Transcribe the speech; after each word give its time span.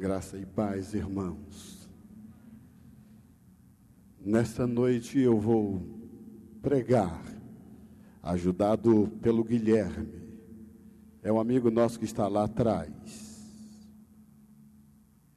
Graça 0.00 0.38
e 0.38 0.46
paz, 0.46 0.94
irmãos. 0.94 1.86
Nesta 4.18 4.66
noite 4.66 5.20
eu 5.20 5.38
vou 5.38 5.82
pregar, 6.62 7.22
ajudado 8.22 9.12
pelo 9.20 9.44
Guilherme. 9.44 10.22
É 11.22 11.30
um 11.30 11.38
amigo 11.38 11.70
nosso 11.70 11.98
que 11.98 12.06
está 12.06 12.26
lá 12.28 12.44
atrás. 12.44 12.90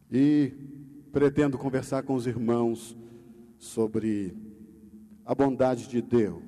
E 0.10 0.54
pretendo 1.12 1.58
conversar 1.58 2.04
com 2.04 2.14
os 2.16 2.26
irmãos 2.26 2.96
sobre 3.58 4.34
a 5.26 5.36
bondade 5.36 5.90
de 5.90 6.02
Deus. 6.02 6.42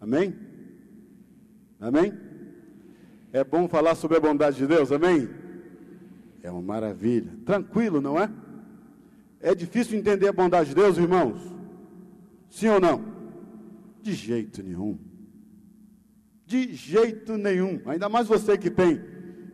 Amém? 0.00 0.34
Amém? 1.78 2.12
É 3.32 3.44
bom 3.44 3.68
falar 3.68 3.94
sobre 3.94 4.16
a 4.16 4.20
bondade 4.20 4.56
de 4.56 4.66
Deus, 4.66 4.90
amém? 4.90 5.46
É 6.42 6.50
uma 6.50 6.62
maravilha. 6.62 7.32
Tranquilo, 7.44 8.00
não 8.00 8.18
é? 8.18 8.30
É 9.40 9.54
difícil 9.54 9.98
entender 9.98 10.28
a 10.28 10.32
bondade 10.32 10.70
de 10.70 10.74
Deus, 10.74 10.98
irmãos? 10.98 11.40
Sim 12.50 12.68
ou 12.68 12.80
não? 12.80 13.04
De 14.02 14.12
jeito 14.12 14.62
nenhum. 14.62 14.98
De 16.46 16.74
jeito 16.74 17.36
nenhum. 17.36 17.80
Ainda 17.86 18.08
mais 18.08 18.26
você 18.26 18.56
que 18.56 18.70
tem 18.70 19.00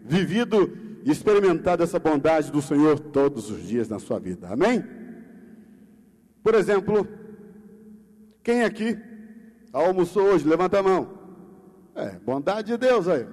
vivido 0.03 0.71
e 1.05 1.11
experimentado 1.11 1.83
essa 1.83 1.99
bondade 1.99 2.51
do 2.51 2.63
Senhor 2.63 2.99
todos 2.99 3.51
os 3.51 3.67
dias 3.67 3.89
na 3.89 3.99
sua 3.99 4.19
vida. 4.19 4.49
Amém? 4.49 4.83
Por 6.43 6.55
exemplo, 6.55 7.07
quem 8.43 8.63
aqui 8.63 8.99
almoçou 9.73 10.25
hoje? 10.25 10.47
Levanta 10.47 10.79
a 10.79 10.83
mão. 10.83 11.19
É, 11.95 12.19
bondade 12.19 12.69
de 12.69 12.77
Deus 12.77 13.09
aí. 13.09 13.27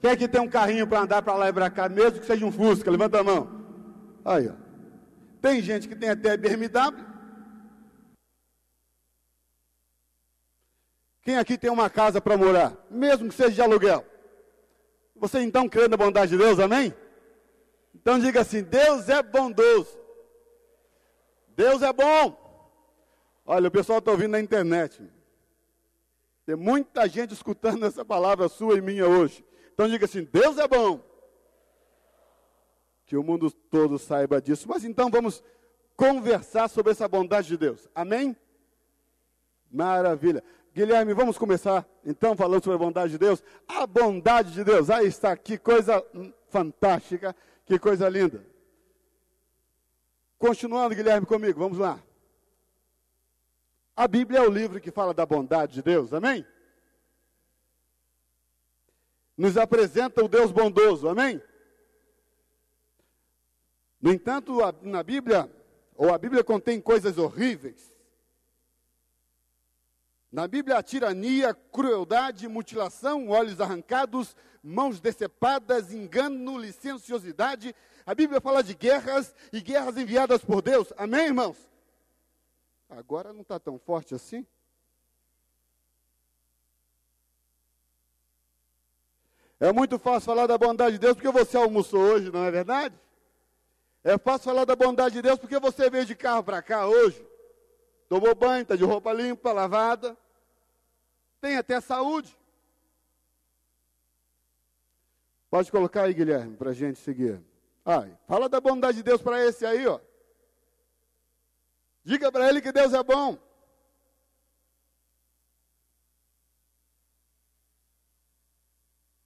Quem 0.00 0.10
aqui 0.10 0.28
tem 0.28 0.40
um 0.40 0.48
carrinho 0.48 0.86
para 0.86 1.00
andar 1.00 1.22
para 1.22 1.34
lá 1.34 1.48
e 1.48 1.52
para 1.52 1.70
cá, 1.70 1.88
mesmo 1.88 2.20
que 2.20 2.26
seja 2.26 2.46
um 2.46 2.52
Fusca? 2.52 2.90
Levanta 2.90 3.20
a 3.20 3.24
mão. 3.24 3.48
Aí, 4.24 4.48
ó. 4.48 4.52
Tem 5.40 5.60
gente 5.60 5.88
que 5.88 5.96
tem 5.96 6.10
até 6.10 6.36
BMW. 6.36 7.06
Quem 11.22 11.36
aqui 11.36 11.58
tem 11.58 11.70
uma 11.70 11.90
casa 11.90 12.20
para 12.20 12.36
morar, 12.36 12.74
mesmo 12.90 13.28
que 13.28 13.34
seja 13.34 13.50
de 13.50 13.60
aluguel? 13.60 14.04
Você 15.16 15.40
então 15.40 15.68
crê 15.68 15.88
na 15.88 15.96
bondade 15.96 16.30
de 16.30 16.38
Deus, 16.38 16.58
amém? 16.58 16.94
Então 17.94 18.18
diga 18.18 18.40
assim: 18.40 18.62
Deus 18.62 19.08
é 19.08 19.22
bondoso. 19.22 19.98
Deus 21.48 21.82
é 21.82 21.92
bom. 21.92 22.46
Olha, 23.44 23.68
o 23.68 23.70
pessoal 23.70 23.98
está 23.98 24.12
ouvindo 24.12 24.30
na 24.30 24.40
internet. 24.40 25.02
Tem 26.46 26.54
muita 26.54 27.08
gente 27.08 27.34
escutando 27.34 27.84
essa 27.84 28.04
palavra 28.04 28.48
sua 28.48 28.78
e 28.78 28.80
minha 28.80 29.06
hoje. 29.06 29.44
Então 29.78 29.88
diga 29.88 30.06
assim: 30.06 30.24
Deus 30.24 30.58
é 30.58 30.66
bom. 30.66 31.00
Que 33.06 33.16
o 33.16 33.22
mundo 33.22 33.48
todo 33.48 33.96
saiba 33.96 34.42
disso. 34.42 34.68
Mas 34.68 34.84
então 34.84 35.08
vamos 35.08 35.40
conversar 35.96 36.68
sobre 36.68 36.90
essa 36.90 37.06
bondade 37.06 37.46
de 37.46 37.56
Deus. 37.56 37.88
Amém? 37.94 38.36
Maravilha. 39.70 40.42
Guilherme, 40.74 41.14
vamos 41.14 41.38
começar 41.38 41.88
então 42.04 42.36
falando 42.36 42.64
sobre 42.64 42.74
a 42.74 42.84
bondade 42.84 43.12
de 43.12 43.18
Deus. 43.18 43.40
A 43.68 43.86
bondade 43.86 44.52
de 44.52 44.64
Deus, 44.64 44.90
aí 44.90 45.06
está, 45.06 45.36
que 45.36 45.56
coisa 45.56 46.04
fantástica, 46.48 47.34
que 47.64 47.78
coisa 47.78 48.08
linda. 48.08 48.44
Continuando, 50.40 50.96
Guilherme, 50.96 51.24
comigo, 51.24 51.60
vamos 51.60 51.78
lá. 51.78 52.02
A 53.94 54.08
Bíblia 54.08 54.40
é 54.40 54.42
o 54.42 54.50
livro 54.50 54.80
que 54.80 54.90
fala 54.90 55.14
da 55.14 55.24
bondade 55.24 55.74
de 55.74 55.82
Deus, 55.82 56.12
amém? 56.12 56.44
Nos 59.38 59.56
apresenta 59.56 60.24
o 60.24 60.26
Deus 60.26 60.50
bondoso, 60.50 61.08
amém? 61.08 61.40
No 64.00 64.12
entanto, 64.12 64.58
na 64.82 65.00
Bíblia, 65.04 65.48
ou 65.96 66.12
a 66.12 66.18
Bíblia 66.18 66.42
contém 66.42 66.80
coisas 66.80 67.18
horríveis. 67.18 67.94
Na 70.30 70.48
Bíblia, 70.48 70.76
a 70.76 70.82
tirania, 70.82 71.54
crueldade, 71.54 72.48
mutilação, 72.48 73.28
olhos 73.28 73.60
arrancados, 73.60 74.36
mãos 74.60 75.00
decepadas, 75.00 75.92
engano, 75.92 76.58
licenciosidade. 76.58 77.72
A 78.04 78.16
Bíblia 78.16 78.40
fala 78.40 78.60
de 78.60 78.74
guerras 78.74 79.32
e 79.52 79.60
guerras 79.60 79.96
enviadas 79.96 80.44
por 80.44 80.60
Deus. 80.60 80.92
Amém, 80.96 81.26
irmãos? 81.26 81.56
Agora 82.88 83.32
não 83.32 83.42
está 83.42 83.60
tão 83.60 83.78
forte 83.78 84.16
assim? 84.16 84.44
É 89.60 89.72
muito 89.72 89.98
fácil 89.98 90.26
falar 90.26 90.46
da 90.46 90.56
bondade 90.56 90.92
de 90.92 90.98
Deus 90.98 91.14
porque 91.14 91.30
você 91.30 91.56
almoçou 91.56 92.00
hoje, 92.00 92.30
não 92.30 92.44
é 92.44 92.50
verdade? 92.50 92.94
É 94.04 94.16
fácil 94.16 94.44
falar 94.44 94.64
da 94.64 94.76
bondade 94.76 95.16
de 95.16 95.22
Deus 95.22 95.38
porque 95.38 95.58
você 95.58 95.90
veio 95.90 96.06
de 96.06 96.14
carro 96.14 96.44
para 96.44 96.62
cá 96.62 96.86
hoje. 96.86 97.26
Tomou 98.08 98.34
banho, 98.34 98.62
está 98.62 98.76
de 98.76 98.84
roupa 98.84 99.12
limpa, 99.12 99.52
lavada. 99.52 100.16
Tem 101.40 101.56
até 101.56 101.80
saúde. 101.80 102.36
Pode 105.50 105.70
colocar 105.72 106.02
aí, 106.02 106.14
Guilherme, 106.14 106.56
para 106.56 106.70
a 106.70 106.74
gente 106.74 106.98
seguir. 106.98 107.40
Ai, 107.84 108.16
fala 108.26 108.48
da 108.48 108.60
bondade 108.60 108.98
de 108.98 109.02
Deus 109.02 109.20
para 109.20 109.44
esse 109.44 109.66
aí, 109.66 109.86
ó. 109.86 109.98
Diga 112.04 112.30
para 112.30 112.48
ele 112.48 112.60
que 112.60 112.70
Deus 112.70 112.92
é 112.94 113.02
bom. 113.02 113.36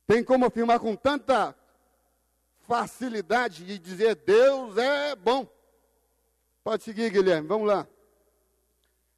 Tem 0.06 0.22
como 0.22 0.46
afirmar 0.46 0.80
com 0.80 0.96
tanta 0.96 1.56
facilidade 2.66 3.64
e 3.70 3.78
dizer 3.78 4.16
Deus 4.16 4.76
é 4.76 5.14
bom. 5.14 5.46
Pode 6.64 6.82
seguir, 6.82 7.10
Guilherme, 7.10 7.48
vamos 7.48 7.66
lá. 7.66 7.86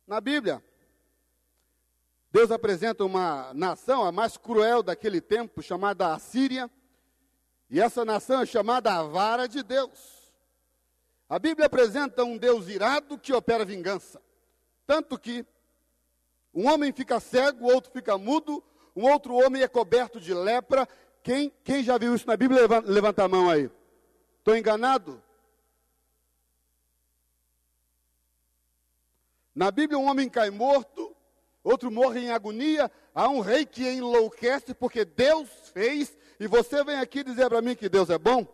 Na 0.07 0.21
Bíblia, 0.21 0.63
Deus 2.31 2.51
apresenta 2.51 3.05
uma 3.05 3.55
nação, 3.55 4.05
a 4.05 4.11
mais 4.11 4.37
cruel 4.37 4.83
daquele 4.83 5.21
tempo, 5.21 5.63
chamada 5.63 6.13
Assíria, 6.13 6.71
e 7.71 7.81
essa 7.81 8.05
nação 8.05 8.43
é 8.43 8.47
chamada 8.47 8.93
a 8.93 9.03
vara 9.03 9.47
de 9.47 9.63
Deus. 9.63 10.33
A 11.29 11.39
Bíblia 11.39 11.67
apresenta 11.67 12.25
um 12.25 12.37
Deus 12.37 12.69
irado 12.69 13.19
que 13.19 13.33
opera 13.33 13.65
vingança. 13.65 14.21
Tanto 14.87 15.19
que 15.19 15.47
um 16.53 16.69
homem 16.69 16.93
fica 16.93 17.19
cego, 17.21 17.65
o 17.67 17.73
outro 17.73 17.91
fica 17.93 18.19
mudo, 18.19 18.63
um 18.95 19.11
outro 19.11 19.35
homem 19.35 19.63
é 19.63 19.69
coberto 19.69 20.21
de 20.21 20.33
lepra. 20.33 20.89
Quem, 21.23 21.53
quem 21.65 21.83
já 21.83 21.99
viu 21.99 22.15
isso 22.15 22.27
na 22.27 22.37
Bíblia, 22.37 22.63
levanta, 22.63 22.91
levanta 22.91 23.25
a 23.25 23.29
mão 23.29 23.51
aí. 23.51 23.71
Estou 24.39 24.57
enganado? 24.57 25.23
Na 29.55 29.71
Bíblia, 29.71 29.99
um 29.99 30.09
homem 30.09 30.29
cai 30.29 30.51
morto, 30.51 31.15
outro 31.63 31.91
morre 31.91 32.21
em 32.21 32.31
agonia. 32.31 32.91
Há 33.15 33.29
um 33.29 33.41
rei 33.41 33.65
que 33.65 33.89
enlouquece 33.89 34.75
porque 34.75 35.05
Deus 35.05 35.49
fez, 35.73 36.17
e 36.39 36.47
você 36.47 36.85
vem 36.85 36.97
aqui 36.97 37.25
dizer 37.25 37.49
para 37.49 37.63
mim 37.63 37.75
que 37.75 37.89
Deus 37.89 38.11
é 38.11 38.19
bom? 38.19 38.47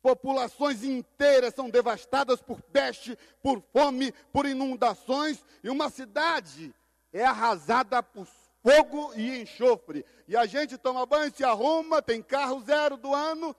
Populações 0.00 0.82
inteiras 0.82 1.54
são 1.54 1.70
devastadas 1.70 2.40
por 2.40 2.60
peste, 2.60 3.16
por 3.40 3.62
fome, 3.72 4.12
por 4.32 4.46
inundações, 4.46 5.44
e 5.62 5.70
uma 5.70 5.90
cidade 5.90 6.74
é 7.12 7.24
arrasada 7.24 8.02
por 8.02 8.26
fogo 8.62 9.12
e 9.14 9.42
enxofre. 9.42 10.04
E 10.26 10.36
a 10.36 10.46
gente 10.46 10.78
toma 10.78 11.04
banho, 11.04 11.34
se 11.34 11.44
arruma, 11.44 12.00
tem 12.00 12.22
carro 12.22 12.60
zero 12.62 12.96
do 12.96 13.14
ano, 13.14 13.54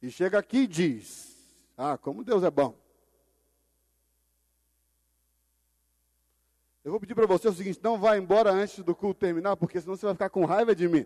e 0.00 0.10
chega 0.10 0.38
aqui 0.38 0.58
e 0.58 0.66
diz: 0.66 1.36
Ah, 1.76 1.98
como 1.98 2.22
Deus 2.22 2.42
é 2.44 2.50
bom. 2.50 2.78
Eu 6.84 6.92
vou 6.92 7.00
pedir 7.00 7.16
para 7.16 7.26
você 7.26 7.48
o 7.48 7.52
seguinte: 7.52 7.80
não 7.82 7.98
vá 7.98 8.16
embora 8.16 8.52
antes 8.52 8.78
do 8.84 8.94
culto 8.94 9.18
terminar, 9.18 9.56
porque 9.56 9.80
senão 9.80 9.96
você 9.96 10.06
vai 10.06 10.14
ficar 10.14 10.30
com 10.30 10.44
raiva 10.44 10.74
de 10.74 10.86
mim. 10.86 11.04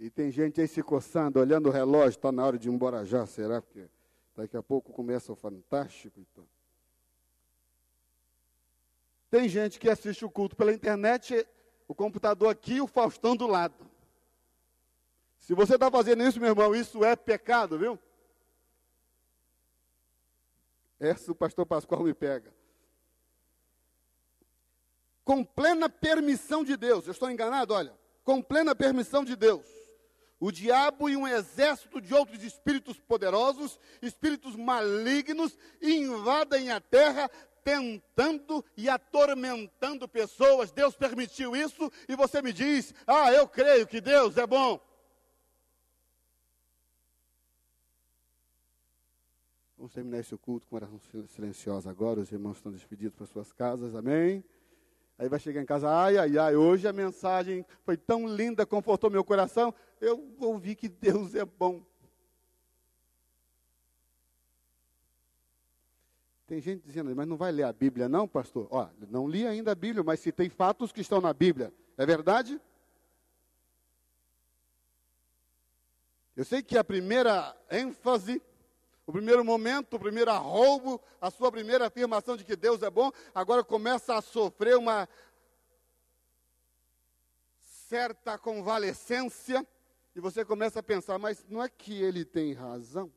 E 0.00 0.10
tem 0.10 0.32
gente 0.32 0.60
aí 0.60 0.66
se 0.66 0.82
coçando, 0.82 1.38
olhando 1.38 1.68
o 1.68 1.72
relógio, 1.72 2.18
está 2.18 2.32
na 2.32 2.44
hora 2.44 2.58
de 2.58 2.68
ir 2.68 2.72
embora 2.72 3.04
já, 3.04 3.24
será? 3.24 3.62
Porque 3.62 3.88
daqui 4.36 4.56
a 4.56 4.62
pouco 4.62 4.92
começa 4.92 5.32
o 5.32 5.36
fantástico. 5.36 6.20
Então. 6.20 6.46
Tem 9.30 9.48
gente 9.48 9.78
que 9.78 9.88
assiste 9.88 10.24
o 10.24 10.30
culto 10.30 10.56
pela 10.56 10.72
internet, 10.72 11.46
o 11.88 11.94
computador 11.94 12.50
aqui 12.50 12.80
o 12.80 12.86
Faustão 12.86 13.36
do 13.36 13.46
lado. 13.46 13.90
Se 15.38 15.54
você 15.54 15.74
está 15.74 15.90
fazendo 15.90 16.22
isso, 16.22 16.38
meu 16.38 16.50
irmão, 16.50 16.74
isso 16.74 17.04
é 17.04 17.16
pecado, 17.16 17.78
viu? 17.78 17.98
Essa 21.00 21.32
o 21.32 21.34
pastor 21.34 21.66
Pascoal 21.66 22.04
me 22.04 22.14
pega. 22.14 22.54
Com 25.24 25.44
plena 25.44 25.88
permissão 25.88 26.62
de 26.62 26.76
Deus, 26.76 27.06
eu 27.06 27.12
estou 27.12 27.30
enganado? 27.30 27.74
Olha, 27.74 27.92
com 28.22 28.40
plena 28.40 28.74
permissão 28.74 29.24
de 29.24 29.34
Deus 29.34 29.81
o 30.42 30.50
diabo 30.50 31.08
e 31.08 31.16
um 31.16 31.28
exército 31.28 32.00
de 32.00 32.12
outros 32.12 32.42
espíritos 32.42 32.98
poderosos, 32.98 33.78
espíritos 34.02 34.56
malignos, 34.56 35.56
invadem 35.80 36.68
a 36.72 36.80
terra, 36.80 37.30
tentando 37.62 38.64
e 38.76 38.88
atormentando 38.88 40.08
pessoas. 40.08 40.72
Deus 40.72 40.96
permitiu 40.96 41.54
isso 41.54 41.88
e 42.08 42.16
você 42.16 42.42
me 42.42 42.52
diz: 42.52 42.92
Ah, 43.06 43.32
eu 43.32 43.46
creio 43.46 43.86
que 43.86 44.00
Deus 44.00 44.36
é 44.36 44.44
bom. 44.44 44.80
Vamos 49.76 49.92
terminar 49.92 50.18
esse 50.18 50.36
culto 50.36 50.66
com 50.66 50.74
oração 50.74 50.98
silenciosa 51.28 51.88
agora. 51.88 52.18
Os 52.18 52.32
irmãos 52.32 52.56
estão 52.56 52.72
despedidos 52.72 53.14
para 53.14 53.26
suas 53.26 53.52
casas, 53.52 53.94
amém? 53.94 54.42
Aí 55.22 55.28
vai 55.28 55.38
chegar 55.38 55.62
em 55.62 55.64
casa, 55.64 55.88
ai, 55.88 56.18
ai, 56.18 56.36
ai, 56.36 56.56
hoje 56.56 56.88
a 56.88 56.92
mensagem 56.92 57.64
foi 57.84 57.96
tão 57.96 58.26
linda, 58.26 58.66
confortou 58.66 59.08
meu 59.08 59.22
coração. 59.22 59.72
Eu 60.00 60.34
ouvi 60.40 60.74
que 60.74 60.88
Deus 60.88 61.36
é 61.36 61.44
bom. 61.44 61.80
Tem 66.44 66.60
gente 66.60 66.82
dizendo, 66.84 67.14
mas 67.14 67.28
não 67.28 67.36
vai 67.36 67.52
ler 67.52 67.62
a 67.62 67.72
Bíblia, 67.72 68.08
não, 68.08 68.26
pastor? 68.26 68.66
Ó, 68.68 68.88
não 69.08 69.28
li 69.28 69.46
ainda 69.46 69.70
a 69.70 69.76
Bíblia, 69.76 70.02
mas 70.02 70.18
citei 70.18 70.48
fatos 70.48 70.90
que 70.90 71.02
estão 71.02 71.20
na 71.20 71.32
Bíblia. 71.32 71.72
É 71.96 72.04
verdade? 72.04 72.60
Eu 76.34 76.44
sei 76.44 76.64
que 76.64 76.76
a 76.76 76.82
primeira 76.82 77.56
ênfase, 77.70 78.42
o 79.06 79.12
primeiro 79.12 79.44
momento, 79.44 79.94
o 79.94 79.98
primeiro 79.98 80.30
arroubo, 80.30 81.00
a 81.20 81.30
sua 81.30 81.50
primeira 81.50 81.86
afirmação 81.86 82.36
de 82.36 82.44
que 82.44 82.54
Deus 82.54 82.82
é 82.82 82.90
bom, 82.90 83.10
agora 83.34 83.64
começa 83.64 84.16
a 84.16 84.22
sofrer 84.22 84.76
uma 84.76 85.08
certa 87.60 88.38
convalescência, 88.38 89.66
e 90.14 90.20
você 90.20 90.44
começa 90.44 90.80
a 90.80 90.82
pensar, 90.82 91.18
mas 91.18 91.44
não 91.48 91.62
é 91.62 91.68
que 91.68 92.00
ele 92.00 92.24
tem 92.24 92.52
razão? 92.52 93.12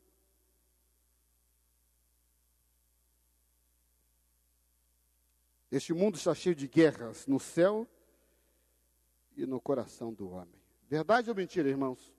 Este 5.70 5.92
mundo 5.92 6.16
está 6.16 6.34
cheio 6.34 6.54
de 6.54 6.66
guerras 6.66 7.26
no 7.26 7.38
céu 7.38 7.86
e 9.36 9.44
no 9.44 9.60
coração 9.60 10.12
do 10.12 10.30
homem. 10.30 10.60
Verdade 10.88 11.28
ou 11.28 11.36
mentira, 11.36 11.68
irmãos? 11.68 12.14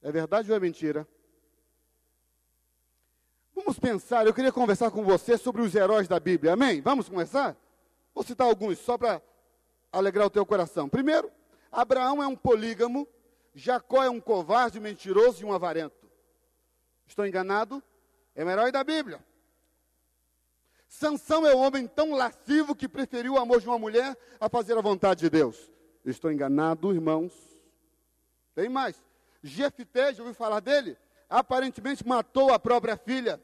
É 0.00 0.10
verdade 0.10 0.50
ou 0.50 0.56
é 0.56 0.60
mentira? 0.60 1.06
Vamos 3.72 3.80
pensar, 3.80 4.26
eu 4.26 4.34
queria 4.34 4.52
conversar 4.52 4.90
com 4.90 5.02
você 5.02 5.38
sobre 5.38 5.62
os 5.62 5.74
heróis 5.74 6.06
da 6.06 6.20
Bíblia, 6.20 6.52
amém? 6.52 6.82
Vamos 6.82 7.08
começar? 7.08 7.56
Vou 8.14 8.22
citar 8.22 8.46
alguns 8.46 8.78
só 8.78 8.98
para 8.98 9.22
alegrar 9.90 10.26
o 10.26 10.30
teu 10.30 10.44
coração. 10.44 10.90
Primeiro, 10.90 11.32
Abraão 11.70 12.22
é 12.22 12.26
um 12.26 12.36
polígamo, 12.36 13.08
Jacó 13.54 14.04
é 14.04 14.10
um 14.10 14.20
covarde, 14.20 14.78
mentiroso 14.78 15.40
e 15.40 15.46
um 15.46 15.54
avarento. 15.54 16.06
Estou 17.06 17.26
enganado? 17.26 17.82
É 18.34 18.44
um 18.44 18.50
herói 18.50 18.70
da 18.70 18.84
Bíblia. 18.84 19.24
Sansão 20.86 21.46
é 21.46 21.54
um 21.54 21.60
homem 21.60 21.86
tão 21.86 22.12
lascivo 22.12 22.74
que 22.74 22.86
preferiu 22.86 23.32
o 23.34 23.38
amor 23.38 23.62
de 23.62 23.68
uma 23.68 23.78
mulher 23.78 24.14
a 24.38 24.50
fazer 24.50 24.76
a 24.76 24.82
vontade 24.82 25.20
de 25.20 25.30
Deus. 25.30 25.70
Estou 26.04 26.30
enganado, 26.30 26.92
irmãos. 26.92 27.32
Tem 28.54 28.68
mais. 28.68 29.02
Jefité, 29.42 30.12
já 30.12 30.22
ouviu 30.22 30.34
falar 30.34 30.60
dele? 30.60 30.94
Aparentemente 31.30 32.06
matou 32.06 32.52
a 32.52 32.58
própria 32.58 32.98
filha. 32.98 33.40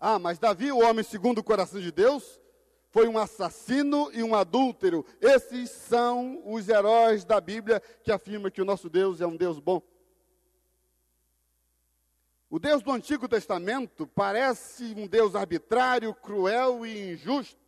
Ah, 0.00 0.18
mas 0.18 0.38
Davi, 0.38 0.72
o 0.72 0.78
homem 0.78 1.04
segundo 1.04 1.38
o 1.38 1.44
coração 1.44 1.78
de 1.78 1.92
Deus, 1.92 2.40
foi 2.88 3.06
um 3.06 3.18
assassino 3.18 4.10
e 4.14 4.22
um 4.22 4.34
adúltero. 4.34 5.04
Esses 5.20 5.68
são 5.70 6.40
os 6.46 6.70
heróis 6.70 7.22
da 7.22 7.38
Bíblia 7.38 7.80
que 8.02 8.10
afirmam 8.10 8.50
que 8.50 8.62
o 8.62 8.64
nosso 8.64 8.88
Deus 8.88 9.20
é 9.20 9.26
um 9.26 9.36
Deus 9.36 9.58
bom. 9.58 9.82
O 12.48 12.58
Deus 12.58 12.82
do 12.82 12.90
Antigo 12.90 13.28
Testamento 13.28 14.06
parece 14.06 14.94
um 14.96 15.06
Deus 15.06 15.36
arbitrário, 15.36 16.14
cruel 16.14 16.84
e 16.86 17.12
injusto. 17.12 17.60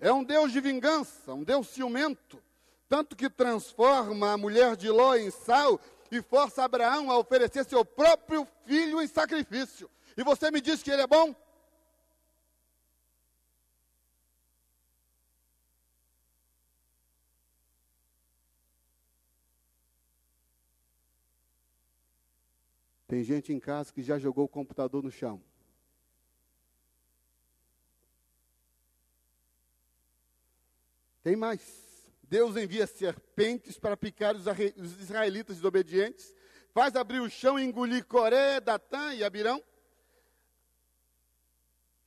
É 0.00 0.10
um 0.10 0.24
Deus 0.24 0.50
de 0.50 0.60
vingança, 0.60 1.34
um 1.34 1.44
Deus 1.44 1.68
ciumento, 1.68 2.42
tanto 2.88 3.14
que 3.14 3.28
transforma 3.28 4.32
a 4.32 4.38
mulher 4.38 4.76
de 4.76 4.88
Ló 4.88 5.14
em 5.14 5.30
sal 5.30 5.78
e 6.10 6.22
força 6.22 6.64
Abraão 6.64 7.10
a 7.10 7.18
oferecer 7.18 7.64
seu 7.66 7.84
próprio 7.84 8.48
filho 8.64 9.00
em 9.02 9.06
sacrifício. 9.06 9.90
E 10.18 10.24
você 10.24 10.50
me 10.50 10.60
diz 10.60 10.82
que 10.82 10.90
ele 10.90 11.02
é 11.02 11.06
bom? 11.06 11.32
Tem 23.06 23.22
gente 23.22 23.52
em 23.52 23.60
casa 23.60 23.92
que 23.92 24.02
já 24.02 24.18
jogou 24.18 24.46
o 24.46 24.48
computador 24.48 25.04
no 25.04 25.10
chão. 25.12 25.40
Tem 31.22 31.36
mais. 31.36 31.62
Deus 32.24 32.56
envia 32.56 32.88
serpentes 32.88 33.78
para 33.78 33.96
picar 33.96 34.34
os 34.34 35.00
israelitas 35.00 35.54
desobedientes, 35.54 36.34
faz 36.74 36.96
abrir 36.96 37.20
o 37.20 37.30
chão 37.30 37.56
e 37.56 37.62
engolir 37.62 38.04
Coré, 38.04 38.58
Datã 38.58 39.14
e 39.14 39.22
Abirão. 39.22 39.62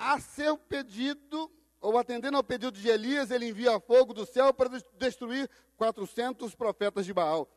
A 0.03 0.19
seu 0.19 0.57
pedido, 0.57 1.51
ou 1.79 1.95
atendendo 1.95 2.35
ao 2.35 2.43
pedido 2.43 2.71
de 2.71 2.89
Elias, 2.89 3.29
ele 3.29 3.49
envia 3.49 3.79
fogo 3.79 4.15
do 4.15 4.25
céu 4.25 4.51
para 4.51 4.67
destruir 4.97 5.47
400 5.77 6.55
profetas 6.55 7.05
de 7.05 7.13
Baal. 7.13 7.47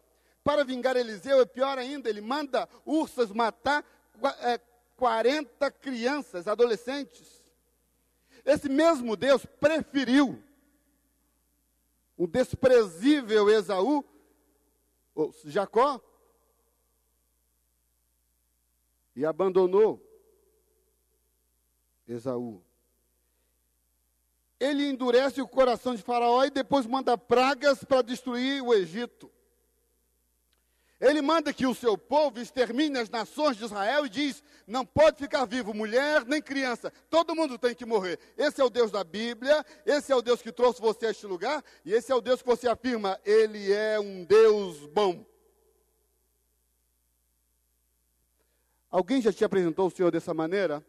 Para 0.44 0.62
vingar 0.62 0.94
Eliseu, 0.94 1.40
é 1.40 1.46
pior 1.46 1.78
ainda, 1.78 2.10
ele 2.10 2.20
manda 2.20 2.68
ursas 2.84 3.32
matar 3.32 3.82
é, 4.42 4.60
40 4.94 5.70
crianças, 5.70 6.46
adolescentes. 6.46 7.42
Esse 8.44 8.68
mesmo 8.68 9.16
Deus 9.16 9.46
preferiu 9.46 10.38
o 12.14 12.26
desprezível 12.26 13.48
Esaú, 13.48 14.04
ou 15.14 15.34
Jacó, 15.46 15.98
e 19.16 19.24
abandonou 19.24 20.13
Esaú. 22.06 22.62
Ele 24.58 24.88
endurece 24.88 25.42
o 25.42 25.48
coração 25.48 25.94
de 25.94 26.02
Faraó 26.02 26.44
e 26.44 26.50
depois 26.50 26.86
manda 26.86 27.18
pragas 27.18 27.84
para 27.84 28.02
destruir 28.02 28.62
o 28.62 28.72
Egito. 28.72 29.30
Ele 31.00 31.20
manda 31.20 31.52
que 31.52 31.66
o 31.66 31.74
seu 31.74 31.98
povo 31.98 32.40
extermine 32.40 32.98
as 32.98 33.10
nações 33.10 33.56
de 33.56 33.64
Israel 33.64 34.06
e 34.06 34.08
diz: 34.08 34.42
não 34.66 34.86
pode 34.86 35.18
ficar 35.18 35.44
vivo 35.44 35.74
mulher 35.74 36.24
nem 36.24 36.40
criança, 36.40 36.90
todo 37.10 37.34
mundo 37.34 37.58
tem 37.58 37.74
que 37.74 37.84
morrer. 37.84 38.18
Esse 38.38 38.60
é 38.60 38.64
o 38.64 38.70
Deus 38.70 38.90
da 38.90 39.04
Bíblia, 39.04 39.64
esse 39.84 40.12
é 40.12 40.16
o 40.16 40.22
Deus 40.22 40.40
que 40.40 40.52
trouxe 40.52 40.80
você 40.80 41.06
a 41.06 41.10
este 41.10 41.26
lugar, 41.26 41.62
e 41.84 41.92
esse 41.92 42.10
é 42.10 42.14
o 42.14 42.20
Deus 42.20 42.40
que 42.40 42.48
você 42.48 42.68
afirma: 42.68 43.20
Ele 43.24 43.72
é 43.72 43.98
um 44.00 44.24
Deus 44.24 44.86
bom. 44.86 45.26
Alguém 48.90 49.20
já 49.20 49.32
te 49.32 49.44
apresentou 49.44 49.88
o 49.88 49.90
Senhor 49.90 50.10
dessa 50.12 50.32
maneira? 50.32 50.82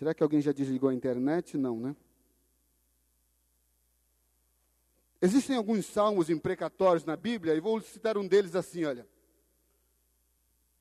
Será 0.00 0.14
que 0.14 0.22
alguém 0.22 0.40
já 0.40 0.50
desligou 0.50 0.88
a 0.88 0.94
internet? 0.94 1.58
Não, 1.58 1.78
né? 1.78 1.94
Existem 5.20 5.54
alguns 5.54 5.84
salmos 5.84 6.30
imprecatórios 6.30 7.04
na 7.04 7.18
Bíblia, 7.18 7.54
e 7.54 7.60
vou 7.60 7.78
citar 7.82 8.16
um 8.16 8.26
deles 8.26 8.56
assim, 8.56 8.86
olha. 8.86 9.06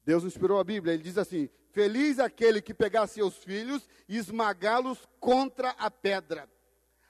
Deus 0.05 0.23
inspirou 0.23 0.57
a 0.57 0.63
Bíblia, 0.63 0.93
ele 0.93 1.03
diz 1.03 1.17
assim: 1.17 1.49
Feliz 1.73 2.17
aquele 2.17 2.61
que 2.61 2.73
pegar 2.73 3.07
seus 3.07 3.35
filhos 3.43 3.89
e 4.07 4.15
esmagá-los 4.15 5.05
contra 5.19 5.71
a 5.71 5.91
pedra. 5.91 6.49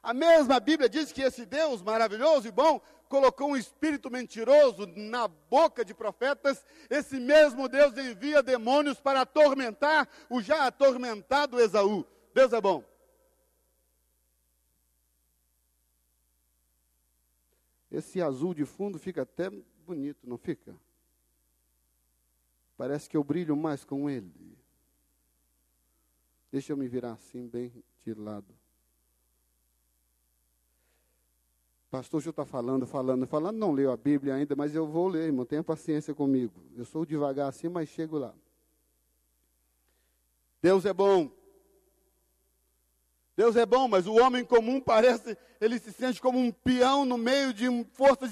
A 0.09 0.13
mesma 0.13 0.59
Bíblia 0.59 0.89
diz 0.89 1.11
que 1.11 1.21
esse 1.21 1.45
Deus 1.45 1.83
maravilhoso 1.83 2.47
e 2.47 2.51
bom 2.51 2.81
colocou 3.07 3.51
um 3.51 3.55
espírito 3.55 4.09
mentiroso 4.09 4.87
na 4.87 5.27
boca 5.27 5.85
de 5.85 5.93
profetas. 5.93 6.65
Esse 6.89 7.19
mesmo 7.19 7.69
Deus 7.69 7.95
envia 7.95 8.41
demônios 8.41 8.99
para 8.99 9.21
atormentar 9.21 10.09
o 10.27 10.41
já 10.41 10.65
atormentado 10.65 11.59
Esaú. 11.59 12.03
Deus 12.33 12.51
é 12.53 12.59
bom. 12.59 12.83
Esse 17.91 18.19
azul 18.19 18.55
de 18.55 18.65
fundo 18.65 18.97
fica 18.97 19.21
até 19.21 19.51
bonito, 19.85 20.27
não 20.27 20.39
fica? 20.39 20.75
Parece 22.75 23.07
que 23.07 23.15
eu 23.15 23.23
brilho 23.23 23.55
mais 23.55 23.85
com 23.85 24.09
ele. 24.09 24.57
Deixa 26.51 26.73
eu 26.73 26.77
me 26.77 26.87
virar 26.87 27.11
assim, 27.11 27.47
bem 27.47 27.71
de 28.03 28.15
lado. 28.15 28.58
Pastor, 31.89 32.19
o 32.19 32.21
senhor 32.21 32.31
está 32.31 32.45
falando, 32.45 32.85
falando, 32.85 33.25
falando, 33.25 33.57
não 33.57 33.71
leu 33.71 33.91
a 33.91 33.97
Bíblia 33.97 34.35
ainda, 34.35 34.55
mas 34.55 34.75
eu 34.75 34.85
vou 34.85 35.07
ler, 35.07 35.25
irmão, 35.25 35.43
tenha 35.43 35.63
paciência 35.63 36.13
comigo. 36.13 36.53
Eu 36.77 36.85
sou 36.85 37.03
devagar 37.03 37.49
assim, 37.49 37.67
mas 37.67 37.89
chego 37.89 38.19
lá. 38.19 38.33
Deus 40.61 40.85
é 40.85 40.93
bom. 40.93 41.31
Deus 43.35 43.55
é 43.55 43.65
bom, 43.65 43.87
mas 43.87 44.05
o 44.05 44.15
homem 44.15 44.43
comum 44.43 44.81
parece, 44.81 45.35
ele 45.61 45.79
se 45.79 45.93
sente 45.93 46.21
como 46.21 46.37
um 46.37 46.51
peão 46.51 47.05
no 47.05 47.17
meio 47.17 47.53
de 47.53 47.67
forças 47.93 48.31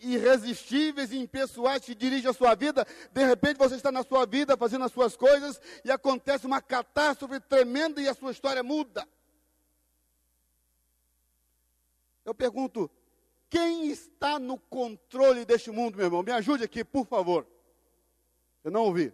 irresistíveis 0.00 1.12
e 1.12 1.18
impessoais 1.18 1.84
que 1.84 1.94
dirigem 1.94 2.28
a 2.28 2.34
sua 2.34 2.54
vida. 2.56 2.84
De 3.12 3.24
repente 3.24 3.58
você 3.58 3.76
está 3.76 3.92
na 3.92 4.02
sua 4.02 4.26
vida 4.26 4.56
fazendo 4.56 4.84
as 4.84 4.92
suas 4.92 5.16
coisas 5.16 5.60
e 5.84 5.90
acontece 5.90 6.46
uma 6.46 6.60
catástrofe 6.60 7.38
tremenda 7.40 8.00
e 8.02 8.08
a 8.08 8.14
sua 8.14 8.32
história 8.32 8.62
muda. 8.62 9.06
Eu 12.24 12.34
pergunto, 12.34 12.90
quem 13.50 13.88
está 13.88 14.38
no 14.38 14.58
controle 14.58 15.44
deste 15.44 15.70
mundo, 15.70 15.96
meu 15.96 16.06
irmão? 16.06 16.22
Me 16.22 16.32
ajude 16.32 16.64
aqui, 16.64 16.82
por 16.84 17.06
favor. 17.06 17.46
Eu 18.62 18.70
não 18.70 18.82
ouvi. 18.84 19.12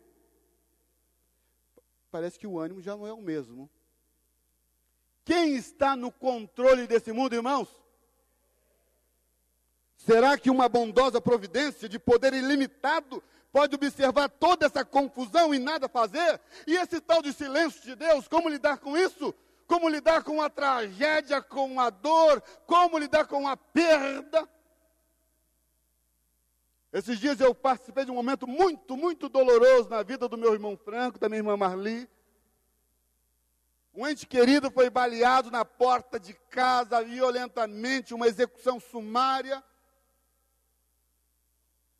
Parece 2.11 2.39
que 2.39 2.47
o 2.47 2.59
ânimo 2.59 2.81
já 2.81 2.97
não 2.97 3.07
é 3.07 3.13
o 3.13 3.21
mesmo. 3.21 3.69
Quem 5.25 5.57
está 5.57 5.95
no 5.95 6.11
controle 6.11 6.87
desse 6.87 7.13
mundo, 7.13 7.35
irmãos? 7.35 7.69
Será 9.97 10.39
que 10.39 10.51
uma 10.51 10.69
bondosa 10.69 11.21
providência 11.21 11.89
de 11.89 11.99
poder 11.99 12.33
ilimitado 12.33 13.23
pode 13.53 13.75
observar 13.75 14.29
toda 14.29 14.67
essa 14.67 14.85
confusão 14.85 15.55
e 15.55 15.59
nada 15.59 15.89
fazer? 15.89 16.41
E 16.67 16.75
esse 16.75 17.01
tal 17.01 17.21
de 17.21 17.33
silêncio 17.33 17.83
de 17.83 17.95
Deus, 17.95 18.27
como 18.27 18.49
lidar 18.49 18.79
com 18.79 18.97
isso? 18.97 19.35
Como 19.71 19.89
lidar 19.89 20.25
com 20.25 20.43
a 20.43 20.51
tragédia, 20.51 21.41
com 21.41 21.79
a 21.79 21.91
dor? 21.91 22.43
Como 22.67 22.99
lidar 22.99 23.25
com 23.29 23.47
a 23.47 23.57
perda? 23.57 24.51
Esses 26.93 27.21
dias 27.21 27.39
eu 27.39 27.55
participei 27.55 28.05
de 28.05 28.11
um 28.11 28.17
momento 28.17 28.49
muito, 28.49 28.97
muito 28.97 29.29
doloroso 29.29 29.89
na 29.89 30.03
vida 30.03 30.29
do 30.29 30.37
meu 30.37 30.53
irmão 30.53 30.77
Franco, 30.77 31.21
da 31.21 31.29
minha 31.29 31.39
irmã 31.39 31.57
Marli. 31.57 32.11
Um 33.95 34.09
ente 34.09 34.27
querido 34.27 34.73
foi 34.73 34.91
baleado 34.91 35.53
na 35.53 35.65
porta 35.65 36.19
de 36.19 36.35
casa 36.35 37.01
violentamente, 37.05 38.13
uma 38.13 38.27
execução 38.27 38.81
sumária. 38.81 39.63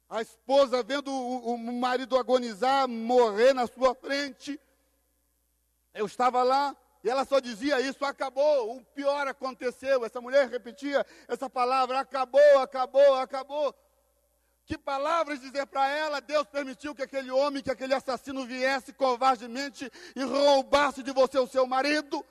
A 0.09 0.21
esposa 0.21 0.83
vendo 0.83 1.13
o, 1.13 1.55
o 1.55 1.57
marido 1.57 2.19
agonizar, 2.19 2.89
morrer 2.89 3.55
na 3.55 3.69
sua 3.69 3.95
frente. 3.95 4.59
Eu 5.95 6.07
estava 6.07 6.43
lá 6.43 6.77
e 7.03 7.09
ela 7.09 7.25
só 7.25 7.41
dizia 7.41 7.81
isso: 7.81 8.05
acabou, 8.05 8.77
o 8.77 8.85
pior 8.85 9.27
aconteceu. 9.27 10.05
Essa 10.05 10.21
mulher 10.21 10.49
repetia 10.49 11.05
essa 11.27 11.49
palavra: 11.49 12.01
acabou, 12.01 12.59
acabou, 12.59 13.15
acabou. 13.15 13.75
Que 14.67 14.79
palavras 14.79 15.41
dizer 15.41 15.67
para 15.67 15.89
ela? 15.89 16.21
Deus 16.21 16.47
permitiu 16.47 16.95
que 16.95 17.03
aquele 17.03 17.31
homem, 17.31 17.63
que 17.63 17.71
aquele 17.71 17.95
assassino 17.95 18.47
viesse 18.47 18.93
covardemente 18.93 19.91
e 20.15 20.23
roubasse 20.23 21.03
de 21.03 21.13
você 21.13 21.39
o 21.39 21.47
seu 21.47 21.67
marido. 21.67 22.25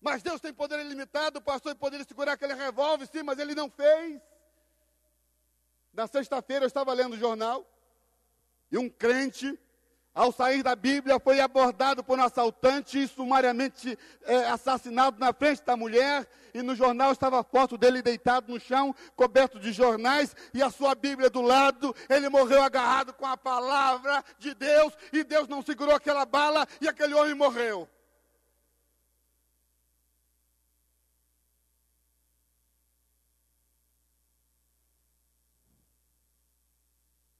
Mas 0.00 0.22
Deus 0.22 0.40
tem 0.40 0.52
poder 0.52 0.80
ilimitado, 0.80 1.40
o 1.40 1.42
pastor 1.42 1.74
poderia 1.74 2.06
segurar 2.06 2.32
aquele 2.32 2.54
revólver, 2.54 3.06
sim, 3.06 3.22
mas 3.22 3.38
ele 3.38 3.54
não 3.54 3.68
fez. 3.68 4.22
Na 5.92 6.06
sexta-feira 6.06 6.64
eu 6.64 6.68
estava 6.68 6.92
lendo 6.94 7.14
o 7.14 7.18
jornal 7.18 7.66
e 8.72 8.78
um 8.78 8.88
crente 8.88 9.58
ao 10.14 10.32
sair 10.32 10.62
da 10.62 10.74
Bíblia, 10.74 11.20
foi 11.20 11.40
abordado 11.40 12.02
por 12.02 12.18
um 12.18 12.22
assaltante 12.22 13.02
e 13.02 13.08
sumariamente 13.08 13.98
é, 14.24 14.48
assassinado 14.48 15.18
na 15.18 15.32
frente 15.32 15.62
da 15.62 15.76
mulher. 15.76 16.26
E 16.52 16.62
no 16.62 16.74
jornal 16.74 17.12
estava 17.12 17.40
a 17.40 17.44
foto 17.44 17.78
dele 17.78 18.02
deitado 18.02 18.52
no 18.52 18.58
chão, 18.58 18.94
coberto 19.14 19.60
de 19.60 19.72
jornais, 19.72 20.34
e 20.52 20.62
a 20.62 20.70
sua 20.70 20.94
Bíblia 20.94 21.30
do 21.30 21.40
lado. 21.40 21.94
Ele 22.08 22.28
morreu 22.28 22.62
agarrado 22.62 23.12
com 23.12 23.26
a 23.26 23.36
palavra 23.36 24.24
de 24.38 24.52
Deus, 24.54 24.92
e 25.12 25.22
Deus 25.22 25.46
não 25.46 25.62
segurou 25.62 25.94
aquela 25.94 26.26
bala, 26.26 26.66
e 26.80 26.88
aquele 26.88 27.14
homem 27.14 27.34
morreu. 27.34 27.88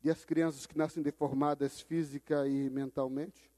E 0.02 0.11
as 0.11 0.25
crianças 0.25 0.64
que 0.66 0.78
nascem 0.78 1.02
deformadas 1.02 1.80
física 1.80 2.47
e 2.47 2.71
mentalmente? 2.71 3.50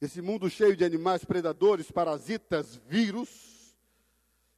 Esse 0.00 0.22
mundo 0.22 0.50
cheio 0.50 0.76
de 0.76 0.84
animais 0.84 1.24
predadores, 1.24 1.90
parasitas, 1.90 2.76
vírus, 2.76 3.74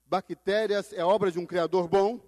bactérias, 0.07 0.93
é 0.93 1.03
obra 1.05 1.31
de 1.31 1.39
um 1.39 1.47
Criador 1.47 1.87
bom? 1.89 2.21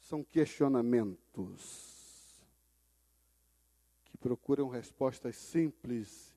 São 0.00 0.24
questionamentos 0.24 1.92
que 4.04 4.16
procuram 4.16 4.68
respostas 4.68 5.36
simples 5.36 6.34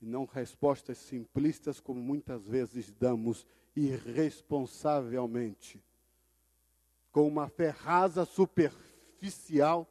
e 0.00 0.06
não 0.06 0.24
respostas 0.24 0.96
simplistas, 0.98 1.80
como 1.80 2.00
muitas 2.00 2.46
vezes 2.46 2.92
damos 2.92 3.44
irresponsavelmente 3.74 5.82
com 7.12 7.26
uma 7.26 7.48
fé 7.48 7.70
rasa, 7.70 8.24
superficial, 8.24 9.86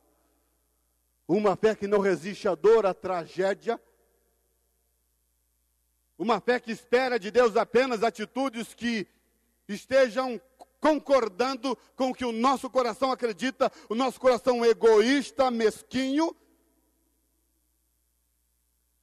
uma 1.27 1.55
fé 1.55 1.75
que 1.75 1.87
não 1.87 1.99
resiste 1.99 2.47
à 2.47 2.55
dor, 2.55 2.85
à 2.85 2.93
tragédia, 2.93 3.79
uma 6.17 6.39
fé 6.39 6.59
que 6.59 6.71
espera 6.71 7.19
de 7.19 7.29
Deus 7.29 7.55
apenas 7.55 8.01
atitudes 8.01 8.73
que 8.73 9.07
estejam 9.67 10.41
concordando 10.79 11.77
com 11.95 12.09
o 12.09 12.13
que 12.13 12.25
o 12.25 12.31
nosso 12.31 12.69
coração 12.69 13.11
acredita, 13.11 13.71
o 13.89 13.95
nosso 13.95 14.19
coração 14.19 14.65
egoísta, 14.65 15.51
mesquinho. 15.51 16.35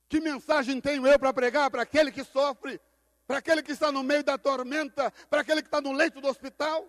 Que 0.08 0.20
mensagem 0.20 0.80
tenho 0.80 1.06
eu 1.06 1.18
para 1.18 1.32
pregar 1.32 1.70
para 1.70 1.82
aquele 1.82 2.10
que 2.10 2.24
sofre, 2.24 2.80
para 3.26 3.38
aquele 3.38 3.62
que 3.62 3.72
está 3.72 3.90
no 3.92 4.02
meio 4.02 4.24
da 4.24 4.38
tormenta, 4.38 5.12
para 5.28 5.40
aquele 5.40 5.62
que 5.62 5.68
está 5.68 5.80
no 5.80 5.92
leito 5.92 6.20
do 6.20 6.28
hospital? 6.28 6.88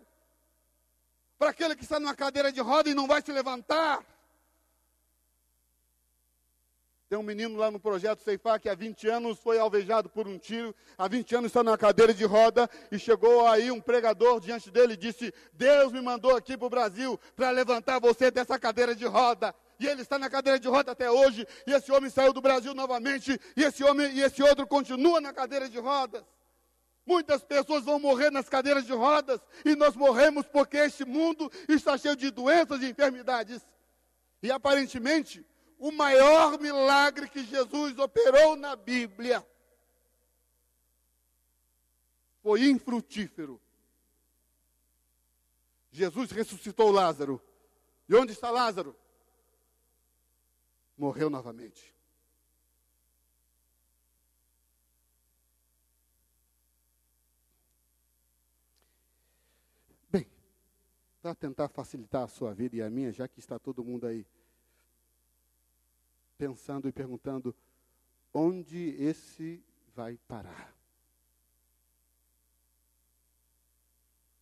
Para 1.37 1.49
aquele 1.49 1.75
que 1.75 1.83
está 1.83 1.99
numa 1.99 2.15
cadeira 2.15 2.51
de 2.51 2.61
roda 2.61 2.89
e 2.89 2.93
não 2.93 3.07
vai 3.07 3.21
se 3.21 3.31
levantar. 3.31 4.03
Tem 7.07 7.19
um 7.19 7.23
menino 7.23 7.57
lá 7.57 7.69
no 7.69 7.79
projeto 7.79 8.23
Ceifá 8.23 8.57
que 8.57 8.67
há 8.67 8.73
20 8.73 9.07
anos 9.07 9.37
foi 9.37 9.59
alvejado 9.59 10.09
por 10.09 10.27
um 10.27 10.39
tiro, 10.39 10.73
há 10.97 11.07
20 11.07 11.35
anos 11.35 11.49
está 11.49 11.63
na 11.63 11.77
cadeira 11.77 12.13
de 12.13 12.25
roda 12.25 12.67
e 12.91 12.97
chegou 12.97 13.47
aí 13.47 13.69
um 13.69 13.79
pregador 13.79 14.39
diante 14.39 14.71
dele 14.71 14.93
e 14.93 14.97
disse: 14.97 15.31
Deus 15.53 15.91
me 15.91 16.01
mandou 16.01 16.35
aqui 16.35 16.57
para 16.57 16.65
o 16.65 16.69
Brasil 16.69 17.19
para 17.35 17.51
levantar 17.51 17.99
você 17.99 18.31
dessa 18.31 18.57
cadeira 18.57 18.95
de 18.95 19.05
roda. 19.05 19.53
E 19.79 19.85
ele 19.85 20.01
está 20.01 20.17
na 20.17 20.29
cadeira 20.29 20.57
de 20.57 20.67
roda 20.67 20.93
até 20.93 21.11
hoje, 21.11 21.45
e 21.67 21.73
esse 21.73 21.91
homem 21.91 22.09
saiu 22.09 22.33
do 22.33 22.41
Brasil 22.41 22.73
novamente, 22.73 23.39
e 23.55 23.63
esse 23.63 23.83
homem 23.83 24.09
e 24.13 24.21
esse 24.21 24.41
outro 24.41 24.65
continua 24.65 25.21
na 25.21 25.31
cadeira 25.31 25.69
de 25.69 25.77
rodas. 25.77 26.23
Muitas 27.05 27.43
pessoas 27.43 27.83
vão 27.83 27.99
morrer 27.99 28.31
nas 28.31 28.49
cadeiras 28.49 28.85
de 28.85 28.93
rodas 28.93 29.39
e 29.63 29.75
nós 29.75 29.95
morremos 29.95 30.47
porque 30.47 30.77
este 30.77 31.05
mundo 31.05 31.51
está 31.69 31.97
cheio 31.97 32.15
de 32.15 32.31
doenças 32.31 32.81
e 32.81 32.89
enfermidades. 32.89 33.65
E 34.41 34.51
aparentemente, 34.51 35.45
o 35.77 35.91
maior 35.91 36.59
milagre 36.59 37.29
que 37.29 37.43
Jesus 37.45 37.97
operou 37.99 38.55
na 38.55 38.75
Bíblia 38.75 39.45
foi 42.41 42.67
infrutífero. 42.67 43.61
Jesus 45.91 46.29
ressuscitou 46.31 46.91
Lázaro. 46.91 47.41
E 48.09 48.15
onde 48.15 48.33
está 48.33 48.51
Lázaro? 48.51 48.95
Morreu 50.97 51.29
novamente. 51.29 51.94
Para 61.25 61.33
tentar 61.33 61.67
facilitar 61.69 62.21
a 62.21 62.27
sua 62.27 62.53
vida 62.53 62.75
e 62.75 62.83
a 62.83 62.87
minha, 62.87 63.11
já 63.11 63.27
que 63.27 63.39
está 63.39 63.57
todo 63.57 63.83
mundo 63.83 64.05
aí 64.05 64.23
pensando 66.37 66.87
e 66.87 66.91
perguntando 66.91 67.55
onde 68.31 68.89
esse 68.99 69.59
vai 69.95 70.19
parar. 70.27 70.71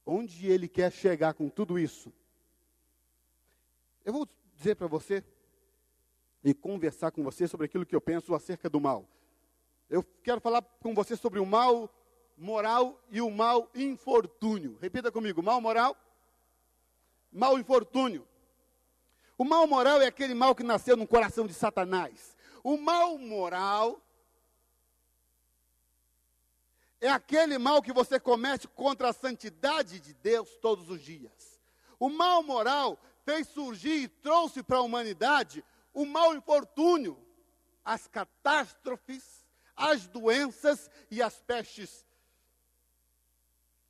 Onde 0.05 0.47
ele 0.47 0.67
quer 0.67 0.91
chegar 0.91 1.33
com 1.35 1.47
tudo 1.47 1.79
isso? 1.79 2.11
Eu 4.03 4.11
vou 4.11 4.27
dizer 4.53 4.75
para 4.75 4.87
você 4.87 5.23
e 6.43 6.53
conversar 6.53 7.11
com 7.11 7.23
você 7.23 7.47
sobre 7.47 7.65
aquilo 7.65 7.85
que 7.85 7.95
eu 7.95 8.01
penso 8.01 8.35
acerca 8.35 8.69
do 8.69 8.81
mal. 8.81 9.07
Eu 9.89 10.03
quero 10.21 10.41
falar 10.41 10.61
com 10.81 10.93
você 10.93 11.15
sobre 11.15 11.39
o 11.39 11.45
mal 11.45 11.89
moral 12.37 13.01
e 13.09 13.21
o 13.21 13.31
mal 13.31 13.71
infortúnio. 13.73 14.77
Repita 14.81 15.09
comigo: 15.13 15.41
mal 15.41 15.61
moral 15.61 15.97
mau 17.33 17.57
infortúnio. 17.57 18.27
O 19.37 19.43
mal 19.43 19.65
moral 19.67 20.01
é 20.01 20.05
aquele 20.05 20.33
mal 20.33 20.53
que 20.55 20.63
nasceu 20.63 20.95
no 20.95 21.07
coração 21.07 21.47
de 21.47 21.53
Satanás. 21.53 22.37
O 22.63 22.77
mal 22.77 23.17
moral 23.17 23.99
é 27.01 27.09
aquele 27.09 27.57
mal 27.57 27.81
que 27.81 27.91
você 27.91 28.19
comete 28.19 28.67
contra 28.67 29.09
a 29.09 29.13
santidade 29.13 29.99
de 29.99 30.13
Deus 30.13 30.55
todos 30.61 30.89
os 30.89 31.01
dias. 31.01 31.59
O 31.99 32.09
mal 32.09 32.43
moral 32.43 32.97
fez 33.25 33.47
surgir 33.47 34.03
e 34.03 34.07
trouxe 34.07 34.63
para 34.63 34.77
a 34.77 34.81
humanidade 34.81 35.63
o 35.93 36.05
mal 36.05 36.35
infortúnio. 36.35 37.19
as 37.85 38.07
catástrofes, 38.07 39.45
as 39.75 40.07
doenças 40.07 40.89
e 41.11 41.21
as 41.21 41.41
pestes. 41.41 42.05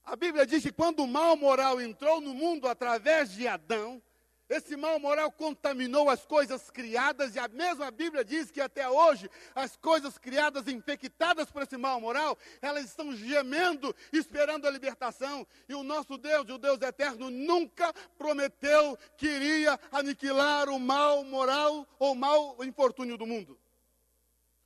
A 0.04 0.16
Bíblia 0.16 0.46
diz 0.46 0.62
que 0.62 0.72
quando 0.72 1.04
o 1.04 1.08
mal 1.08 1.36
moral 1.38 1.80
entrou 1.80 2.20
no 2.20 2.34
mundo 2.34 2.68
através 2.68 3.32
de 3.32 3.48
Adão, 3.48 4.02
esse 4.50 4.76
mal 4.76 5.00
moral 5.00 5.32
contaminou 5.32 6.10
as 6.10 6.26
coisas 6.26 6.70
criadas, 6.70 7.34
e 7.36 7.40
a 7.40 7.48
mesma 7.48 7.90
Bíblia 7.90 8.24
diz 8.26 8.52
que 8.52 8.60
até 8.60 8.88
hoje 8.88 9.30
as 9.56 9.78
coisas 9.78 10.18
criadas 10.18 10.68
infectadas 10.68 11.50
por 11.50 11.64
esse 11.64 11.78
mal 11.78 12.00
moral, 12.02 12.38
elas 12.62 12.86
estão 12.86 13.16
gemendo, 13.16 13.96
esperando 14.12 14.68
a 14.68 14.70
libertação. 14.70 15.48
E 15.68 15.74
o 15.74 15.82
nosso 15.82 16.18
Deus, 16.18 16.48
o 16.50 16.58
Deus 16.58 16.82
eterno, 16.82 17.30
nunca 17.30 17.94
prometeu 18.18 18.98
que 19.18 19.28
iria 19.28 19.80
aniquilar 19.92 20.70
o 20.70 20.78
mal 20.78 21.24
moral 21.24 21.88
ou 21.98 22.14
mal 22.14 22.58
infortúnio 22.64 23.18
do 23.18 23.26
mundo. 23.26 23.58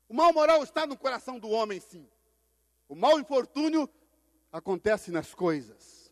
O 0.09 0.13
mal 0.13 0.33
moral 0.33 0.63
está 0.63 0.87
no 0.87 0.97
coração 0.97 1.37
do 1.37 1.49
homem, 1.49 1.79
sim. 1.79 2.09
O 2.89 2.95
mal 2.95 3.19
infortúnio 3.19 3.89
acontece 4.57 5.11
nas 5.11 5.33
coisas, 5.33 6.11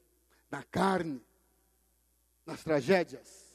na 0.49 0.63
carne, 0.63 1.21
nas 2.45 2.63
tragédias. 2.63 3.45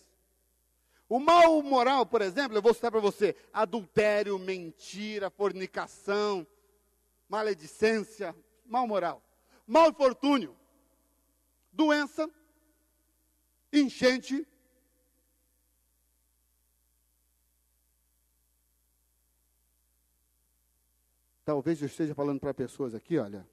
O 1.09 1.19
mal 1.19 1.63
moral, 1.63 2.07
por 2.07 2.23
exemplo, 2.23 2.57
eu 2.57 2.63
vou 2.63 2.75
citar 2.75 2.91
para 2.91 3.01
você: 3.01 3.35
adultério, 3.53 4.39
mentira, 4.39 5.31
fornicação, 5.31 6.47
maledicência, 7.29 8.35
mal 8.67 8.87
moral. 8.87 9.23
Mal 9.67 9.91
infortúnio, 9.91 10.57
doença, 11.73 12.29
enchente, 13.73 14.47
Talvez 21.43 21.81
eu 21.81 21.87
esteja 21.87 22.15
falando 22.15 22.39
para 22.39 22.55
pessoas 22.55 22.95
aqui, 22.95 23.19
olha, 23.19 23.45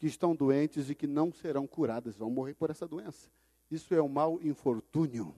que 0.00 0.06
estão 0.06 0.34
doentes 0.34 0.88
e 0.88 0.94
que 0.94 1.06
não 1.06 1.30
serão 1.30 1.66
curadas, 1.66 2.16
vão 2.16 2.30
morrer 2.30 2.54
por 2.54 2.70
essa 2.70 2.88
doença. 2.88 3.30
Isso 3.70 3.94
é 3.94 4.00
o 4.00 4.08
mal 4.08 4.40
infortúnio. 4.42 5.34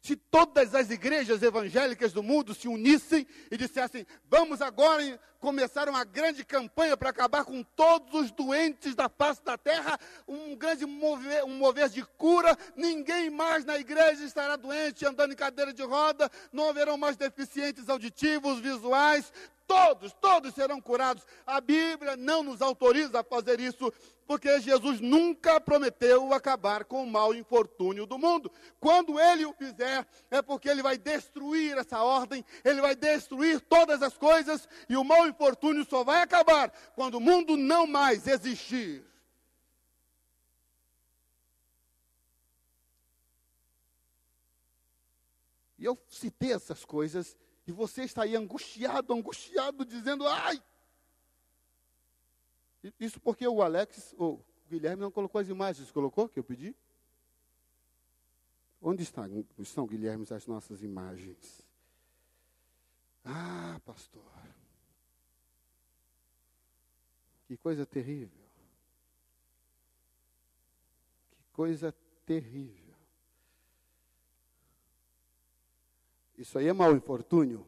Se 0.00 0.16
todas 0.16 0.74
as 0.74 0.90
igrejas 0.90 1.42
evangélicas 1.42 2.12
do 2.12 2.22
mundo 2.22 2.52
se 2.54 2.66
unissem 2.66 3.26
e 3.50 3.56
dissessem: 3.56 4.04
vamos 4.28 4.60
agora 4.60 5.20
começar 5.38 5.88
uma 5.88 6.04
grande 6.04 6.44
campanha 6.44 6.96
para 6.96 7.10
acabar 7.10 7.44
com 7.44 7.62
todos 7.62 8.12
os 8.14 8.30
doentes 8.32 8.94
da 8.94 9.08
face 9.08 9.42
da 9.44 9.56
terra, 9.56 9.98
um 10.26 10.56
grande 10.56 10.84
mover, 10.84 11.44
um 11.44 11.56
mover 11.56 11.88
de 11.88 12.04
cura, 12.04 12.56
ninguém 12.76 13.30
mais 13.30 13.64
na 13.64 13.78
igreja 13.78 14.24
estará 14.24 14.56
doente, 14.56 15.06
andando 15.06 15.32
em 15.32 15.36
cadeira 15.36 15.72
de 15.72 15.82
roda, 15.82 16.30
não 16.52 16.68
haverão 16.68 16.96
mais 16.96 17.16
deficientes 17.16 17.88
auditivos, 17.88 18.60
visuais, 18.60 19.32
todos, 19.68 20.14
todos 20.14 20.54
serão 20.54 20.80
curados. 20.80 21.24
A 21.46 21.60
Bíblia 21.60 22.16
não 22.16 22.42
nos 22.42 22.62
autoriza 22.62 23.20
a 23.20 23.24
fazer 23.24 23.60
isso, 23.60 23.92
porque 24.26 24.58
Jesus 24.60 24.98
nunca 24.98 25.60
prometeu 25.60 26.32
acabar 26.32 26.84
com 26.86 27.04
o 27.04 27.06
mau 27.06 27.34
infortúnio 27.34 28.06
do 28.06 28.18
mundo. 28.18 28.50
Quando 28.80 29.20
ele 29.20 29.44
o 29.44 29.52
fizer, 29.52 30.06
é 30.30 30.40
porque 30.40 30.68
ele 30.68 30.82
vai 30.82 30.96
destruir 30.96 31.76
essa 31.76 32.02
ordem, 32.02 32.42
ele 32.64 32.80
vai 32.80 32.96
destruir 32.96 33.60
todas 33.60 34.02
as 34.02 34.16
coisas, 34.16 34.66
e 34.88 34.96
o 34.96 35.04
mau 35.04 35.28
infortúnio 35.28 35.84
só 35.84 36.02
vai 36.02 36.22
acabar 36.22 36.70
quando 36.94 37.16
o 37.16 37.20
mundo 37.20 37.56
não 37.56 37.86
mais 37.86 38.26
existir. 38.26 39.04
E 45.78 45.84
eu 45.84 45.96
citei 46.08 46.52
essas 46.52 46.84
coisas 46.84 47.36
e 47.68 47.72
você 47.72 48.02
está 48.02 48.22
aí 48.22 48.34
angustiado, 48.34 49.12
angustiado, 49.12 49.84
dizendo, 49.84 50.26
ai! 50.26 50.62
Isso 52.98 53.20
porque 53.20 53.46
o 53.46 53.60
Alex, 53.60 54.14
ou 54.16 54.36
o 54.36 54.44
Guilherme 54.70 55.02
não 55.02 55.10
colocou 55.10 55.38
as 55.38 55.50
imagens, 55.50 55.90
colocou 55.90 56.30
que 56.30 56.38
eu 56.38 56.44
pedi? 56.44 56.74
Onde 58.80 59.02
estão, 59.02 59.86
Guilherme, 59.86 60.24
as 60.30 60.46
nossas 60.46 60.82
imagens? 60.82 61.62
Ah, 63.22 63.78
pastor. 63.84 64.22
Que 67.46 67.56
coisa 67.58 67.84
terrível. 67.84 68.48
Que 71.32 71.44
coisa 71.52 71.94
terrível. 72.24 72.87
Isso 76.38 76.56
aí 76.56 76.68
é 76.68 76.72
mau 76.72 76.94
infortúnio. 76.94 77.66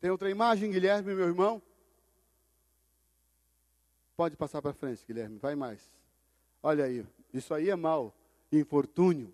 Tem 0.00 0.10
outra 0.10 0.28
imagem, 0.28 0.72
Guilherme, 0.72 1.14
meu 1.14 1.28
irmão? 1.28 1.62
Pode 4.16 4.36
passar 4.36 4.60
para 4.60 4.72
frente, 4.72 5.06
Guilherme, 5.06 5.38
vai 5.38 5.54
mais. 5.54 5.88
Olha 6.60 6.84
aí, 6.84 7.06
isso 7.32 7.54
aí 7.54 7.70
é 7.70 7.76
mau 7.76 8.12
infortúnio. 8.50 9.32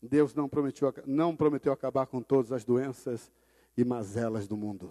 Deus 0.00 0.34
não 0.34 0.48
prometeu, 0.48 0.92
não 1.04 1.36
prometeu 1.36 1.72
acabar 1.72 2.06
com 2.06 2.22
todas 2.22 2.50
as 2.50 2.64
doenças 2.64 3.30
e 3.76 3.84
mazelas 3.84 4.48
do 4.48 4.56
mundo. 4.56 4.90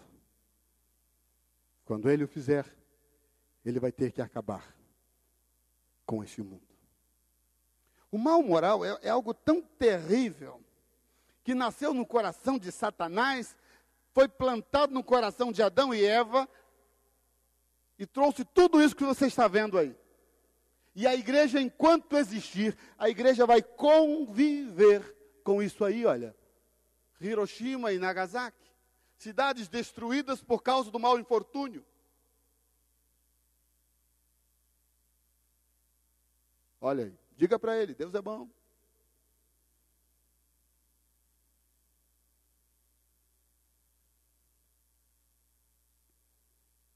Quando 1.86 2.10
Ele 2.10 2.24
o 2.24 2.28
fizer, 2.28 2.66
Ele 3.66 3.80
vai 3.80 3.92
ter 3.92 4.12
que 4.12 4.22
acabar 4.22 4.76
com 6.06 6.24
este 6.24 6.44
mundo. 6.44 6.62
O 8.12 8.18
mal 8.20 8.44
moral 8.44 8.86
é, 8.86 9.00
é 9.02 9.10
algo 9.10 9.34
tão 9.34 9.62
terrível 9.62 10.65
que 11.46 11.54
nasceu 11.54 11.94
no 11.94 12.08
coração 12.08 12.58
de 12.58 12.72
Satanás, 12.72 13.56
foi 14.12 14.28
plantado 14.28 14.92
no 14.92 15.04
coração 15.04 15.52
de 15.52 15.62
Adão 15.62 15.94
e 15.94 16.04
Eva, 16.04 16.50
e 18.00 18.06
trouxe 18.06 18.44
tudo 18.44 18.82
isso 18.82 18.96
que 18.96 19.06
você 19.06 19.28
está 19.28 19.48
vendo 19.48 19.78
aí. 19.78 19.96
E 20.96 21.06
a 21.06 21.14
igreja, 21.14 21.62
enquanto 21.62 22.18
existir, 22.18 22.76
a 22.98 23.08
igreja 23.10 23.46
vai 23.46 23.62
conviver 23.62 25.16
com 25.44 25.62
isso 25.62 25.86
aí, 25.86 26.04
olha. 26.04 26.36
Hiroshima 27.22 27.94
e 27.94 28.00
Nagasaki, 28.00 28.72
cidades 29.16 29.68
destruídas 29.68 30.42
por 30.42 30.64
causa 30.64 30.90
do 30.90 31.00
mau 31.00 31.20
infortúnio. 31.20 31.86
Olha 36.82 37.06
aí, 37.06 37.14
diga 37.38 37.60
para 37.60 37.78
ele, 37.78 37.94
Deus 37.94 38.16
é 38.16 38.22
bom. 38.22 38.50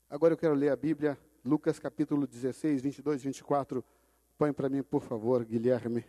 Agora 0.10 0.34
eu 0.34 0.38
quero 0.38 0.56
ler 0.56 0.72
a 0.72 0.76
Bíblia, 0.76 1.16
Lucas 1.46 1.78
capítulo 1.78 2.26
16, 2.26 2.82
22, 2.82 3.22
24. 3.22 3.86
Põe 4.40 4.52
para 4.52 4.68
mim, 4.68 4.82
por 4.82 5.04
favor, 5.04 5.46
Guilherme. 5.46 6.04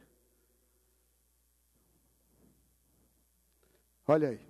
Olha 4.07 4.31
aí. 4.31 4.41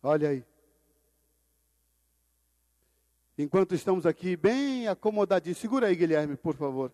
Olha 0.00 0.28
aí. 0.28 0.44
Enquanto 3.36 3.74
estamos 3.74 4.06
aqui 4.06 4.36
bem 4.36 4.86
acomodadinhos, 4.86 5.58
segura 5.58 5.88
aí, 5.88 5.96
Guilherme, 5.96 6.36
por 6.36 6.54
favor. 6.54 6.92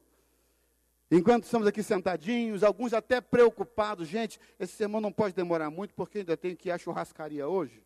Enquanto 1.10 1.44
estamos 1.44 1.68
aqui 1.68 1.82
sentadinhos, 1.82 2.62
alguns 2.62 2.94
até 2.94 3.20
preocupados, 3.20 4.08
gente, 4.08 4.40
esse 4.58 4.72
sermão 4.72 5.02
não 5.02 5.12
pode 5.12 5.34
demorar 5.34 5.68
muito, 5.70 5.94
porque 5.94 6.20
ainda 6.20 6.34
tem 6.34 6.56
que 6.56 6.70
ir 6.70 6.72
à 6.72 6.78
churrascaria 6.78 7.46
hoje. 7.46 7.82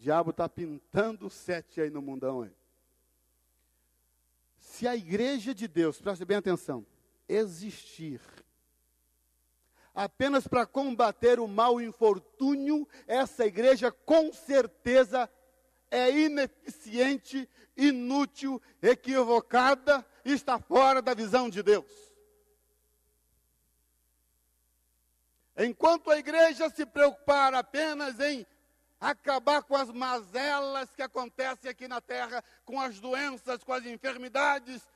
Diabo 0.00 0.30
está 0.30 0.48
pintando 0.48 1.28
sete 1.28 1.80
aí 1.80 1.90
no 1.90 2.00
mundão. 2.00 2.42
Aí. 2.42 2.50
Se 4.58 4.88
a 4.88 4.96
igreja 4.96 5.54
de 5.54 5.68
Deus, 5.68 6.00
preste 6.00 6.24
bem 6.24 6.38
atenção, 6.38 6.86
existir 7.28 8.20
apenas 9.94 10.46
para 10.46 10.64
combater 10.64 11.38
o 11.38 11.46
mal 11.46 11.80
infortúnio, 11.80 12.88
essa 13.06 13.44
igreja 13.44 13.92
com 13.92 14.32
certeza 14.32 15.28
é 15.90 16.10
ineficiente, 16.10 17.46
inútil, 17.76 18.62
equivocada, 18.80 20.06
está 20.24 20.58
fora 20.58 21.02
da 21.02 21.12
visão 21.12 21.50
de 21.50 21.62
Deus. 21.62 21.92
Enquanto 25.58 26.10
a 26.10 26.18
igreja 26.18 26.70
se 26.70 26.86
preocupar 26.86 27.52
apenas 27.52 28.18
em 28.20 28.46
acabar 29.00 29.62
com 29.62 29.74
as 29.74 29.90
mazelas 29.90 30.94
que 30.94 31.02
acontecem 31.02 31.70
aqui 31.70 31.88
na 31.88 32.00
terra, 32.00 32.44
com 32.64 32.80
as 32.80 33.00
doenças, 33.00 33.64
com 33.64 33.72
as 33.72 33.86
enfermidades, 33.86 34.86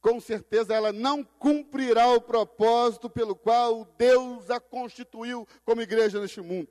com 0.00 0.20
certeza 0.20 0.74
ela 0.74 0.92
não 0.92 1.22
cumprirá 1.24 2.08
o 2.08 2.20
propósito 2.20 3.10
pelo 3.10 3.34
qual 3.34 3.84
Deus 3.98 4.50
a 4.50 4.60
constituiu 4.60 5.46
como 5.64 5.82
igreja 5.82 6.20
neste 6.20 6.40
mundo. 6.40 6.68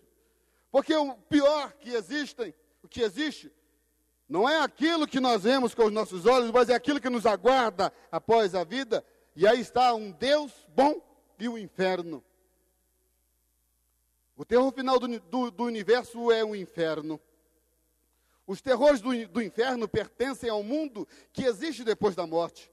Porque 0.72 0.96
o 0.96 1.14
pior 1.14 1.74
que 1.74 1.90
existem, 1.90 2.54
o 2.82 2.88
que 2.88 3.02
existe, 3.02 3.52
Não 4.30 4.48
é 4.48 4.60
aquilo 4.60 5.08
que 5.08 5.22
nós 5.22 5.44
vemos 5.44 5.74
com 5.74 5.86
os 5.86 5.92
nossos 5.92 6.26
olhos, 6.26 6.52
mas 6.52 6.68
é 6.70 6.76
aquilo 6.76 7.00
que 7.00 7.10
nos 7.10 7.26
aguarda 7.26 7.94
após 8.12 8.54
a 8.54 8.66
vida. 8.66 9.02
E 9.34 9.48
aí 9.48 9.62
está 9.62 9.94
um 9.94 10.12
Deus 10.12 10.52
bom 10.76 11.02
e 11.40 11.48
o 11.48 11.58
inferno. 11.58 12.22
O 14.38 14.46
terror 14.46 14.72
final 14.72 15.00
do, 15.00 15.20
do, 15.20 15.50
do 15.50 15.64
universo 15.64 16.32
é 16.32 16.46
o 16.46 16.56
inferno. 16.56 17.20
Os 18.46 18.62
terrores 18.62 19.02
do, 19.02 19.28
do 19.28 19.42
inferno 19.42 19.90
pertencem 19.90 20.48
ao 20.48 20.62
mundo 20.62 21.08
que 21.34 21.44
existe 21.44 21.84
depois 21.84 22.16
da 22.16 22.28
morte. 22.28 22.72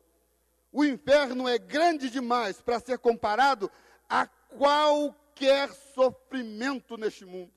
O 0.71 0.85
inferno 0.85 1.49
é 1.49 1.57
grande 1.57 2.11
demais 2.11 2.61
para 2.61 2.79
ser 2.79 2.99
comparado 2.99 3.71
a 4.07 4.27
qualquer 4.27 5.73
sofrimento 5.73 6.99
neste 6.99 7.25
mundo. 7.25 7.51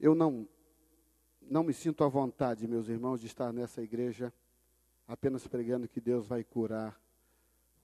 Eu 0.00 0.14
não, 0.14 0.48
não 1.50 1.62
me 1.62 1.72
sinto 1.72 2.04
à 2.04 2.08
vontade, 2.08 2.66
meus 2.66 2.88
irmãos, 2.88 3.20
de 3.20 3.26
estar 3.26 3.52
nessa 3.52 3.82
igreja 3.82 4.32
apenas 5.06 5.46
pregando 5.46 5.88
que 5.88 6.00
Deus 6.00 6.26
vai 6.26 6.44
curar 6.44 6.98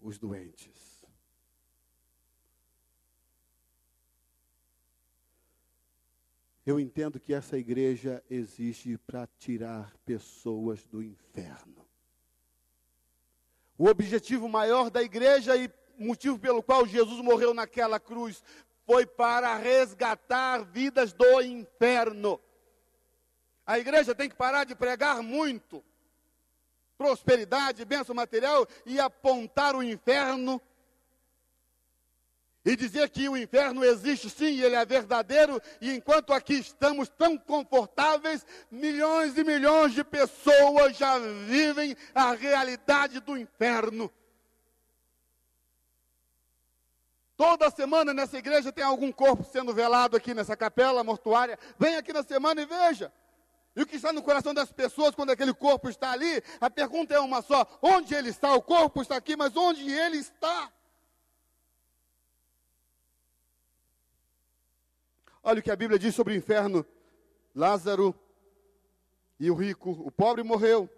os 0.00 0.18
doentes. 0.18 1.02
Eu 6.66 6.80
entendo 6.80 7.20
que 7.20 7.34
essa 7.34 7.58
igreja 7.58 8.22
existe 8.30 8.96
para 8.98 9.26
tirar 9.38 9.94
pessoas 10.04 10.86
do 10.86 11.02
inferno. 11.02 11.86
O 13.76 13.86
objetivo 13.86 14.48
maior 14.48 14.88
da 14.88 15.02
igreja 15.02 15.56
e 15.56 15.70
motivo 15.98 16.38
pelo 16.38 16.62
qual 16.62 16.86
Jesus 16.86 17.20
morreu 17.20 17.52
naquela 17.52 18.00
cruz 18.00 18.42
foi 18.86 19.06
para 19.06 19.56
resgatar 19.56 20.64
vidas 20.64 21.12
do 21.12 21.40
inferno. 21.42 22.40
A 23.66 23.78
igreja 23.78 24.14
tem 24.14 24.28
que 24.28 24.36
parar 24.36 24.64
de 24.64 24.74
pregar 24.74 25.22
muito 25.22 25.82
prosperidade, 26.96 27.84
bênção 27.84 28.14
material 28.14 28.66
e 28.86 29.00
apontar 29.00 29.74
o 29.74 29.82
inferno 29.82 30.60
e 32.64 32.74
dizer 32.76 33.10
que 33.10 33.28
o 33.28 33.36
inferno 33.36 33.84
existe 33.84 34.30
sim, 34.30 34.58
ele 34.58 34.74
é 34.74 34.86
verdadeiro, 34.86 35.60
e 35.82 35.92
enquanto 35.92 36.32
aqui 36.32 36.54
estamos 36.54 37.10
tão 37.10 37.36
confortáveis, 37.36 38.46
milhões 38.70 39.36
e 39.36 39.44
milhões 39.44 39.92
de 39.92 40.02
pessoas 40.02 40.96
já 40.96 41.18
vivem 41.18 41.94
a 42.14 42.32
realidade 42.32 43.20
do 43.20 43.36
inferno. 43.36 44.10
Toda 47.36 47.70
semana 47.70 48.14
nessa 48.14 48.38
igreja 48.38 48.72
tem 48.72 48.84
algum 48.84 49.12
corpo 49.12 49.44
sendo 49.44 49.74
velado 49.74 50.16
aqui 50.16 50.32
nessa 50.32 50.56
capela 50.56 51.04
mortuária. 51.04 51.58
Vem 51.78 51.96
aqui 51.96 52.12
na 52.12 52.22
semana 52.22 52.62
e 52.62 52.64
veja. 52.64 53.12
E 53.76 53.82
o 53.82 53.86
que 53.86 53.96
está 53.96 54.12
no 54.12 54.22
coração 54.22 54.54
das 54.54 54.70
pessoas 54.70 55.14
quando 55.14 55.30
aquele 55.30 55.52
corpo 55.52 55.88
está 55.88 56.12
ali, 56.12 56.42
a 56.60 56.70
pergunta 56.70 57.12
é 57.12 57.18
uma 57.18 57.42
só: 57.42 57.66
onde 57.82 58.14
ele 58.14 58.28
está? 58.28 58.54
O 58.54 58.62
corpo 58.62 59.02
está 59.02 59.16
aqui, 59.16 59.36
mas 59.36 59.56
onde 59.56 59.90
ele 59.90 60.18
está? 60.18 60.72
Olha 65.42 65.60
o 65.60 65.62
que 65.62 65.70
a 65.70 65.76
Bíblia 65.76 65.98
diz 65.98 66.14
sobre 66.14 66.32
o 66.32 66.36
inferno. 66.36 66.86
Lázaro 67.54 68.14
e 69.38 69.50
o 69.50 69.54
rico, 69.54 69.90
o 69.90 70.10
pobre 70.10 70.42
morreu 70.42 70.88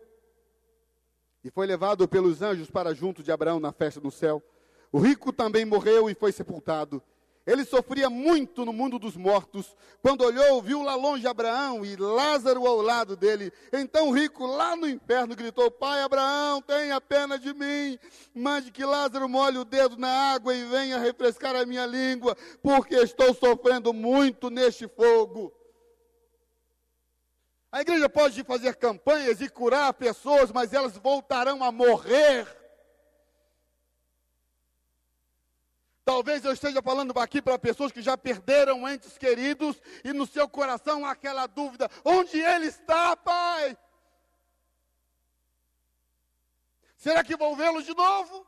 e 1.43 1.51
foi 1.51 1.67
levado 1.67 2.07
pelos 2.09 2.43
anjos 2.43 2.71
para 2.71 2.95
junto 2.95 3.23
de 3.23 3.31
Abraão 3.33 3.61
na 3.61 3.73
festa 3.73 4.01
do 4.01 4.11
céu. 4.11 4.43
O 4.93 4.99
rico 4.99 5.33
também 5.33 5.65
morreu 5.65 6.09
e 6.09 6.15
foi 6.15 6.33
sepultado. 6.33 7.03
Ele 7.47 7.65
sofria 7.65 8.11
muito 8.11 8.65
no 8.65 8.73
mundo 8.73 8.99
dos 8.99 9.17
mortos. 9.17 9.77
Quando 10.03 10.25
olhou, 10.25 10.61
viu 10.61 10.83
lá 10.83 10.97
longe 10.97 11.29
Abraão 11.29 11.85
e 11.85 11.95
Lázaro 11.95 12.67
ao 12.67 12.83
lado 12.83 13.15
dele. 13.15 13.53
Então 13.73 14.09
o 14.09 14.13
rico, 14.13 14.45
lá 14.45 14.75
no 14.75 14.89
inferno, 14.89 15.37
gritou: 15.37 15.71
Pai 15.71 16.03
Abraão, 16.03 16.61
tenha 16.61 17.01
pena 17.01 17.39
de 17.39 17.55
mim. 17.55 17.97
Mande 18.35 18.73
que 18.73 18.85
Lázaro 18.85 19.29
molhe 19.29 19.59
o 19.59 19.65
dedo 19.65 19.97
na 19.97 20.33
água 20.35 20.53
e 20.53 20.65
venha 20.65 20.99
refrescar 20.99 21.55
a 21.55 21.65
minha 21.65 21.87
língua, 21.87 22.37
porque 22.61 22.97
estou 22.97 23.33
sofrendo 23.33 23.93
muito 23.93 24.51
neste 24.51 24.89
fogo. 24.89 25.55
A 27.71 27.81
igreja 27.81 28.09
pode 28.09 28.43
fazer 28.43 28.75
campanhas 28.75 29.41
e 29.41 29.49
curar 29.49 29.93
pessoas, 29.95 30.51
mas 30.51 30.73
elas 30.73 30.97
voltarão 30.97 31.63
a 31.63 31.71
morrer 31.71 32.66
Talvez 36.07 36.45
eu 36.45 36.53
esteja 36.53 36.81
falando 36.81 37.13
aqui 37.19 37.43
para 37.43 37.59
pessoas 37.59 37.91
que 37.91 38.01
já 38.01 38.17
perderam 38.17 38.89
entes 38.89 39.19
queridos 39.19 39.83
e 40.05 40.13
no 40.13 40.25
seu 40.25 40.49
coração 40.49 41.05
há 41.05 41.11
aquela 41.11 41.49
dúvida: 41.49 41.91
onde 42.05 42.39
ele 42.39 42.67
está, 42.67 43.17
Pai? 43.17 43.77
Será 46.97 47.25
que 47.25 47.37
vou 47.37 47.57
vê-lo 47.57 47.83
de 47.83 47.93
novo? 47.93 48.47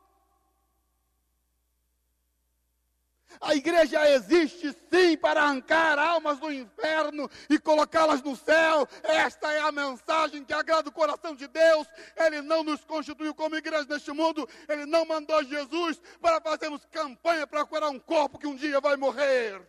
A 3.41 3.55
igreja 3.55 4.09
existe 4.09 4.75
sim 4.91 5.17
para 5.17 5.41
arrancar 5.41 5.97
almas 5.97 6.39
do 6.39 6.51
inferno 6.51 7.29
e 7.49 7.57
colocá-las 7.57 8.21
no 8.21 8.35
céu. 8.35 8.87
Esta 9.03 9.51
é 9.51 9.59
a 9.59 9.71
mensagem 9.71 10.43
que 10.43 10.53
agrada 10.53 10.89
o 10.89 10.91
coração 10.91 11.35
de 11.35 11.47
Deus. 11.47 11.87
Ele 12.17 12.41
não 12.41 12.63
nos 12.63 12.83
constituiu 12.83 13.33
como 13.33 13.55
igreja 13.55 13.85
neste 13.87 14.11
mundo. 14.11 14.47
Ele 14.67 14.85
não 14.85 15.05
mandou 15.05 15.43
Jesus 15.43 16.01
para 16.21 16.41
fazermos 16.41 16.85
campanha 16.91 17.47
para 17.47 17.65
curar 17.65 17.89
um 17.89 17.99
corpo 17.99 18.37
que 18.37 18.47
um 18.47 18.55
dia 18.55 18.79
vai 18.79 18.97
morrer. 18.97 19.61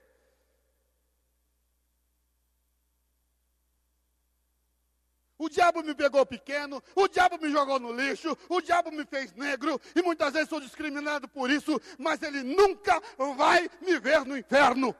O 5.41 5.49
diabo 5.49 5.83
me 5.83 5.95
pegou 5.95 6.27
pequeno, 6.27 6.83
o 6.95 7.09
diabo 7.09 7.39
me 7.39 7.51
jogou 7.51 7.81
no 7.81 7.91
lixo, 7.95 8.37
o 8.47 8.61
diabo 8.61 8.93
me 8.93 9.07
fez 9.07 9.33
negro, 9.33 9.81
e 9.97 10.03
muitas 10.03 10.35
vezes 10.35 10.51
sou 10.51 10.61
discriminado 10.61 11.27
por 11.27 11.51
isso, 11.51 11.81
mas 11.97 12.21
ele 12.21 12.43
nunca 12.43 13.01
vai 13.39 13.71
me 13.81 13.99
ver 13.99 14.23
no 14.27 14.37
inferno. 14.37 14.95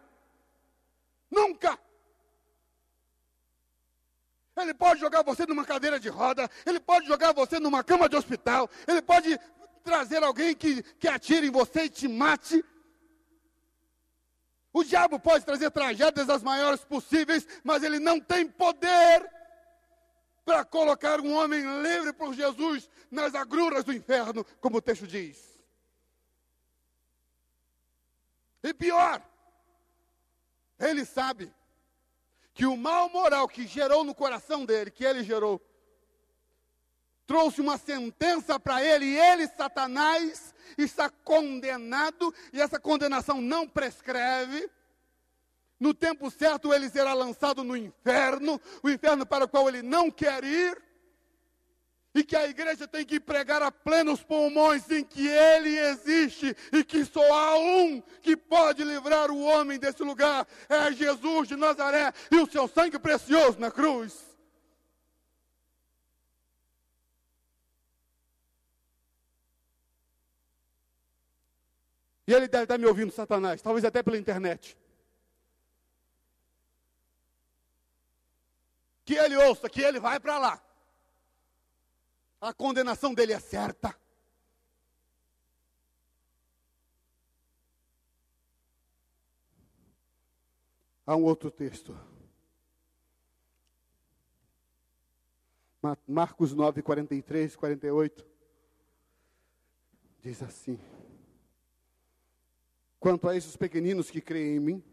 Nunca. 1.31 1.79
Ele 4.57 4.73
pode 4.73 4.99
jogar 4.99 5.23
você 5.23 5.45
numa 5.45 5.67
cadeira 5.67 6.01
de 6.01 6.09
roda, 6.09 6.49
ele 6.65 6.81
pode 6.81 7.07
jogar 7.07 7.35
você 7.35 7.61
numa 7.61 7.85
cama 7.85 8.09
de 8.09 8.17
hospital, 8.17 8.67
ele 8.89 9.03
pode 9.03 9.39
trazer 9.85 10.23
alguém 10.25 10.57
que, 10.57 10.83
que 10.83 11.07
atire 11.07 11.49
em 11.49 11.51
você 11.51 11.85
e 11.85 11.91
te 11.91 12.09
mate. 12.09 12.65
O 14.73 14.83
diabo 14.83 15.21
pode 15.21 15.45
trazer 15.45 15.71
tragédias 15.71 16.31
as 16.31 16.43
maiores 16.43 16.83
possíveis, 16.83 17.47
mas 17.63 17.83
ele 17.83 17.99
não 17.99 18.19
tem 18.19 18.47
poder 18.47 19.40
para 20.45 20.65
colocar 20.65 21.21
um 21.21 21.35
homem 21.35 21.63
livre 21.83 22.13
por 22.13 22.35
Jesus 22.35 22.89
nas 23.11 23.35
agruras 23.35 23.85
do 23.85 23.93
inferno, 23.93 24.45
como 24.61 24.79
o 24.79 24.83
texto 24.83 25.07
diz. 25.07 25.51
E 28.63 28.75
pior, 28.75 29.23
ele 30.79 31.05
sabe 31.05 31.53
que 32.53 32.67
o 32.67 32.77
mal 32.77 33.09
moral 33.11 33.49
que 33.49 33.67
gerou 33.67 34.05
no 34.05 34.15
coração 34.15 34.65
dele, 34.65 34.91
que 34.91 35.05
ele 35.05 35.23
gerou, 35.23 35.61
trouxe 37.27 37.61
uma 37.61 37.79
sentença 37.79 38.59
para 38.59 38.85
ele, 38.85 39.05
e 39.07 39.19
ele, 39.19 39.47
Satanás, 39.47 40.55
está 40.77 41.09
condenado, 41.09 42.35
e 42.53 42.61
essa 42.61 42.79
condenação 42.79 43.41
não 43.41 43.69
prescreve. 43.69 44.69
No 45.81 45.95
tempo 45.95 46.31
certo 46.31 46.75
ele 46.75 46.91
será 46.91 47.15
lançado 47.15 47.65
no 47.65 47.75
inferno, 47.75 48.61
o 48.83 48.91
inferno 48.91 49.25
para 49.25 49.47
o 49.47 49.49
qual 49.49 49.67
ele 49.67 49.81
não 49.81 50.11
quer 50.11 50.45
ir. 50.45 50.81
E 52.15 52.23
que 52.23 52.37
a 52.37 52.47
igreja 52.47 52.87
tem 52.89 53.07
que 53.07 53.19
pregar 53.21 53.63
a 53.63 53.71
plenos 53.71 54.23
pulmões 54.23 54.91
em 54.91 55.03
que 55.03 55.27
ele 55.27 55.79
existe 55.79 56.55
e 56.73 56.85
que 56.85 57.05
só 57.05 57.23
há 57.33 57.57
um 57.57 58.03
que 58.21 58.37
pode 58.37 58.85
livrar 58.85 59.31
o 59.31 59.41
homem 59.41 59.79
desse 59.79 60.03
lugar, 60.03 60.47
é 60.69 60.93
Jesus 60.93 61.49
de 61.49 61.57
Nazaré 61.57 62.13
e 62.31 62.37
o 62.37 62.51
seu 62.51 62.67
sangue 62.69 62.99
precioso 62.99 63.59
na 63.61 63.71
cruz. 63.71 64.29
E 72.27 72.35
ele 72.35 72.49
deve 72.49 72.65
estar 72.65 72.77
me 72.77 72.87
ouvindo, 72.87 73.13
Satanás, 73.13 73.63
talvez 73.63 73.85
até 73.85 74.03
pela 74.03 74.19
internet. 74.19 74.77
Que 79.11 79.17
ele 79.17 79.37
ouça 79.37 79.69
que 79.69 79.83
ele 79.83 79.99
vai 79.99 80.21
para 80.21 80.39
lá. 80.39 80.65
A 82.41 82.55
condenação 82.55 83.13
dele 83.13 83.33
é 83.33 83.41
certa. 83.41 83.93
Há 91.05 91.17
um 91.17 91.25
outro 91.25 91.51
texto. 91.51 91.99
Marcos 96.07 96.55
9, 96.55 96.81
43, 96.81 97.57
48. 97.57 98.25
diz 100.21 100.41
assim: 100.41 100.79
Quanto 103.01 103.29
a 103.29 103.37
esses 103.37 103.57
pequeninos 103.57 104.09
que 104.09 104.21
creem 104.21 104.55
em 104.55 104.61
mim, 104.61 104.85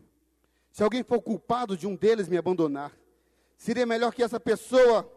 se 0.71 0.81
alguém 0.81 1.03
for 1.03 1.21
culpado 1.21 1.77
de 1.77 1.85
um 1.85 1.95
deles 1.95 2.27
me 2.27 2.35
abandonar, 2.35 2.97
seria 3.57 3.85
melhor 3.85 4.13
que 4.13 4.23
essa 4.23 4.39
pessoa, 4.39 5.11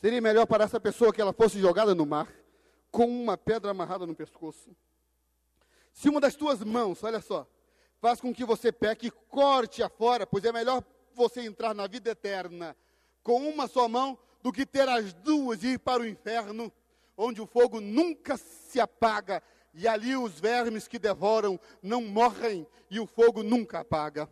seria 0.00 0.20
melhor 0.20 0.46
para 0.46 0.64
essa 0.64 0.80
pessoa 0.80 1.12
que 1.12 1.20
ela 1.20 1.32
fosse 1.32 1.60
jogada 1.60 1.94
no 1.94 2.06
mar, 2.06 2.32
com 2.90 3.06
uma 3.06 3.36
pedra 3.36 3.70
amarrada 3.70 4.06
no 4.06 4.14
pescoço. 4.14 4.74
Se 5.92 6.08
uma 6.08 6.20
das 6.20 6.34
tuas 6.34 6.64
mãos, 6.64 7.04
olha 7.04 7.20
só, 7.20 7.46
faz 8.00 8.20
com 8.20 8.34
que 8.34 8.44
você 8.44 8.72
peque, 8.72 9.10
corte-a 9.10 9.88
fora, 9.88 10.26
pois 10.26 10.44
é 10.44 10.52
melhor 10.52 10.82
você 11.14 11.42
entrar 11.42 11.74
na 11.74 11.86
vida 11.86 12.10
eterna 12.10 12.76
com 13.22 13.48
uma 13.48 13.66
só 13.66 13.88
mão 13.88 14.18
do 14.42 14.52
que 14.52 14.64
ter 14.64 14.88
as 14.88 15.12
duas 15.12 15.62
e 15.62 15.72
ir 15.72 15.78
para 15.78 16.02
o 16.02 16.06
inferno, 16.06 16.72
onde 17.16 17.40
o 17.40 17.46
fogo 17.46 17.80
nunca 17.80 18.36
se 18.36 18.78
apaga 18.78 19.42
e 19.74 19.88
ali 19.88 20.16
os 20.16 20.38
vermes 20.38 20.86
que 20.86 20.98
devoram 20.98 21.58
não 21.82 22.00
morrem 22.02 22.66
e 22.90 23.00
o 23.00 23.06
fogo 23.06 23.42
nunca 23.42 23.80
apaga. 23.80 24.30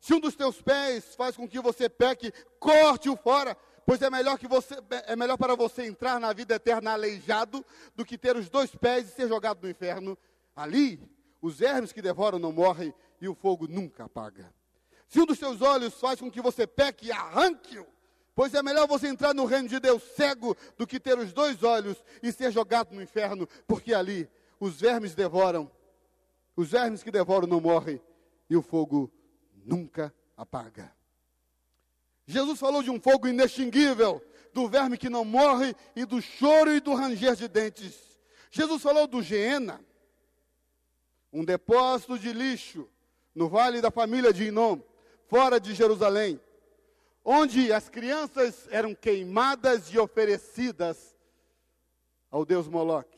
Se 0.00 0.14
um 0.14 0.20
dos 0.20 0.36
teus 0.36 0.60
pés 0.62 1.14
faz 1.14 1.36
com 1.36 1.48
que 1.48 1.60
você 1.60 1.88
peque, 1.88 2.32
corte-o 2.58 3.16
fora, 3.16 3.56
pois 3.84 4.00
é 4.00 4.08
melhor 4.08 4.38
que 4.38 4.46
você 4.46 4.76
é 5.06 5.16
melhor 5.16 5.36
para 5.36 5.56
você 5.56 5.84
entrar 5.84 6.20
na 6.20 6.32
vida 6.32 6.54
eterna 6.54 6.92
aleijado 6.92 7.64
do 7.96 8.04
que 8.04 8.16
ter 8.16 8.36
os 8.36 8.48
dois 8.48 8.74
pés 8.74 9.08
e 9.08 9.12
ser 9.12 9.28
jogado 9.28 9.62
no 9.62 9.70
inferno. 9.70 10.16
Ali 10.54 11.00
os 11.40 11.58
vermes 11.58 11.92
que 11.92 12.02
devoram 12.02 12.38
não 12.38 12.52
morrem 12.52 12.94
e 13.20 13.28
o 13.28 13.34
fogo 13.34 13.66
nunca 13.66 14.04
apaga. 14.04 14.52
Se 15.08 15.20
um 15.20 15.26
dos 15.26 15.38
teus 15.38 15.62
olhos 15.62 15.94
faz 15.94 16.20
com 16.20 16.30
que 16.30 16.40
você 16.40 16.66
peque, 16.66 17.10
arranque-o. 17.10 17.86
Pois 18.34 18.54
é 18.54 18.62
melhor 18.62 18.86
você 18.86 19.08
entrar 19.08 19.34
no 19.34 19.46
reino 19.46 19.68
de 19.68 19.80
Deus 19.80 20.02
cego 20.14 20.56
do 20.76 20.86
que 20.86 21.00
ter 21.00 21.18
os 21.18 21.32
dois 21.32 21.62
olhos 21.64 21.96
e 22.22 22.30
ser 22.30 22.52
jogado 22.52 22.94
no 22.94 23.02
inferno, 23.02 23.48
porque 23.66 23.92
ali 23.92 24.28
os 24.60 24.80
vermes 24.80 25.12
devoram, 25.12 25.68
os 26.54 26.70
vermes 26.70 27.02
que 27.02 27.10
devoram 27.10 27.48
não 27.48 27.60
morrem 27.60 28.00
e 28.48 28.56
o 28.56 28.62
fogo 28.62 29.10
nunca 29.68 30.14
apaga. 30.36 30.90
Jesus 32.26 32.58
falou 32.58 32.82
de 32.82 32.90
um 32.90 33.00
fogo 33.00 33.28
inextinguível, 33.28 34.24
do 34.54 34.66
verme 34.68 34.96
que 34.96 35.10
não 35.10 35.24
morre 35.24 35.76
e 35.94 36.04
do 36.06 36.22
choro 36.22 36.74
e 36.74 36.80
do 36.80 36.94
ranger 36.94 37.36
de 37.36 37.46
dentes. 37.46 38.18
Jesus 38.50 38.82
falou 38.82 39.06
do 39.06 39.22
Geena, 39.22 39.80
um 41.30 41.44
depósito 41.44 42.18
de 42.18 42.32
lixo 42.32 42.88
no 43.34 43.48
vale 43.48 43.80
da 43.80 43.90
família 43.90 44.32
de 44.32 44.48
Inom, 44.48 44.80
fora 45.26 45.60
de 45.60 45.74
Jerusalém, 45.74 46.40
onde 47.22 47.70
as 47.70 47.90
crianças 47.90 48.66
eram 48.70 48.94
queimadas 48.94 49.92
e 49.92 49.98
oferecidas 49.98 51.14
ao 52.30 52.44
deus 52.44 52.66
Moloque. 52.66 53.17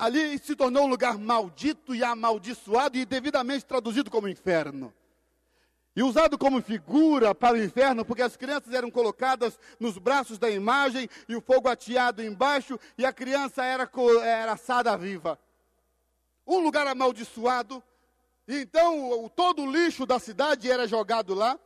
Ali 0.00 0.38
se 0.38 0.56
tornou 0.56 0.84
um 0.84 0.88
lugar 0.88 1.18
maldito 1.18 1.94
e 1.94 2.02
amaldiçoado 2.02 2.96
e 2.96 3.04
devidamente 3.04 3.64
traduzido 3.64 4.10
como 4.10 4.28
inferno. 4.28 4.92
E 5.94 6.02
usado 6.02 6.38
como 6.38 6.62
figura 6.62 7.34
para 7.34 7.54
o 7.54 7.62
inferno, 7.62 8.04
porque 8.04 8.22
as 8.22 8.36
crianças 8.36 8.72
eram 8.72 8.90
colocadas 8.90 9.58
nos 9.78 9.98
braços 9.98 10.38
da 10.38 10.48
imagem 10.50 11.08
e 11.28 11.36
o 11.36 11.40
fogo 11.40 11.68
ateado 11.68 12.22
embaixo 12.22 12.78
e 12.96 13.04
a 13.04 13.12
criança 13.12 13.62
era, 13.62 13.88
era 14.22 14.52
assada 14.52 14.96
viva 14.96 15.38
um 16.46 16.58
lugar 16.58 16.86
amaldiçoado. 16.86 17.82
Então, 18.46 19.24
o, 19.24 19.30
todo 19.30 19.62
o 19.62 19.70
lixo 19.70 20.04
da 20.04 20.18
cidade 20.18 20.70
era 20.70 20.86
jogado 20.86 21.34
lá. 21.34 21.58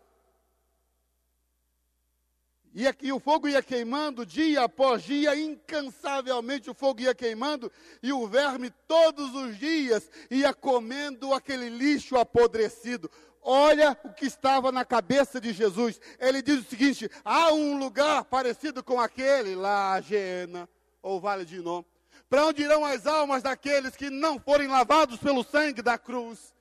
E, 2.74 2.88
aqui, 2.88 3.12
o 3.12 3.20
fogo 3.20 3.46
ia 3.46 3.62
queimando 3.62 4.26
dia 4.26 4.64
após 4.64 5.04
dia, 5.04 5.36
incansavelmente 5.36 6.68
o 6.68 6.74
fogo 6.74 7.02
ia 7.02 7.14
queimando, 7.14 7.70
e 8.02 8.12
o 8.12 8.26
verme 8.26 8.68
todos 8.88 9.32
os 9.32 9.56
dias 9.56 10.10
ia 10.28 10.52
comendo 10.52 11.32
aquele 11.32 11.68
lixo 11.68 12.16
apodrecido. 12.16 13.08
Olha 13.40 13.96
o 14.02 14.12
que 14.12 14.26
estava 14.26 14.72
na 14.72 14.84
cabeça 14.84 15.40
de 15.40 15.52
Jesus. 15.52 16.00
Ele 16.18 16.42
diz 16.42 16.60
o 16.60 16.68
seguinte: 16.68 17.08
há 17.24 17.52
um 17.52 17.78
lugar 17.78 18.24
parecido 18.24 18.82
com 18.82 18.98
aquele 18.98 19.54
lá, 19.54 20.00
Gena, 20.00 20.68
ou 21.00 21.20
Vale 21.20 21.44
de 21.44 21.58
Inom, 21.58 21.84
para 22.28 22.46
onde 22.46 22.62
irão 22.62 22.84
as 22.84 23.06
almas 23.06 23.42
daqueles 23.42 23.94
que 23.94 24.10
não 24.10 24.40
forem 24.40 24.66
lavados 24.66 25.18
pelo 25.18 25.44
sangue 25.44 25.80
da 25.80 25.96
cruz? 25.96 26.53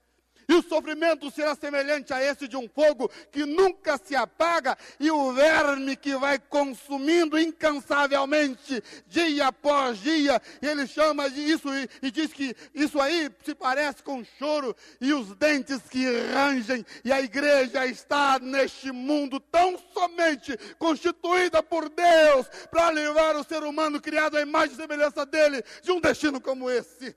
E 0.48 0.54
o 0.54 0.64
sofrimento 0.64 1.32
será 1.32 1.56
semelhante 1.56 2.14
a 2.14 2.24
esse 2.24 2.48
de 2.48 2.58
um 2.58 2.68
fogo 2.68 3.10
que 3.32 3.46
nunca 3.46 3.98
se 3.98 4.16
apaga 4.16 4.78
e 5.00 5.10
o 5.10 5.34
verme 5.34 5.96
que 5.96 6.16
vai 6.16 6.40
consumindo 6.40 7.40
incansavelmente, 7.40 8.84
dia 9.08 9.48
após 9.48 10.00
dia. 10.00 10.42
Ele 10.62 10.86
chama 10.88 11.28
isso 11.28 11.70
e, 11.74 11.90
e 12.02 12.12
diz 12.12 12.34
que 12.34 12.56
isso 12.74 13.00
aí 13.00 13.30
se 13.44 13.56
parece 13.56 14.04
com 14.04 14.24
choro 14.38 14.76
e 15.00 15.14
os 15.14 15.36
dentes 15.36 15.82
que 15.90 16.06
rangem. 16.34 16.86
E 17.04 17.12
a 17.12 17.22
igreja 17.22 17.86
está 17.86 18.40
neste 18.40 18.92
mundo 18.92 19.40
tão 19.40 19.78
somente 19.94 20.58
constituída 20.78 21.62
por 21.62 21.90
Deus 21.90 22.48
para 22.70 22.90
levar 22.90 23.36
o 23.36 23.44
ser 23.44 23.64
humano 23.64 24.02
criado 24.02 24.38
à 24.38 24.42
imagem 24.42 24.74
e 24.74 24.78
semelhança 24.78 25.26
dele 25.26 25.64
de 25.82 25.92
um 25.92 26.00
destino 26.00 26.40
como 26.40 26.70
esse. 26.70 27.16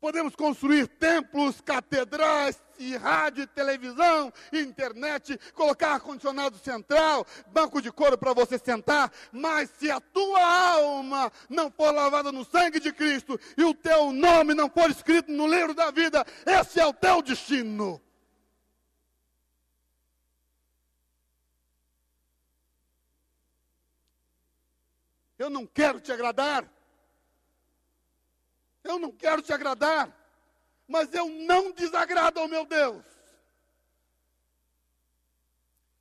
Podemos 0.00 0.34
construir 0.34 0.88
templos, 0.88 1.60
catedrais, 1.60 2.60
e 2.80 2.96
rádio, 2.96 3.46
televisão, 3.46 4.32
internet, 4.50 5.38
colocar 5.54 5.92
ar-condicionado 5.92 6.56
central, 6.58 7.26
banco 7.48 7.80
de 7.82 7.92
couro 7.92 8.16
para 8.16 8.32
você 8.32 8.58
sentar, 8.58 9.12
mas 9.30 9.68
se 9.78 9.90
a 9.90 10.00
tua 10.00 10.42
alma 10.42 11.30
não 11.48 11.70
for 11.70 11.92
lavada 11.92 12.32
no 12.32 12.44
sangue 12.44 12.80
de 12.80 12.90
Cristo 12.90 13.38
e 13.56 13.62
o 13.62 13.74
teu 13.74 14.12
nome 14.12 14.54
não 14.54 14.70
for 14.70 14.90
escrito 14.90 15.30
no 15.30 15.46
livro 15.46 15.74
da 15.74 15.90
vida, 15.90 16.26
esse 16.46 16.80
é 16.80 16.86
o 16.86 16.94
teu 16.94 17.20
destino. 17.20 18.00
Eu 25.38 25.50
não 25.50 25.66
quero 25.66 26.00
te 26.00 26.12
agradar. 26.12 26.79
Eu 28.90 28.98
não 28.98 29.12
quero 29.12 29.40
te 29.40 29.52
agradar, 29.52 30.12
mas 30.88 31.14
eu 31.14 31.28
não 31.28 31.70
desagrado 31.70 32.40
ao 32.40 32.48
meu 32.48 32.66
Deus. 32.66 33.04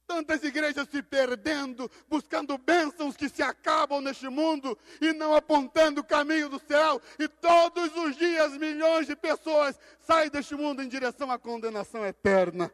Tantas 0.07 0.43
igrejas 0.43 0.89
se 0.89 1.03
perdendo, 1.03 1.89
buscando 2.07 2.57
bênçãos 2.57 3.15
que 3.15 3.29
se 3.29 3.43
acabam 3.43 4.01
neste 4.01 4.27
mundo 4.27 4.75
e 4.99 5.13
não 5.13 5.35
apontando 5.35 6.01
o 6.01 6.03
caminho 6.03 6.49
do 6.49 6.57
céu, 6.57 6.99
e 7.19 7.27
todos 7.27 7.95
os 7.95 8.17
dias 8.17 8.57
milhões 8.57 9.05
de 9.05 9.15
pessoas 9.15 9.79
saem 9.99 10.31
deste 10.31 10.55
mundo 10.55 10.81
em 10.81 10.87
direção 10.87 11.29
à 11.29 11.37
condenação 11.37 12.03
eterna. 12.03 12.73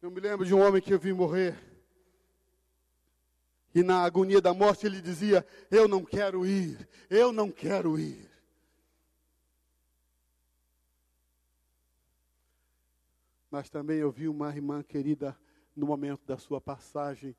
Eu 0.00 0.12
me 0.12 0.20
lembro 0.20 0.46
de 0.46 0.54
um 0.54 0.60
homem 0.60 0.80
que 0.80 0.94
eu 0.94 0.98
vi 1.00 1.12
morrer 1.12 1.58
e 3.76 3.82
na 3.82 4.04
agonia 4.04 4.40
da 4.40 4.54
morte 4.54 4.86
ele 4.86 5.02
dizia: 5.02 5.46
Eu 5.70 5.86
não 5.86 6.02
quero 6.02 6.46
ir, 6.46 6.88
eu 7.10 7.30
não 7.30 7.50
quero 7.50 7.98
ir. 7.98 8.26
Mas 13.50 13.68
também 13.68 13.98
eu 13.98 14.10
vi 14.10 14.28
uma 14.28 14.48
irmã 14.48 14.82
querida 14.82 15.38
no 15.76 15.84
momento 15.84 16.24
da 16.24 16.38
sua 16.38 16.58
passagem 16.58 17.36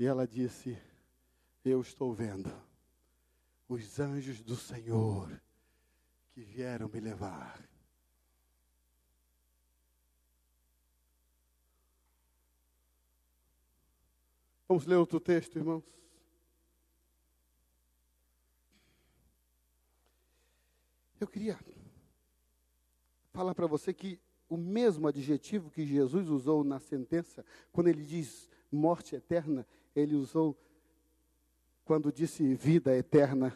e 0.00 0.04
ela 0.04 0.26
disse: 0.26 0.76
Eu 1.64 1.80
estou 1.80 2.12
vendo 2.12 2.52
os 3.68 4.00
anjos 4.00 4.42
do 4.42 4.56
Senhor 4.56 5.40
que 6.32 6.40
vieram 6.42 6.88
me 6.88 6.98
levar. 6.98 7.62
Vamos 14.72 14.86
ler 14.86 14.96
outro 14.96 15.20
texto, 15.20 15.58
irmãos. 15.58 15.84
Eu 21.20 21.28
queria 21.28 21.58
falar 23.34 23.54
para 23.54 23.66
você 23.66 23.92
que 23.92 24.18
o 24.48 24.56
mesmo 24.56 25.06
adjetivo 25.06 25.70
que 25.70 25.84
Jesus 25.84 26.30
usou 26.30 26.64
na 26.64 26.80
sentença, 26.80 27.44
quando 27.70 27.88
ele 27.88 28.02
diz 28.02 28.48
morte 28.70 29.14
eterna, 29.14 29.66
ele 29.94 30.14
usou 30.14 30.58
quando 31.84 32.10
disse 32.10 32.54
vida 32.54 32.96
eterna. 32.96 33.54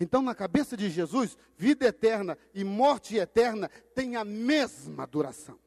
Então, 0.00 0.22
na 0.22 0.34
cabeça 0.34 0.78
de 0.78 0.88
Jesus, 0.88 1.36
vida 1.58 1.84
eterna 1.84 2.38
e 2.54 2.64
morte 2.64 3.18
eterna 3.18 3.68
têm 3.94 4.16
a 4.16 4.24
mesma 4.24 5.06
duração. 5.06 5.58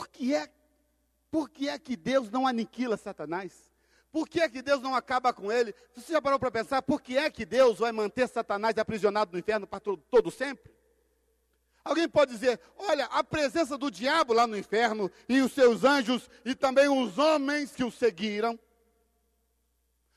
Por 0.00 0.08
que 0.08 0.34
é, 0.34 0.48
por 1.30 1.50
que, 1.50 1.68
é 1.68 1.78
que 1.78 1.94
Deus 1.94 2.30
não 2.30 2.46
aniquila 2.46 2.96
Satanás? 2.96 3.70
Por 4.10 4.26
que 4.26 4.40
é 4.40 4.48
que 4.48 4.62
Deus 4.62 4.80
não 4.80 4.94
acaba 4.94 5.30
com 5.30 5.52
ele? 5.52 5.74
Você 5.94 6.14
já 6.14 6.22
parou 6.22 6.38
para 6.38 6.50
pensar 6.50 6.80
por 6.80 7.02
que 7.02 7.18
é 7.18 7.30
que 7.30 7.44
Deus 7.44 7.80
vai 7.80 7.92
manter 7.92 8.26
Satanás 8.26 8.78
aprisionado 8.78 9.32
no 9.32 9.38
inferno 9.38 9.66
para 9.66 9.78
todo, 9.78 10.02
todo 10.10 10.30
sempre? 10.30 10.72
Alguém 11.84 12.08
pode 12.08 12.32
dizer: 12.32 12.58
olha, 12.78 13.04
a 13.12 13.22
presença 13.22 13.76
do 13.76 13.90
diabo 13.90 14.32
lá 14.32 14.46
no 14.46 14.56
inferno 14.56 15.10
e 15.28 15.42
os 15.42 15.52
seus 15.52 15.84
anjos 15.84 16.30
e 16.46 16.54
também 16.54 16.88
os 16.88 17.18
homens 17.18 17.72
que 17.72 17.84
o 17.84 17.90
seguiram, 17.90 18.58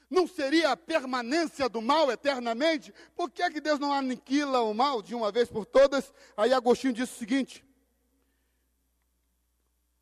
não 0.09 0.25
seria 0.25 0.71
a 0.71 0.77
permanência 0.77 1.67
do 1.67 1.81
mal 1.81 2.09
eternamente? 2.09 2.93
Por 3.17 3.29
que 3.29 3.43
é 3.43 3.51
que 3.51 3.59
Deus 3.59 3.79
não 3.79 3.91
aniquila 3.91 4.61
o 4.61 4.73
mal 4.73 5.01
de 5.01 5.13
uma 5.13 5.29
vez 5.29 5.49
por 5.49 5.65
todas? 5.65 6.13
Aí 6.37 6.53
Agostinho 6.53 6.93
diz 6.93 7.11
o 7.11 7.17
seguinte: 7.17 7.65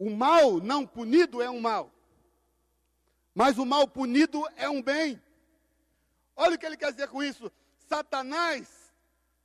o 0.01 0.09
mal 0.09 0.59
não 0.59 0.83
punido 0.83 1.43
é 1.43 1.49
um 1.51 1.59
mal, 1.59 1.93
mas 3.35 3.59
o 3.59 3.65
mal 3.67 3.87
punido 3.87 4.43
é 4.55 4.67
um 4.67 4.81
bem. 4.81 5.21
Olha 6.35 6.55
o 6.55 6.57
que 6.57 6.65
ele 6.65 6.75
quer 6.75 6.91
dizer 6.91 7.07
com 7.07 7.21
isso. 7.21 7.51
Satanás, 7.87 8.67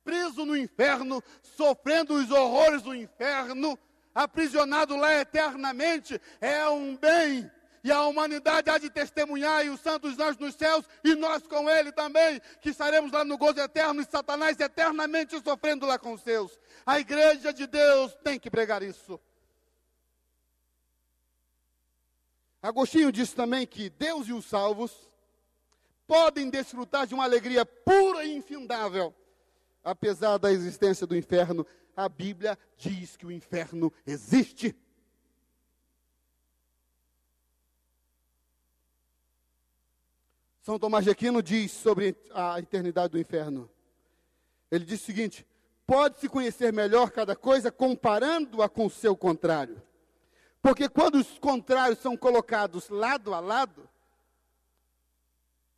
preso 0.03 0.47
no 0.47 0.57
inferno, 0.57 1.23
sofrendo 1.43 2.15
os 2.15 2.31
horrores 2.31 2.81
do 2.81 2.95
inferno, 2.95 3.77
aprisionado 4.15 4.95
lá 4.95 5.13
eternamente, 5.13 6.19
é 6.41 6.67
um 6.67 6.97
bem 6.97 7.51
e 7.83 7.91
a 7.91 8.01
humanidade 8.05 8.69
há 8.69 8.77
de 8.77 8.89
testemunhar, 8.89 9.63
e 9.63 9.69
os 9.69 9.79
santos 9.79 10.19
anjos 10.19 10.39
nos 10.39 10.55
céus, 10.55 10.85
e 11.03 11.15
nós 11.15 11.47
com 11.47 11.69
ele 11.69 11.91
também, 11.91 12.41
que 12.59 12.71
estaremos 12.71 13.13
lá 13.13 13.23
no 13.23 13.37
gozo 13.37 13.61
eterno, 13.61 14.01
e 14.01 14.05
Satanás 14.05 14.59
eternamente 14.59 15.39
sofrendo 15.41 15.85
lá 15.85 15.97
com 15.97 16.13
os 16.13 16.21
seus. 16.21 16.59
A 16.85 16.99
igreja 16.99 17.53
de 17.53 17.65
Deus 17.65 18.13
tem 18.23 18.37
que 18.37 18.49
pregar 18.49 18.83
isso. 18.83 19.17
Agostinho 22.61 23.11
disse 23.11 23.35
também 23.35 23.65
que 23.65 23.89
Deus 23.89 24.27
e 24.27 24.33
os 24.33 24.45
salvos 24.45 25.07
podem 26.07 26.49
desfrutar 26.49 27.05
de 27.05 27.13
uma 27.13 27.23
alegria 27.23 27.65
pura 27.65 28.23
e 28.23 28.35
infindável, 28.35 29.13
apesar 29.83 30.37
da 30.37 30.51
existência 30.51 31.05
do 31.05 31.15
inferno. 31.15 31.65
A 31.95 32.07
Bíblia 32.07 32.57
diz 32.77 33.17
que 33.17 33.25
o 33.25 33.31
inferno 33.31 33.91
existe. 34.05 34.75
São 40.61 40.77
Tomás 40.77 41.05
de 41.05 41.11
Aquino 41.11 41.41
diz 41.41 41.71
sobre 41.71 42.15
a 42.33 42.59
eternidade 42.59 43.13
do 43.13 43.19
inferno. 43.19 43.69
Ele 44.69 44.83
diz 44.83 45.01
o 45.01 45.05
seguinte: 45.05 45.45
pode-se 45.85 46.27
conhecer 46.27 46.73
melhor 46.73 47.11
cada 47.11 47.35
coisa 47.35 47.71
comparando-a 47.71 48.67
com 48.67 48.85
o 48.85 48.89
seu 48.89 49.15
contrário. 49.15 49.81
Porque 50.61 50.89
quando 50.89 51.15
os 51.15 51.39
contrários 51.39 51.99
são 51.99 52.17
colocados 52.17 52.89
lado 52.89 53.33
a 53.33 53.39
lado, 53.39 53.87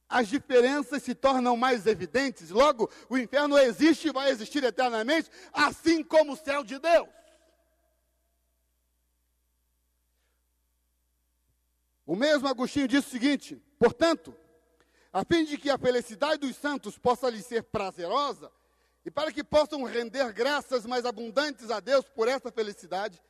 as 0.09 0.27
diferenças 0.27 1.03
se 1.03 1.13
tornam 1.13 1.55
mais 1.55 1.85
evidentes. 1.85 2.49
Logo, 2.49 2.89
o 3.07 3.17
inferno 3.17 3.57
existe 3.57 4.07
e 4.07 4.11
vai 4.11 4.31
existir 4.31 4.63
eternamente, 4.63 5.29
assim 5.53 6.03
como 6.03 6.33
o 6.33 6.37
céu 6.37 6.63
de 6.63 6.79
Deus. 6.79 7.07
O 12.07 12.15
mesmo 12.15 12.47
Agostinho 12.47 12.87
disse 12.87 13.07
o 13.07 13.11
seguinte: 13.11 13.63
portanto, 13.77 14.35
a 15.13 15.23
fim 15.23 15.45
de 15.45 15.59
que 15.59 15.69
a 15.69 15.77
felicidade 15.77 16.39
dos 16.39 16.55
santos 16.55 16.97
possa 16.97 17.29
lhes 17.29 17.45
ser 17.45 17.61
prazerosa, 17.61 18.51
e 19.05 19.11
para 19.11 19.31
que 19.31 19.43
possam 19.43 19.83
render 19.83 20.33
graças 20.33 20.87
mais 20.87 21.05
abundantes 21.05 21.69
a 21.69 21.79
Deus 21.79 22.05
por 22.09 22.27
essa 22.27 22.51
felicidade, 22.51 23.21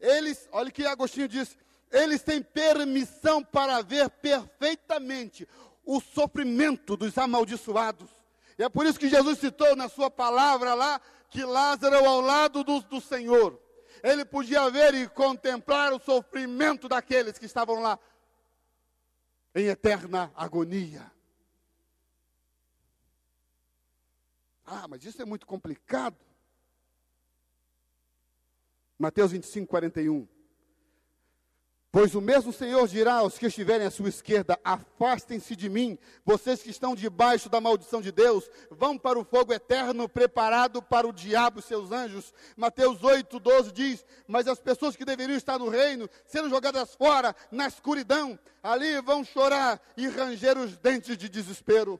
eles, 0.00 0.48
olha 0.52 0.68
o 0.68 0.72
que 0.72 0.84
Agostinho 0.84 1.28
diz, 1.28 1.56
eles 1.90 2.22
têm 2.22 2.42
permissão 2.42 3.42
para 3.42 3.82
ver 3.82 4.08
perfeitamente 4.10 5.48
o 5.84 6.00
sofrimento 6.00 6.96
dos 6.96 7.16
amaldiçoados. 7.16 8.10
E 8.58 8.62
é 8.62 8.68
por 8.68 8.86
isso 8.86 8.98
que 8.98 9.08
Jesus 9.08 9.38
citou 9.38 9.74
na 9.74 9.88
sua 9.88 10.10
palavra 10.10 10.74
lá 10.74 11.00
que 11.30 11.44
Lázaro 11.44 11.96
ao 12.04 12.20
lado 12.20 12.64
do, 12.64 12.80
do 12.80 13.00
Senhor. 13.00 13.60
Ele 14.02 14.24
podia 14.24 14.70
ver 14.70 14.94
e 14.94 15.08
contemplar 15.08 15.92
o 15.92 15.98
sofrimento 15.98 16.88
daqueles 16.88 17.38
que 17.38 17.46
estavam 17.46 17.80
lá 17.80 17.98
em 19.54 19.66
eterna 19.66 20.32
agonia. 20.36 21.10
Ah, 24.64 24.86
mas 24.86 25.04
isso 25.04 25.20
é 25.20 25.24
muito 25.24 25.46
complicado. 25.46 26.16
Mateus 28.98 29.30
25, 29.30 29.68
41. 29.68 30.26
Pois 31.90 32.14
o 32.14 32.20
mesmo 32.20 32.52
Senhor 32.52 32.86
dirá 32.86 33.14
aos 33.14 33.38
que 33.38 33.46
estiverem 33.46 33.86
à 33.86 33.90
sua 33.90 34.10
esquerda: 34.10 34.58
Afastem-se 34.62 35.56
de 35.56 35.70
mim, 35.70 35.96
vocês 36.22 36.62
que 36.62 36.68
estão 36.68 36.94
debaixo 36.94 37.48
da 37.48 37.62
maldição 37.62 38.02
de 38.02 38.12
Deus, 38.12 38.50
vão 38.70 38.98
para 38.98 39.18
o 39.18 39.24
fogo 39.24 39.54
eterno 39.54 40.06
preparado 40.06 40.82
para 40.82 41.08
o 41.08 41.12
diabo 41.12 41.60
e 41.60 41.62
seus 41.62 41.90
anjos. 41.90 42.34
Mateus 42.56 43.02
8, 43.02 43.40
12 43.40 43.72
diz: 43.72 44.04
Mas 44.26 44.46
as 44.46 44.60
pessoas 44.60 44.96
que 44.96 45.04
deveriam 45.04 45.36
estar 45.36 45.58
no 45.58 45.70
reino 45.70 46.10
serão 46.26 46.50
jogadas 46.50 46.94
fora, 46.94 47.34
na 47.50 47.66
escuridão, 47.66 48.38
ali 48.62 49.00
vão 49.00 49.24
chorar 49.24 49.80
e 49.96 50.06
ranger 50.08 50.58
os 50.58 50.76
dentes 50.76 51.16
de 51.16 51.26
desespero. 51.26 51.98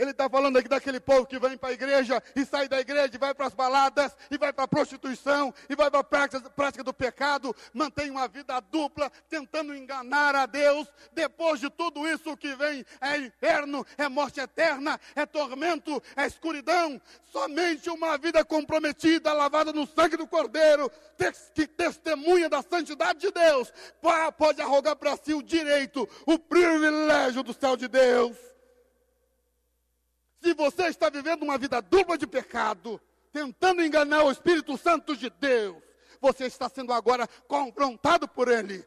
Ele 0.00 0.12
está 0.12 0.30
falando 0.30 0.56
aqui 0.56 0.66
daquele 0.66 0.98
povo 0.98 1.26
que 1.26 1.38
vem 1.38 1.58
para 1.58 1.68
a 1.68 1.72
igreja 1.72 2.22
e 2.34 2.42
sai 2.46 2.66
da 2.66 2.80
igreja 2.80 3.10
e 3.12 3.18
vai 3.18 3.34
para 3.34 3.48
as 3.48 3.52
baladas 3.52 4.16
e 4.30 4.38
vai 4.38 4.50
para 4.50 4.64
a 4.64 4.68
prostituição 4.68 5.52
e 5.68 5.76
vai 5.76 5.90
para 5.90 6.00
a 6.00 6.04
prática, 6.04 6.40
prática 6.48 6.82
do 6.82 6.94
pecado, 6.94 7.54
mantém 7.74 8.10
uma 8.10 8.26
vida 8.26 8.58
dupla, 8.60 9.12
tentando 9.28 9.76
enganar 9.76 10.34
a 10.34 10.46
Deus. 10.46 10.88
Depois 11.12 11.60
de 11.60 11.68
tudo 11.68 12.08
isso, 12.08 12.32
o 12.32 12.36
que 12.36 12.56
vem 12.56 12.82
é 12.98 13.18
inferno, 13.18 13.86
é 13.98 14.08
morte 14.08 14.40
eterna, 14.40 14.98
é 15.14 15.26
tormento, 15.26 16.02
é 16.16 16.26
escuridão. 16.26 16.98
Somente 17.30 17.90
uma 17.90 18.16
vida 18.16 18.42
comprometida, 18.42 19.34
lavada 19.34 19.70
no 19.70 19.86
sangue 19.86 20.16
do 20.16 20.26
Cordeiro, 20.26 20.90
que 21.54 21.66
testemunha 21.66 22.48
da 22.48 22.62
santidade 22.62 23.20
de 23.20 23.30
Deus, 23.30 23.70
pode 24.38 24.62
arrogar 24.62 24.96
para 24.96 25.14
si 25.18 25.34
o 25.34 25.42
direito, 25.42 26.08
o 26.24 26.38
privilégio 26.38 27.42
do 27.42 27.52
céu 27.52 27.76
de 27.76 27.86
Deus. 27.86 28.49
Se 30.40 30.54
você 30.54 30.84
está 30.84 31.10
vivendo 31.10 31.42
uma 31.42 31.58
vida 31.58 31.80
dupla 31.82 32.16
de 32.16 32.26
pecado, 32.26 33.00
tentando 33.32 33.82
enganar 33.82 34.24
o 34.24 34.30
Espírito 34.30 34.76
Santo 34.78 35.16
de 35.16 35.28
Deus, 35.30 35.82
você 36.20 36.46
está 36.46 36.68
sendo 36.68 36.92
agora 36.92 37.26
confrontado 37.46 38.26
por 38.26 38.48
ele. 38.48 38.86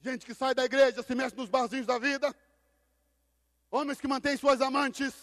Gente 0.00 0.26
que 0.26 0.34
sai 0.34 0.54
da 0.54 0.64
igreja, 0.64 1.02
se 1.02 1.14
mexe 1.14 1.34
nos 1.34 1.48
barzinhos 1.48 1.86
da 1.86 1.98
vida. 1.98 2.34
Homens 3.70 3.98
que 3.98 4.06
mantêm 4.06 4.36
suas 4.36 4.60
amantes, 4.60 5.14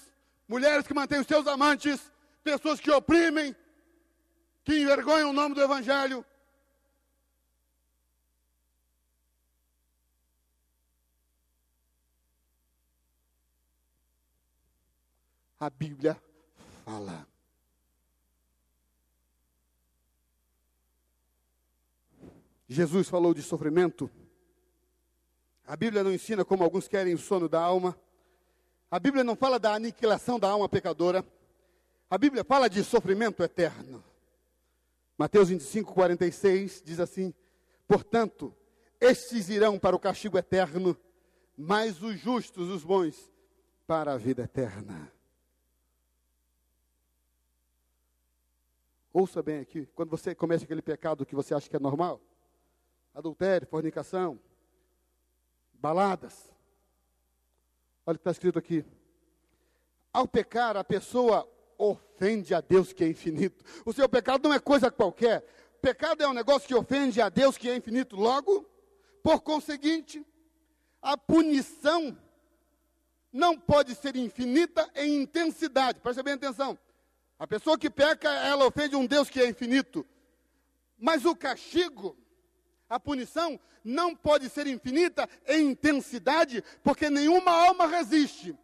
mulheres 0.48 0.88
que 0.88 0.94
mantêm 0.94 1.20
os 1.20 1.28
seus 1.28 1.46
amantes, 1.46 2.12
pessoas 2.44 2.80
que 2.80 2.90
oprimem, 2.90 3.56
que 4.64 4.80
envergonham 4.80 5.30
o 5.30 5.34
nome 5.34 5.54
do 5.54 5.62
Evangelho. 5.62 6.26
A 15.62 15.70
Bíblia 15.70 16.20
fala. 16.84 17.28
Jesus 22.68 23.08
falou 23.08 23.32
de 23.32 23.44
sofrimento. 23.44 24.10
A 25.68 25.76
Bíblia 25.76 26.04
não 26.04 26.12
ensina 26.12 26.44
como 26.44 26.64
alguns 26.64 26.88
querem 26.88 27.14
o 27.14 27.18
sono 27.20 27.48
da 27.48 27.62
alma. 27.62 27.96
A 28.90 28.98
Bíblia 28.98 29.24
não 29.24 29.36
fala 29.36 29.60
da 29.60 29.76
aniquilação 29.76 30.40
da 30.40 30.50
alma 30.50 30.68
pecadora. 30.68 31.24
A 32.10 32.18
Bíblia 32.18 32.44
fala 32.44 32.68
de 32.68 32.84
sofrimento 32.84 33.44
eterno. 33.44 34.04
Mateus 35.16 35.50
25, 35.50 35.94
46 35.94 36.82
diz 36.84 37.00
assim: 37.00 37.36
Portanto, 37.88 38.52
estes 39.00 39.48
irão 39.48 39.78
para 39.78 39.96
o 39.96 40.00
castigo 40.00 40.40
eterno, 40.40 40.98
mas 41.56 42.02
os 42.02 42.20
justos, 42.20 42.68
os 42.68 42.84
bons, 42.84 43.32
para 43.86 44.14
a 44.14 44.18
vida 44.18 44.42
eterna. 44.42 45.21
Ouça 49.14 49.44
bem 49.44 49.60
aqui, 49.60 49.86
quando 49.94 50.10
você 50.10 50.34
comete 50.34 50.64
aquele 50.64 50.82
pecado 50.82 51.26
que 51.26 51.36
você 51.36 51.54
acha 51.54 51.70
que 51.70 51.76
é 51.76 51.80
normal, 51.80 52.22
adultério, 53.14 53.68
fornicação, 53.68 54.40
baladas. 55.74 56.50
Olha 58.06 58.16
o 58.16 58.18
que 58.18 58.22
está 58.22 58.32
escrito 58.32 58.58
aqui. 58.58 58.86
Ao 60.14 60.26
pecar, 60.26 60.78
a 60.78 60.84
pessoa 60.84 61.46
ofende 61.78 62.54
a 62.54 62.62
Deus 62.62 62.94
que 62.94 63.04
é 63.04 63.08
infinito. 63.08 63.66
O 63.86 63.92
seu 63.92 64.08
pecado 64.08 64.48
não 64.48 64.56
é 64.56 64.60
coisa 64.60 64.90
qualquer. 64.90 65.42
Pecado 65.82 66.24
é 66.24 66.28
um 66.28 66.34
negócio 66.34 66.68
que 66.68 66.76
ofende 66.76 67.20
a 67.20 67.28
Deus 67.28 67.58
que 67.58 67.70
é 67.70 67.76
infinito. 67.76 68.16
Logo, 68.16 68.66
por 69.22 69.42
conseguinte, 69.42 70.26
a 71.02 71.18
punição 71.18 72.18
não 73.32 73.60
pode 73.60 73.96
ser 73.96 74.16
infinita 74.16 74.90
em 74.96 75.22
intensidade. 75.24 76.00
Preste 76.00 76.24
bem 76.24 76.36
atenção. 76.36 76.78
A 77.42 77.48
pessoa 77.48 77.76
que 77.76 77.90
peca, 77.90 78.30
ela 78.30 78.68
ofende 78.68 78.96
um 78.96 79.08
Deus 79.08 79.28
que 79.28 79.42
é 79.42 79.50
infinito. 79.50 80.06
Mas 80.96 81.26
o 81.26 81.36
castigo, 81.36 82.16
a 82.88 83.00
punição, 83.00 83.60
não 83.84 84.16
pode 84.16 84.48
ser 84.48 84.68
infinita 84.68 85.28
em 85.48 85.72
intensidade, 85.72 86.64
porque 86.84 87.10
nenhuma 87.10 87.50
alma 87.52 87.88
resiste. 87.88 88.56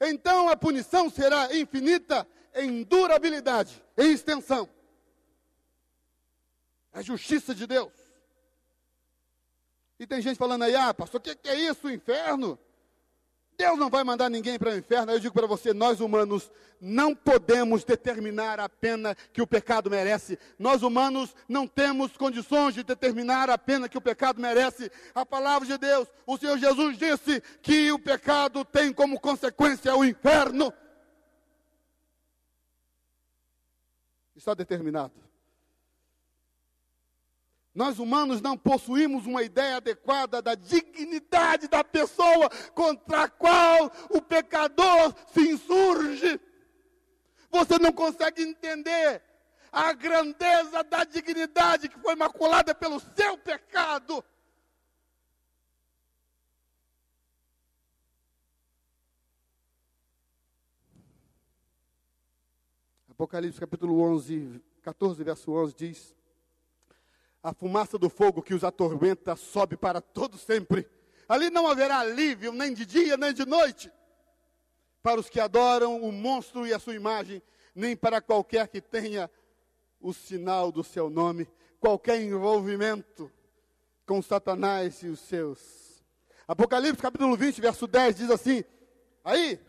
Então 0.00 0.48
a 0.48 0.56
punição 0.56 1.08
será 1.08 1.56
infinita 1.56 2.26
em 2.56 2.82
durabilidade, 2.82 3.80
em 3.96 4.10
extensão. 4.10 4.68
A 6.92 7.00
justiça 7.00 7.54
de 7.54 7.68
Deus. 7.68 7.92
E 9.96 10.08
tem 10.08 10.20
gente 10.20 10.38
falando 10.38 10.64
aí, 10.64 10.74
ah, 10.74 10.92
pastor, 10.92 11.20
o 11.20 11.22
que, 11.22 11.36
que 11.36 11.48
é 11.48 11.54
isso, 11.54 11.86
o 11.86 11.90
inferno? 11.92 12.58
Deus 13.58 13.76
não 13.76 13.90
vai 13.90 14.04
mandar 14.04 14.30
ninguém 14.30 14.56
para 14.56 14.70
o 14.70 14.76
inferno. 14.78 15.10
Eu 15.10 15.18
digo 15.18 15.34
para 15.34 15.46
você, 15.48 15.74
nós 15.74 15.98
humanos 15.98 16.48
não 16.80 17.12
podemos 17.12 17.82
determinar 17.82 18.60
a 18.60 18.68
pena 18.68 19.16
que 19.32 19.42
o 19.42 19.46
pecado 19.48 19.90
merece. 19.90 20.38
Nós 20.56 20.80
humanos 20.80 21.34
não 21.48 21.66
temos 21.66 22.16
condições 22.16 22.74
de 22.74 22.84
determinar 22.84 23.50
a 23.50 23.58
pena 23.58 23.88
que 23.88 23.98
o 23.98 24.00
pecado 24.00 24.40
merece. 24.40 24.92
A 25.12 25.26
palavra 25.26 25.66
de 25.66 25.76
Deus, 25.76 26.06
o 26.24 26.38
Senhor 26.38 26.56
Jesus 26.56 26.96
disse 26.96 27.42
que 27.60 27.90
o 27.90 27.98
pecado 27.98 28.64
tem 28.64 28.92
como 28.92 29.18
consequência 29.18 29.96
o 29.96 30.04
inferno. 30.04 30.72
Está 34.36 34.54
determinado. 34.54 35.27
Nós 37.78 38.00
humanos 38.00 38.40
não 38.40 38.58
possuímos 38.58 39.24
uma 39.24 39.40
ideia 39.40 39.76
adequada 39.76 40.42
da 40.42 40.56
dignidade 40.56 41.68
da 41.68 41.84
pessoa 41.84 42.50
contra 42.74 43.22
a 43.22 43.28
qual 43.28 43.92
o 44.10 44.20
pecador 44.20 45.14
se 45.32 45.48
insurge. 45.48 46.40
Você 47.48 47.78
não 47.78 47.92
consegue 47.92 48.42
entender 48.42 49.22
a 49.70 49.92
grandeza 49.92 50.82
da 50.82 51.04
dignidade 51.04 51.88
que 51.88 52.00
foi 52.00 52.16
maculada 52.16 52.74
pelo 52.74 52.98
seu 52.98 53.38
pecado. 53.38 54.24
Apocalipse 63.08 63.60
capítulo 63.60 64.00
11, 64.00 64.60
14, 64.82 65.22
verso 65.22 65.52
11 65.52 65.74
diz: 65.76 66.17
a 67.42 67.52
fumaça 67.52 67.98
do 67.98 68.10
fogo 68.10 68.42
que 68.42 68.54
os 68.54 68.64
atormenta 68.64 69.36
sobe 69.36 69.76
para 69.76 70.00
todo 70.00 70.36
sempre. 70.36 70.88
Ali 71.28 71.50
não 71.50 71.66
haverá 71.66 72.00
alívio, 72.00 72.52
nem 72.52 72.72
de 72.72 72.84
dia, 72.84 73.16
nem 73.16 73.32
de 73.32 73.44
noite, 73.44 73.92
para 75.02 75.20
os 75.20 75.28
que 75.28 75.38
adoram 75.38 76.00
o 76.02 76.10
monstro 76.10 76.66
e 76.66 76.72
a 76.72 76.78
sua 76.78 76.94
imagem, 76.94 77.42
nem 77.74 77.96
para 77.96 78.20
qualquer 78.20 78.68
que 78.68 78.80
tenha 78.80 79.30
o 80.00 80.12
sinal 80.12 80.72
do 80.72 80.82
seu 80.82 81.10
nome, 81.10 81.48
qualquer 81.78 82.20
envolvimento 82.20 83.30
com 84.06 84.22
Satanás 84.22 85.02
e 85.02 85.08
os 85.08 85.20
seus. 85.20 86.02
Apocalipse 86.46 87.02
capítulo 87.02 87.36
20, 87.36 87.60
verso 87.60 87.86
10 87.86 88.16
diz 88.16 88.30
assim: 88.30 88.64
Aí, 89.22 89.60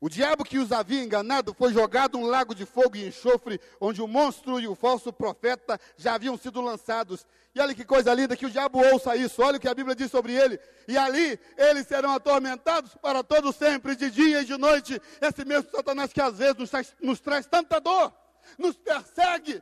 o 0.00 0.08
diabo 0.08 0.44
que 0.44 0.58
os 0.58 0.70
havia 0.70 1.02
enganado 1.02 1.52
foi 1.52 1.72
jogado 1.72 2.16
um 2.16 2.26
lago 2.26 2.54
de 2.54 2.64
fogo 2.64 2.96
e 2.96 3.08
enxofre, 3.08 3.60
onde 3.80 4.00
o 4.00 4.06
monstro 4.06 4.60
e 4.60 4.68
o 4.68 4.76
falso 4.76 5.12
profeta 5.12 5.78
já 5.96 6.14
haviam 6.14 6.36
sido 6.36 6.60
lançados. 6.60 7.26
E 7.52 7.60
olha 7.60 7.74
que 7.74 7.84
coisa 7.84 8.14
linda 8.14 8.36
que 8.36 8.46
o 8.46 8.50
diabo 8.50 8.78
ouça 8.78 9.16
isso. 9.16 9.42
Olha 9.42 9.56
o 9.56 9.60
que 9.60 9.66
a 9.66 9.74
Bíblia 9.74 9.96
diz 9.96 10.08
sobre 10.08 10.32
ele. 10.34 10.60
E 10.86 10.96
ali 10.96 11.38
eles 11.56 11.84
serão 11.88 12.12
atormentados 12.12 12.94
para 13.02 13.24
todo 13.24 13.52
sempre, 13.52 13.96
de 13.96 14.08
dia 14.08 14.42
e 14.42 14.44
de 14.44 14.56
noite. 14.56 15.02
Esse 15.20 15.44
mesmo 15.44 15.68
Satanás 15.72 16.12
que 16.12 16.20
às 16.20 16.38
vezes 16.38 16.56
nos 16.56 16.70
traz, 16.70 16.94
nos 17.02 17.20
traz 17.20 17.46
tanta 17.46 17.80
dor, 17.80 18.12
nos 18.56 18.76
persegue. 18.76 19.60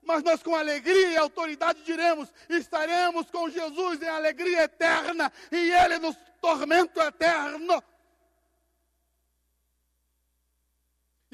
Mas 0.00 0.22
nós 0.22 0.40
com 0.44 0.54
alegria 0.54 1.10
e 1.10 1.16
autoridade 1.16 1.82
diremos: 1.82 2.32
estaremos 2.48 3.28
com 3.32 3.50
Jesus 3.50 4.00
em 4.00 4.08
alegria 4.08 4.62
eterna 4.62 5.32
e 5.50 5.72
ele 5.72 5.98
nos 5.98 6.16
tormento 6.40 7.00
eterno. 7.00 7.82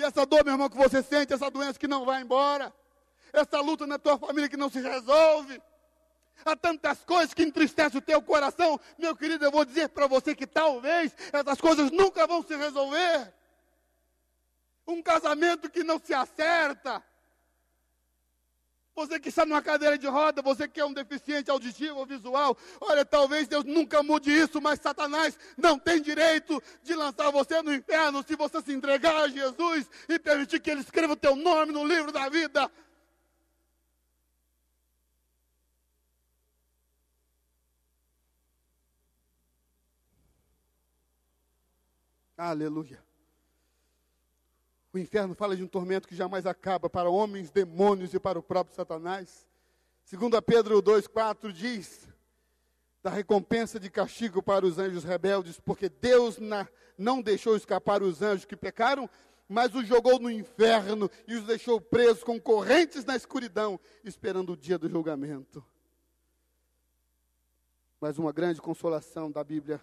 E 0.03 0.05
essa 0.05 0.27
dor, 0.27 0.45
meu 0.45 0.55
irmão, 0.55 0.69
que 0.69 0.77
você 0.77 1.01
sente, 1.01 1.33
essa 1.33 1.49
doença 1.49 1.79
que 1.79 1.87
não 1.87 2.05
vai 2.05 2.21
embora, 2.23 2.75
essa 3.33 3.61
luta 3.61 3.87
na 3.87 4.01
tua 4.01 4.19
família 4.19 4.49
que 4.49 4.57
não 4.57 4.69
se 4.69 4.81
resolve, 4.81 5.63
há 6.45 6.57
tantas 6.57 7.05
coisas 7.05 7.33
que 7.33 7.45
entristecem 7.45 7.99
o 7.99 8.03
teu 8.03 8.21
coração, 8.21 8.81
meu 8.99 9.15
querido, 9.15 9.45
eu 9.45 9.53
vou 9.53 9.65
dizer 9.65 9.91
para 9.91 10.09
você 10.09 10.35
que 10.35 10.45
talvez 10.45 11.15
essas 11.33 11.61
coisas 11.61 11.93
nunca 11.93 12.27
vão 12.27 12.43
se 12.43 12.57
resolver. 12.57 13.33
Um 14.89 15.01
casamento 15.01 15.71
que 15.71 15.85
não 15.85 16.01
se 16.01 16.13
acerta, 16.13 17.01
você 18.95 19.19
que 19.19 19.31
está 19.31 19.47
numa 19.47 19.63
cadeira 19.63 19.97
de 19.97 20.07
roda, 20.07 20.43
você 20.43 20.69
que 20.69 20.81
é 20.81 20.85
um 20.85 20.93
deficiente 20.93 21.51
auditivo 21.51 21.99
ou 21.99 22.07
visual, 22.07 22.57
olha, 22.81 23.05
talvez 23.05 23.49
Deus 23.49 23.65
nunca 23.65 24.03
mude 24.03 24.31
isso, 24.31 24.61
mas 24.61 24.81
Satanás 24.81 25.39
não 25.57 25.79
tem 25.79 26.01
direito 26.01 26.63
de 26.83 26.95
lançar 26.95 27.31
você 27.31 27.63
no 27.63 27.73
inferno 27.73 28.23
se 28.27 28.37
você 28.37 28.61
se 28.61 28.73
entregar 28.73 29.17
a 29.17 29.29
Jesus 29.29 29.89
e 30.09 30.19
permitir 30.19 30.61
que 30.61 30.71
Ele 30.71 30.81
escreva 30.81 31.15
o 31.15 31.17
teu 31.17 31.35
nome 31.35 31.73
no 31.73 31.87
livro 31.87 32.13
da 32.13 32.29
vida. 32.29 32.71
Aleluia. 42.37 43.12
O 44.93 44.99
inferno 44.99 45.35
fala 45.35 45.57
de 45.57 45.65
um 45.65 45.69
tormento 45.69 46.07
que 46.07 46.15
jamais 46.15 46.45
acaba 46.45 46.91
para 46.91 47.09
homens, 47.09 47.51
demônios 47.51 48.13
e 48.13 48.21
para 48.21 48.39
o 48.39 48.43
próprio 48.43 48.77
Satanás. 48.77 49.49
Segundo 50.05 50.37
a 50.37 50.43
Pedro 50.43 50.83
2,4 50.83 51.51
diz, 51.51 52.07
da 53.03 53.09
recompensa 53.09 53.81
de 53.81 53.89
castigo 53.89 54.43
para 54.43 54.67
os 54.67 54.79
anjos 54.79 55.03
rebeldes, 55.03 55.59
porque 55.59 55.89
Deus 55.89 56.39
na, 56.39 56.69
não 56.99 57.23
deixou 57.23 57.57
escapar 57.57 58.03
os 58.03 58.21
anjos 58.21 58.45
que 58.45 58.55
pecaram, 58.55 59.09
mas 59.49 59.75
os 59.75 59.87
jogou 59.87 60.19
no 60.19 60.31
inferno 60.31 61.11
e 61.27 61.37
os 61.37 61.45
deixou 61.45 61.81
presos 61.81 62.23
com 62.23 62.39
correntes 62.39 63.05
na 63.05 63.17
escuridão, 63.17 63.81
esperando 64.05 64.53
o 64.53 64.57
dia 64.57 64.79
do 64.79 64.91
julgamento. 64.91 65.65
Mas 67.99 68.19
uma 68.19 68.33
grande 68.33 68.61
consolação 68.61 69.31
da 69.31 69.43
Bíblia 69.43 69.81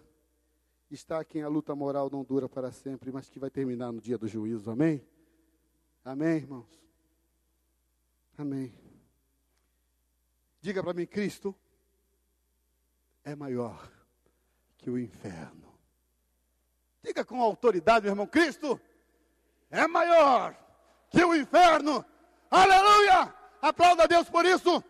está 0.90 1.24
quem 1.24 1.44
a 1.44 1.48
luta 1.48 1.76
moral 1.76 2.10
não 2.12 2.24
dura 2.24 2.50
para 2.50 2.72
sempre, 2.72 3.12
mas 3.12 3.30
que 3.30 3.40
vai 3.40 3.50
terminar 3.50 3.92
no 3.92 4.02
dia 4.02 4.18
do 4.18 4.28
juízo. 4.28 4.72
Amém? 4.72 5.06
Amém, 6.04 6.38
irmãos? 6.38 6.68
Amém. 8.38 8.74
Diga 10.62 10.84
para 10.84 10.94
mim, 10.94 11.06
Cristo 11.06 11.56
é 13.24 13.36
maior 13.36 13.90
que 14.78 14.90
o 14.90 14.98
inferno. 14.98 15.70
Diga 17.04 17.24
com 17.24 17.42
autoridade, 17.42 18.04
meu 18.04 18.12
irmão, 18.12 18.28
Cristo 18.28 18.80
é 19.70 19.88
maior 19.88 20.58
que 21.10 21.24
o 21.24 21.36
inferno. 21.36 22.04
Aleluia! 22.50 23.34
Aplauda 23.62 24.04
a 24.04 24.08
Deus 24.08 24.30
por 24.30 24.46
isso, 24.46 24.84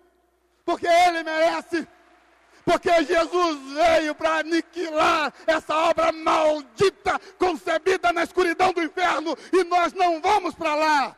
porque 0.64 0.88
Ele 0.88 1.24
merece 1.24 1.88
porque 2.70 3.04
Jesus 3.04 3.74
veio 3.74 4.14
para 4.14 4.42
aniquilar 4.42 5.34
essa 5.48 5.76
obra 5.76 6.12
maldita 6.12 7.18
concebida 7.40 8.14
na 8.14 8.22
escuridão 8.22 8.72
do 8.72 8.84
inferno 8.84 9.36
e 9.52 9.64
nós 9.64 9.92
não 9.94 10.22
vamos 10.22 10.54
para 10.54 10.76
lá. 10.76 11.18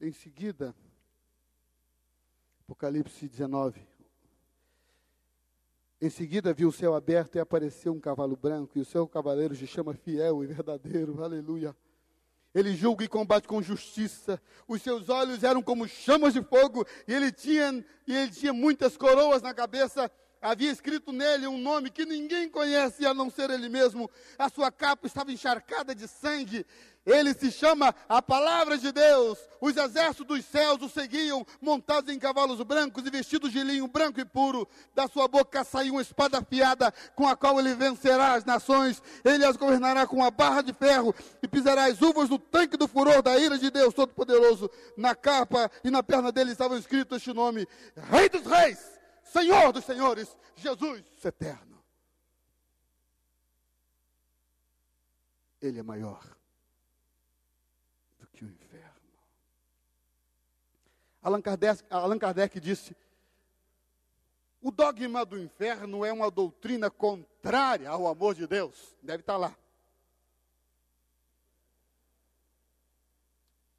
Em 0.00 0.10
seguida, 0.10 0.74
Apocalipse 2.62 3.28
19. 3.28 3.80
Em 6.00 6.10
seguida 6.10 6.52
viu 6.52 6.70
o 6.70 6.72
céu 6.72 6.96
aberto 6.96 7.36
e 7.36 7.38
apareceu 7.38 7.92
um 7.92 8.00
cavalo 8.00 8.36
branco, 8.36 8.76
e 8.76 8.80
o 8.80 8.84
seu 8.84 9.06
cavaleiro 9.06 9.54
se 9.54 9.68
chama 9.68 9.94
Fiel 9.94 10.42
e 10.42 10.48
Verdadeiro. 10.48 11.22
Aleluia. 11.22 11.76
Ele 12.54 12.74
julga 12.74 13.04
e 13.04 13.08
combate 13.08 13.48
com 13.48 13.62
justiça. 13.62 14.40
Os 14.68 14.82
seus 14.82 15.08
olhos 15.08 15.42
eram 15.42 15.62
como 15.62 15.88
chamas 15.88 16.34
de 16.34 16.42
fogo, 16.42 16.86
e 17.08 17.14
ele 17.14 17.32
tinha, 17.32 17.84
e 18.06 18.14
ele 18.14 18.30
tinha 18.30 18.52
muitas 18.52 18.96
coroas 18.96 19.40
na 19.40 19.54
cabeça. 19.54 20.10
Havia 20.42 20.72
escrito 20.72 21.12
nele 21.12 21.46
um 21.46 21.56
nome 21.56 21.88
que 21.88 22.04
ninguém 22.04 22.48
conhece 22.48 23.06
a 23.06 23.14
não 23.14 23.30
ser 23.30 23.48
ele 23.48 23.68
mesmo. 23.68 24.10
A 24.36 24.48
sua 24.48 24.72
capa 24.72 25.06
estava 25.06 25.30
encharcada 25.30 25.94
de 25.94 26.08
sangue, 26.08 26.66
ele 27.04 27.34
se 27.34 27.50
chama 27.50 27.94
a 28.08 28.22
palavra 28.22 28.78
de 28.78 28.92
Deus. 28.92 29.38
Os 29.60 29.76
exércitos 29.76 30.26
dos 30.26 30.44
céus 30.44 30.80
o 30.82 30.88
seguiam, 30.88 31.44
montados 31.60 32.12
em 32.12 32.18
cavalos 32.18 32.60
brancos 32.62 33.04
e 33.04 33.10
vestidos 33.10 33.50
de 33.52 33.62
linho 33.62 33.88
branco 33.88 34.20
e 34.20 34.24
puro. 34.24 34.68
Da 34.94 35.08
sua 35.08 35.26
boca 35.26 35.64
saiu 35.64 35.94
uma 35.94 36.02
espada 36.02 36.38
afiada, 36.38 36.92
com 37.16 37.26
a 37.26 37.36
qual 37.36 37.58
ele 37.58 37.74
vencerá 37.74 38.34
as 38.34 38.44
nações. 38.44 39.02
Ele 39.24 39.44
as 39.44 39.56
governará 39.56 40.06
com 40.06 40.16
uma 40.16 40.30
barra 40.30 40.62
de 40.62 40.72
ferro 40.72 41.14
e 41.42 41.48
pisará 41.48 41.86
as 41.86 42.00
uvas 42.00 42.28
no 42.28 42.38
tanque 42.38 42.76
do 42.76 42.86
furor 42.86 43.20
da 43.20 43.36
ira 43.36 43.58
de 43.58 43.70
Deus 43.70 43.94
Todo-Poderoso. 43.94 44.70
Na 44.96 45.14
capa 45.14 45.70
e 45.82 45.90
na 45.90 46.02
perna 46.02 46.30
dele 46.30 46.52
estava 46.52 46.78
escrito 46.78 47.16
este 47.16 47.32
nome: 47.32 47.66
Rei 48.10 48.28
dos 48.28 48.46
Reis, 48.46 48.78
Senhor 49.32 49.72
dos 49.72 49.84
Senhores, 49.84 50.36
Jesus 50.56 51.02
eterno. 51.24 51.82
Ele 55.60 55.78
é 55.78 55.82
maior 55.82 56.22
que 58.32 58.44
o 58.44 58.48
inferno. 58.48 58.90
Allan 61.22 61.40
Kardec, 61.40 61.84
Allan 61.90 62.18
Kardec 62.18 62.60
disse: 62.60 62.96
o 64.60 64.70
dogma 64.70 65.24
do 65.24 65.38
inferno 65.38 66.04
é 66.04 66.12
uma 66.12 66.30
doutrina 66.30 66.90
contrária 66.90 67.88
ao 67.88 68.06
amor 68.06 68.34
de 68.34 68.46
Deus. 68.46 68.96
Deve 69.02 69.20
estar 69.20 69.36
lá. 69.36 69.56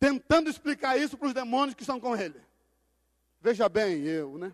tentando 0.03 0.49
explicar 0.49 0.97
isso 0.97 1.17
para 1.17 1.29
os 1.29 1.33
demônios 1.33 1.73
que 1.73 1.81
estão 1.81 1.97
com 1.97 2.13
ele. 2.13 2.37
Veja 3.39 3.69
bem, 3.69 4.03
eu, 4.03 4.37
né? 4.37 4.53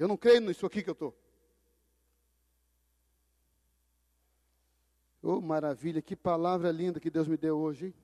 Eu 0.00 0.08
não 0.08 0.16
creio 0.16 0.40
nisso 0.40 0.64
aqui 0.64 0.82
que 0.82 0.88
eu 0.88 0.94
estou. 0.94 1.14
Oh, 5.22 5.42
maravilha, 5.42 6.00
que 6.00 6.16
palavra 6.16 6.72
linda 6.72 6.98
que 6.98 7.10
Deus 7.10 7.28
me 7.28 7.36
deu 7.36 7.58
hoje, 7.58 7.88
hein? 7.88 7.94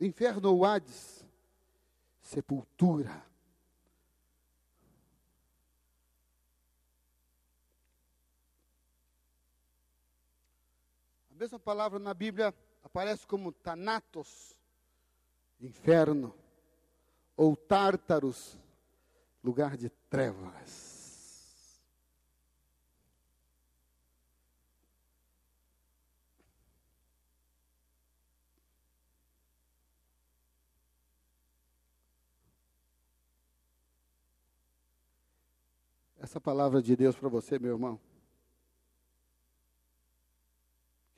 Inferno 0.00 0.50
ou 0.50 0.64
Hades, 0.64 1.24
sepultura. 2.20 3.24
A 11.30 11.34
mesma 11.36 11.60
palavra 11.60 12.00
na 12.00 12.12
Bíblia 12.12 12.52
aparece 12.82 13.24
como 13.24 13.52
Thanatos, 13.52 14.56
inferno, 15.60 16.34
ou 17.36 17.54
Tártaros, 17.54 18.58
lugar 19.42 19.76
de 19.76 19.88
trevas. 20.10 20.98
Essa 36.20 36.40
palavra 36.40 36.82
de 36.82 36.94
Deus 36.94 37.16
para 37.16 37.28
você, 37.28 37.58
meu 37.58 37.72
irmão, 37.72 37.98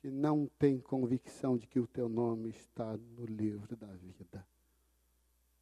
que 0.01 0.11
não 0.11 0.47
tem 0.59 0.79
convicção 0.79 1.59
de 1.59 1.67
que 1.67 1.81
o 1.81 1.87
teu 1.87 2.09
nome 2.09 2.51
está 2.51 2.97
no 2.97 3.27
livro 3.27 3.75
da 3.77 3.89
vida. 3.89 4.47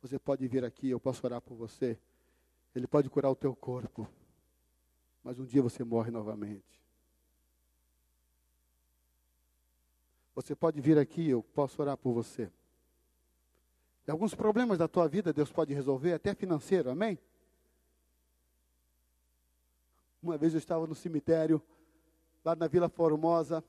Você 0.02 0.18
pode 0.18 0.46
vir 0.46 0.64
aqui, 0.64 0.90
eu 0.90 1.00
posso 1.00 1.26
orar 1.26 1.40
por 1.40 1.56
você. 1.56 1.98
Ele 2.78 2.86
pode 2.86 3.10
curar 3.10 3.28
o 3.28 3.34
teu 3.34 3.56
corpo, 3.56 4.08
mas 5.24 5.36
um 5.40 5.44
dia 5.44 5.60
você 5.60 5.82
morre 5.82 6.12
novamente. 6.12 6.80
Você 10.32 10.54
pode 10.54 10.80
vir 10.80 10.96
aqui, 10.96 11.28
eu 11.28 11.42
posso 11.42 11.82
orar 11.82 11.96
por 11.96 12.12
você. 12.12 12.48
E 14.06 14.10
alguns 14.12 14.32
problemas 14.32 14.78
da 14.78 14.86
tua 14.86 15.08
vida 15.08 15.32
Deus 15.32 15.50
pode 15.50 15.74
resolver, 15.74 16.12
até 16.12 16.36
financeiro, 16.36 16.88
amém? 16.88 17.18
Uma 20.22 20.38
vez 20.38 20.54
eu 20.54 20.58
estava 20.58 20.86
no 20.86 20.94
cemitério, 20.94 21.60
lá 22.44 22.54
na 22.54 22.68
Vila 22.68 22.88
Formosa, 22.88 23.64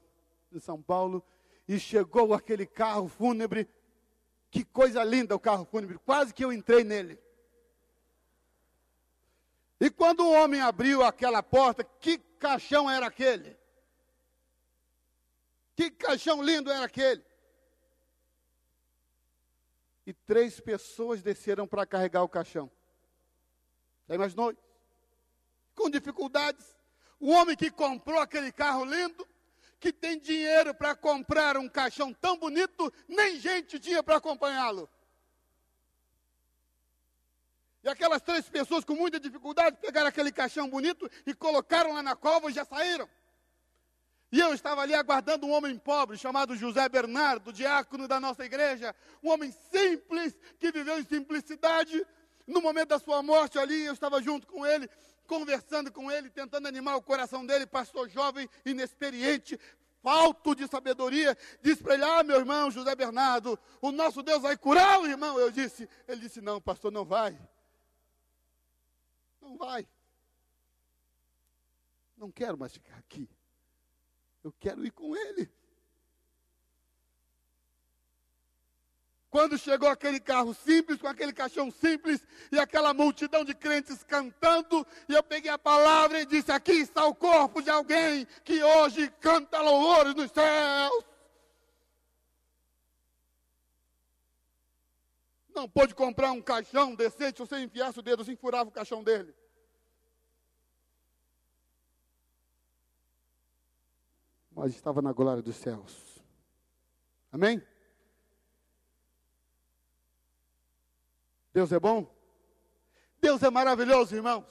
em 0.52 0.60
São 0.60 0.80
Paulo, 0.80 1.24
e 1.68 1.80
chegou 1.80 2.32
aquele 2.32 2.68
carro 2.68 3.08
fúnebre. 3.08 3.68
Que 4.52 4.64
coisa 4.64 5.04
linda 5.04 5.36
o 5.36 5.40
carro 5.40 5.66
fúnebre, 5.66 5.98
quase 5.98 6.32
que 6.32 6.46
eu 6.46 6.54
entrei 6.54 6.84
nele. 6.84 7.20
E 9.80 9.90
quando 9.90 10.22
o 10.22 10.32
homem 10.32 10.60
abriu 10.60 11.04
aquela 11.04 11.42
porta, 11.42 11.84
que 11.84 12.18
caixão 12.18 12.90
era 12.90 13.06
aquele? 13.08 13.58
Que 15.76 15.90
caixão 15.90 16.44
lindo 16.44 16.70
era 16.70 16.86
aquele? 16.86 17.24
E 20.06 20.14
três 20.14 20.60
pessoas 20.60 21.22
desceram 21.22 21.66
para 21.66 21.86
carregar 21.86 22.24
o 22.24 22.30
caixão. 22.30 22.70
Já 24.08 24.16
imaginou? 24.16 24.54
Com 25.74 25.90
dificuldades. 25.90 26.76
O 27.20 27.32
homem 27.32 27.56
que 27.56 27.72
comprou 27.72 28.20
aquele 28.20 28.52
carro 28.52 28.84
lindo, 28.84 29.26
que 29.80 29.94
tem 29.94 30.20
dinheiro 30.20 30.74
para 30.74 30.96
comprar 30.96 31.56
um 31.58 31.70
caixão 31.70 32.14
tão 32.14 32.38
bonito, 32.38 32.92
nem 33.08 33.40
gente 33.40 33.80
tinha 33.80 34.04
para 34.04 34.18
acompanhá-lo. 34.18 34.90
E 37.84 37.89
aquelas 38.00 38.22
três 38.22 38.48
pessoas 38.48 38.86
com 38.86 38.96
muita 38.96 39.20
dificuldade 39.20 39.76
pegaram 39.82 40.08
aquele 40.08 40.32
caixão 40.32 40.70
bonito 40.70 41.10
e 41.26 41.34
colocaram 41.34 41.92
lá 41.92 42.02
na 42.02 42.16
cova 42.16 42.50
e 42.50 42.54
já 42.54 42.64
saíram. 42.64 43.10
E 44.32 44.40
eu 44.40 44.54
estava 44.54 44.82
ali 44.82 44.94
aguardando 44.94 45.46
um 45.46 45.52
homem 45.52 45.78
pobre 45.78 46.18
chamado 46.18 46.56
José 46.56 46.88
Bernardo, 46.88 47.52
diácono 47.52 48.08
da 48.08 48.20
nossa 48.20 48.46
igreja, 48.46 48.96
um 49.22 49.30
homem 49.32 49.52
simples 49.70 50.38
que 50.58 50.72
viveu 50.72 50.98
em 50.98 51.04
simplicidade. 51.04 52.06
No 52.48 52.62
momento 52.62 52.90
da 52.90 53.00
sua 53.00 53.22
morte 53.22 53.60
ali, 53.60 53.86
eu 53.86 53.94
estava 53.94 54.22
junto 54.22 54.48
com 54.48 54.66
ele, 54.66 54.90
conversando 55.28 55.92
com 55.92 56.10
ele, 56.10 56.30
tentando 56.30 56.68
animar 56.68 56.96
o 56.96 57.02
coração 57.02 57.46
dele, 57.46 57.68
pastor 57.68 58.08
jovem, 58.10 58.50
inexperiente, 58.66 59.60
falto 60.02 60.56
de 60.56 60.68
sabedoria, 60.68 61.38
disse 61.62 61.84
para 61.84 61.96
ele: 61.96 62.04
Ah, 62.04 62.24
meu 62.24 62.38
irmão 62.38 62.72
José 62.72 62.96
Bernardo, 62.96 63.60
o 63.82 63.92
nosso 63.92 64.24
Deus 64.24 64.42
vai 64.42 64.56
curar 64.56 65.02
o 65.02 65.08
irmão. 65.08 65.38
Eu 65.38 65.52
disse, 65.52 65.90
ele 66.08 66.22
disse: 66.22 66.40
Não, 66.40 66.62
pastor, 66.62 66.92
não 66.92 67.04
vai. 67.04 67.38
Não 69.50 69.58
vai. 69.58 69.88
Não 72.16 72.32
quero 72.32 72.56
mais 72.56 72.72
ficar 72.72 72.96
aqui. 72.98 73.28
Eu 74.44 74.54
quero 74.60 74.86
ir 74.86 74.92
com 74.92 75.16
ele. 75.16 75.52
Quando 79.28 79.58
chegou 79.58 79.90
aquele 79.90 80.20
carro 80.20 80.54
simples, 80.54 81.02
com 81.02 81.08
aquele 81.08 81.34
caixão 81.34 81.72
simples, 81.72 82.24
e 82.52 82.60
aquela 82.60 82.94
multidão 82.94 83.44
de 83.44 83.56
crentes 83.56 84.04
cantando, 84.04 84.86
e 85.08 85.14
eu 85.14 85.24
peguei 85.24 85.50
a 85.50 85.58
palavra 85.58 86.22
e 86.22 86.28
disse: 86.28 86.52
Aqui 86.52 86.74
está 86.74 87.06
o 87.08 87.16
corpo 87.16 87.60
de 87.60 87.72
alguém 87.72 88.28
que 88.44 88.62
hoje 88.62 89.10
canta 89.20 89.62
louvores 89.62 90.14
nos 90.14 90.32
céus. 90.32 91.06
Não 95.56 95.68
pôde 95.68 95.96
comprar 95.96 96.32
um 96.32 96.42
caixão 96.42 96.94
decente 96.94 97.38
se 97.38 97.48
você 97.48 97.60
enfiasse 97.60 97.98
o 97.98 98.04
dedo 98.04 98.22
assim, 98.22 98.36
furava 98.36 98.70
o 98.70 98.74
caixão 98.74 99.04
dele. 99.04 99.39
Mas 104.60 104.76
estava 104.76 105.02
na 105.02 105.14
glória 105.14 105.42
dos 105.42 105.56
céus. 105.56 106.22
Amém? 107.32 107.66
Deus 111.54 111.72
é 111.72 111.80
bom? 111.80 112.14
Deus 113.22 113.42
é 113.42 113.50
maravilhoso, 113.50 114.14
irmãos. 114.14 114.44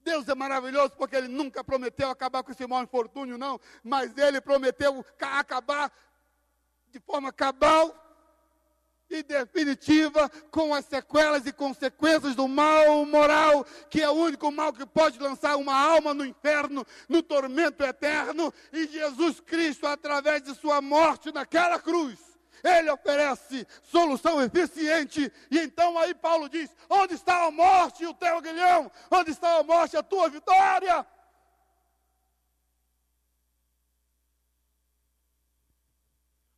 Deus 0.00 0.28
é 0.28 0.34
maravilhoso 0.34 0.90
porque 0.98 1.16
Ele 1.16 1.28
nunca 1.28 1.64
prometeu 1.64 2.10
acabar 2.10 2.42
com 2.42 2.52
esse 2.52 2.66
mau 2.66 2.82
infortúnio, 2.82 3.38
não. 3.38 3.58
Mas 3.82 4.14
Ele 4.18 4.38
prometeu 4.38 5.02
acabar 5.18 5.90
de 6.90 7.00
forma 7.00 7.32
cabal 7.32 7.94
e 9.10 9.22
definitiva 9.22 10.28
com 10.50 10.74
as 10.74 10.84
sequelas 10.84 11.46
e 11.46 11.52
consequências 11.52 12.34
do 12.34 12.46
mal 12.46 13.04
moral, 13.06 13.64
que 13.88 14.02
é 14.02 14.08
o 14.08 14.14
único 14.14 14.50
mal 14.50 14.72
que 14.72 14.84
pode 14.84 15.18
lançar 15.18 15.56
uma 15.56 15.74
alma 15.74 16.12
no 16.12 16.24
inferno, 16.24 16.86
no 17.08 17.22
tormento 17.22 17.82
eterno, 17.82 18.52
e 18.72 18.86
Jesus 18.86 19.40
Cristo, 19.40 19.86
através 19.86 20.42
de 20.42 20.54
sua 20.54 20.80
morte 20.80 21.32
naquela 21.32 21.78
cruz, 21.78 22.18
ele 22.62 22.90
oferece 22.90 23.66
solução 23.82 24.42
eficiente. 24.42 25.32
E 25.50 25.58
então 25.58 25.96
aí 25.98 26.14
Paulo 26.14 26.48
diz: 26.48 26.74
Onde 26.88 27.14
está 27.14 27.46
a 27.46 27.50
morte 27.50 28.04
o 28.04 28.14
teu 28.14 28.38
aguilhão? 28.38 28.90
Onde 29.10 29.30
está 29.30 29.58
a 29.58 29.62
morte 29.62 29.96
a 29.96 30.02
tua 30.02 30.28
vitória? 30.28 31.06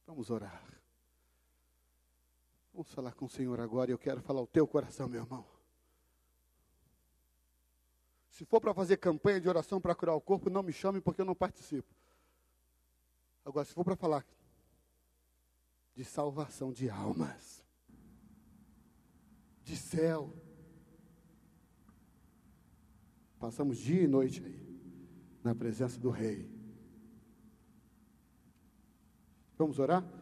Vamos 0.07 0.31
orar. 0.31 0.70
Vamos 2.81 2.95
falar 2.95 3.13
com 3.13 3.27
o 3.27 3.29
Senhor 3.29 3.61
agora 3.61 3.91
e 3.91 3.93
eu 3.93 3.99
quero 3.99 4.23
falar 4.23 4.41
o 4.41 4.47
teu 4.47 4.67
coração, 4.67 5.07
meu 5.07 5.21
irmão. 5.21 5.45
Se 8.31 8.43
for 8.47 8.59
para 8.59 8.73
fazer 8.73 8.97
campanha 8.97 9.39
de 9.39 9.47
oração 9.47 9.79
para 9.79 9.95
curar 9.95 10.15
o 10.15 10.21
corpo, 10.21 10.49
não 10.49 10.63
me 10.63 10.73
chame 10.73 10.99
porque 10.99 11.21
eu 11.21 11.27
não 11.27 11.35
participo. 11.35 11.95
Agora, 13.45 13.67
se 13.67 13.75
for 13.75 13.85
para 13.85 13.97
falar 13.97 14.25
de 15.95 16.03
salvação 16.07 16.73
de 16.73 16.89
almas, 16.89 17.63
de 19.63 19.77
céu, 19.77 20.33
passamos 23.39 23.77
dia 23.77 24.05
e 24.05 24.09
noite 24.09 24.43
aí, 24.43 25.37
na 25.45 25.55
presença 25.55 26.01
do 26.01 26.09
Rei. 26.09 26.51
Vamos 29.59 29.79
orar? 29.79 30.20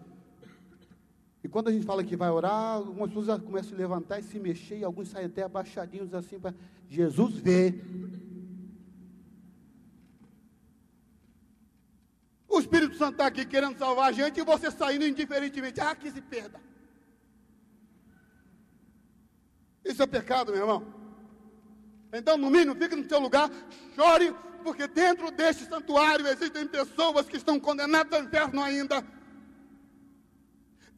E 1.43 1.49
quando 1.49 1.69
a 1.69 1.73
gente 1.73 1.87
fala 1.87 2.03
que 2.03 2.17
vai 2.17 2.31
orar, 2.31 2.77
algumas 2.77 3.11
pessoas 3.11 3.41
começam 3.41 3.69
a 3.69 3.75
se 3.75 3.77
levantar 3.77 4.19
e 4.19 4.23
se 4.25 4.39
mexer, 4.39 4.79
e 4.79 4.85
alguns 4.85 5.09
saem 5.09 5.27
até 5.27 5.43
abaixadinhos 5.43 6.13
assim 6.13 6.39
para 6.39 6.55
Jesus 6.89 7.37
ver. 7.37 7.81
O 12.49 12.59
Espírito 12.59 12.97
Santo 12.97 13.13
está 13.13 13.27
aqui 13.27 13.45
querendo 13.45 13.79
salvar 13.79 14.09
a 14.09 14.13
gente 14.13 14.41
e 14.41 14.45
você 14.45 14.71
saindo 14.71 15.07
indiferentemente. 15.07 15.81
Ah, 15.81 15.95
que 15.95 16.11
se 16.11 16.21
perda. 16.21 16.61
Isso 19.85 20.03
é 20.03 20.07
pecado, 20.07 20.51
meu 20.53 20.63
irmão. 20.63 20.95
Então, 22.13 22.37
no 22.37 22.51
mínimo, 22.51 22.75
fique 22.75 22.97
no 22.97 23.09
seu 23.09 23.21
lugar, 23.21 23.51
chore, 23.95 24.35
porque 24.65 24.89
dentro 24.89 25.31
deste 25.31 25.67
santuário 25.67 26.27
existem 26.27 26.67
pessoas 26.67 27.29
que 27.29 27.37
estão 27.37 27.61
condenadas 27.61 28.13
ao 28.13 28.27
inferno 28.27 28.63
ainda. 28.63 29.05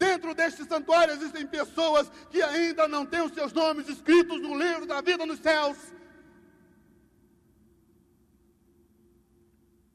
Dentro 0.01 0.35
deste 0.35 0.65
santuário 0.65 1.13
existem 1.13 1.47
pessoas 1.47 2.09
que 2.31 2.41
ainda 2.41 2.89
não 2.89 3.05
têm 3.05 3.21
os 3.21 3.33
seus 3.33 3.53
nomes 3.53 3.87
escritos 3.87 4.41
no 4.41 4.59
livro 4.59 4.87
da 4.87 5.03
vida 5.03 5.27
nos 5.27 5.39
céus. 5.41 5.77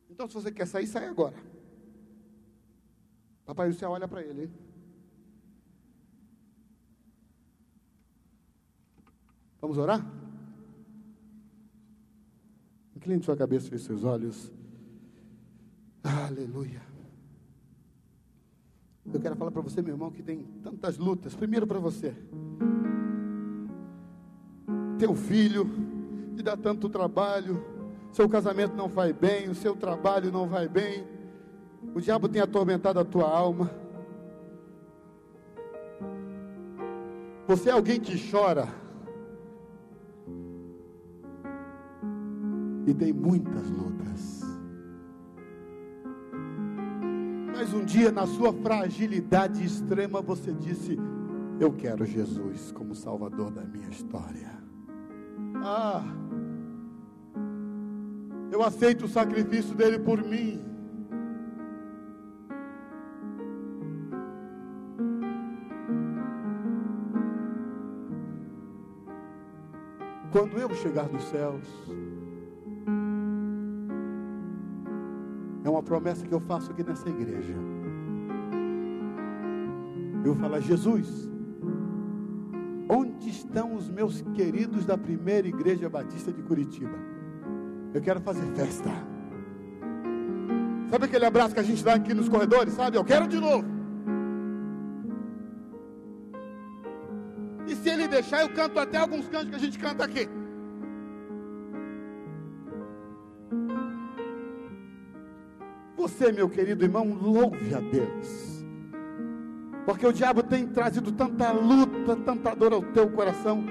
Então, 0.07 0.27
se 0.27 0.35
você 0.35 0.51
quer 0.51 0.67
sair, 0.67 0.85
sai 0.85 1.07
agora. 1.07 1.35
Papai 3.47 3.67
do 3.67 3.73
céu 3.73 3.89
olha 3.89 4.07
para 4.07 4.21
ele. 4.21 4.43
Hein? 4.43 4.53
Vamos 9.59 9.79
orar? 9.79 10.05
Incline 12.95 13.23
sua 13.23 13.35
cabeça 13.35 13.73
e 13.73 13.79
seus 13.79 14.03
olhos. 14.03 14.51
Aleluia. 16.03 16.94
Eu 19.13 19.19
quero 19.19 19.35
falar 19.35 19.51
para 19.51 19.61
você, 19.61 19.81
meu 19.81 19.93
irmão, 19.93 20.11
que 20.11 20.23
tem 20.23 20.45
tantas 20.63 20.97
lutas. 20.97 21.35
Primeiro 21.35 21.65
para 21.65 21.79
você. 21.79 22.13
Teu 24.97 25.15
filho 25.15 25.69
te 26.35 26.43
dá 26.43 26.57
tanto 26.57 26.89
trabalho. 26.89 27.63
Seu 28.11 28.27
casamento 28.29 28.75
não 28.75 28.87
vai 28.87 29.13
bem, 29.13 29.49
o 29.49 29.55
seu 29.55 29.75
trabalho 29.75 30.31
não 30.31 30.47
vai 30.47 30.67
bem. 30.67 31.05
O 31.93 32.01
diabo 32.01 32.27
tem 32.27 32.41
atormentado 32.41 32.99
a 32.99 33.05
tua 33.05 33.29
alma. 33.29 33.69
Você 37.47 37.69
é 37.69 37.73
alguém 37.73 37.99
que 37.99 38.17
chora 38.31 38.67
e 42.87 42.93
tem 42.93 43.13
muitas 43.13 43.69
lutas. 43.69 44.34
Um 47.75 47.83
dia, 47.83 48.11
na 48.11 48.25
sua 48.25 48.53
fragilidade 48.53 49.63
extrema, 49.63 50.21
você 50.21 50.53
disse: 50.53 50.97
Eu 51.59 51.73
quero 51.73 52.05
Jesus 52.05 52.71
como 52.71 52.95
Salvador 52.95 53.51
da 53.51 53.63
minha 53.63 53.89
história. 53.89 54.51
Ah, 55.57 56.03
eu 58.51 58.63
aceito 58.63 59.05
o 59.05 59.07
sacrifício 59.07 59.75
dele 59.75 59.99
por 59.99 60.23
mim. 60.23 60.63
Quando 70.31 70.57
eu 70.57 70.73
chegar 70.75 71.07
nos 71.07 71.23
céus, 71.23 71.63
promessa 75.85 76.25
que 76.25 76.33
eu 76.33 76.39
faço 76.41 76.71
aqui 76.71 76.83
nessa 76.83 77.07
igreja. 77.07 77.53
Eu 80.23 80.33
vou 80.33 80.35
falar, 80.35 80.59
Jesus, 80.59 81.29
onde 82.89 83.29
estão 83.29 83.75
os 83.75 83.87
meus 83.89 84.21
queridos 84.33 84.85
da 84.85 84.97
primeira 84.97 85.47
igreja 85.47 85.87
batista 85.87 86.33
de 86.33 86.41
Curitiba? 86.41 86.97
Eu 87.93 88.01
quero 88.01 88.19
fazer 88.19 88.45
festa. 88.55 88.89
Sabe 90.89 91.05
aquele 91.05 91.25
abraço 91.25 91.53
que 91.53 91.59
a 91.59 91.63
gente 91.63 91.83
dá 91.83 91.93
aqui 91.93 92.13
nos 92.13 92.27
corredores, 92.27 92.73
sabe? 92.73 92.97
Eu 92.97 93.03
quero 93.03 93.27
de 93.27 93.39
novo. 93.39 93.65
E 97.67 97.75
se 97.75 97.89
ele 97.89 98.07
deixar, 98.07 98.41
eu 98.41 98.49
canto 98.49 98.79
até 98.79 98.97
alguns 98.97 99.27
cantos 99.27 99.49
que 99.49 99.55
a 99.55 99.59
gente 99.59 99.79
canta 99.79 100.03
aqui. 100.03 100.27
Você, 106.05 106.31
meu 106.31 106.47
querido 106.47 106.85
irmão, 106.85 107.17
louve 107.19 107.73
a 107.73 107.79
Deus. 107.79 108.63
Porque 109.87 110.05
o 110.05 110.13
diabo 110.13 110.43
tem 110.43 110.67
trazido 110.67 111.11
tanta 111.11 111.51
luta, 111.51 112.15
tanta 112.17 112.55
dor 112.55 112.73
ao 112.73 112.83
teu 112.83 113.09
coração, 113.09 113.65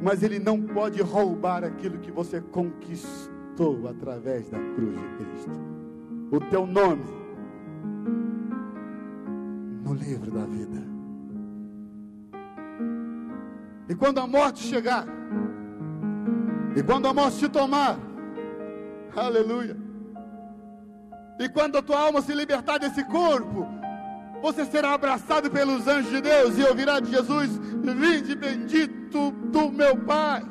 mas 0.00 0.22
ele 0.22 0.38
não 0.38 0.58
pode 0.62 1.02
roubar 1.02 1.62
aquilo 1.62 1.98
que 1.98 2.10
você 2.10 2.40
conquistou 2.40 3.86
através 3.86 4.48
da 4.48 4.58
cruz 4.74 4.98
de 4.98 5.06
Cristo. 5.22 5.50
O 6.32 6.40
teu 6.40 6.66
nome 6.66 7.04
no 9.84 9.92
livro 9.92 10.30
da 10.30 10.46
vida. 10.46 10.82
E 13.86 13.94
quando 13.94 14.16
a 14.16 14.26
morte 14.26 14.60
chegar, 14.60 15.04
e 16.74 16.82
quando 16.82 17.06
a 17.06 17.12
morte 17.12 17.38
te 17.38 17.48
tomar, 17.50 17.98
aleluia 19.14 19.79
e 21.40 21.48
quando 21.48 21.78
a 21.78 21.82
tua 21.82 21.98
alma 21.98 22.20
se 22.20 22.34
libertar 22.34 22.78
desse 22.78 23.02
corpo, 23.02 23.66
você 24.42 24.66
será 24.66 24.92
abraçado 24.92 25.50
pelos 25.50 25.88
anjos 25.88 26.10
de 26.10 26.20
Deus 26.20 26.58
e 26.58 26.62
ouvirá 26.62 27.00
de 27.00 27.10
Jesus: 27.10 27.50
Vinde 27.56 28.34
bendito 28.34 29.30
do 29.30 29.72
meu 29.72 29.96
Pai. 29.96 30.44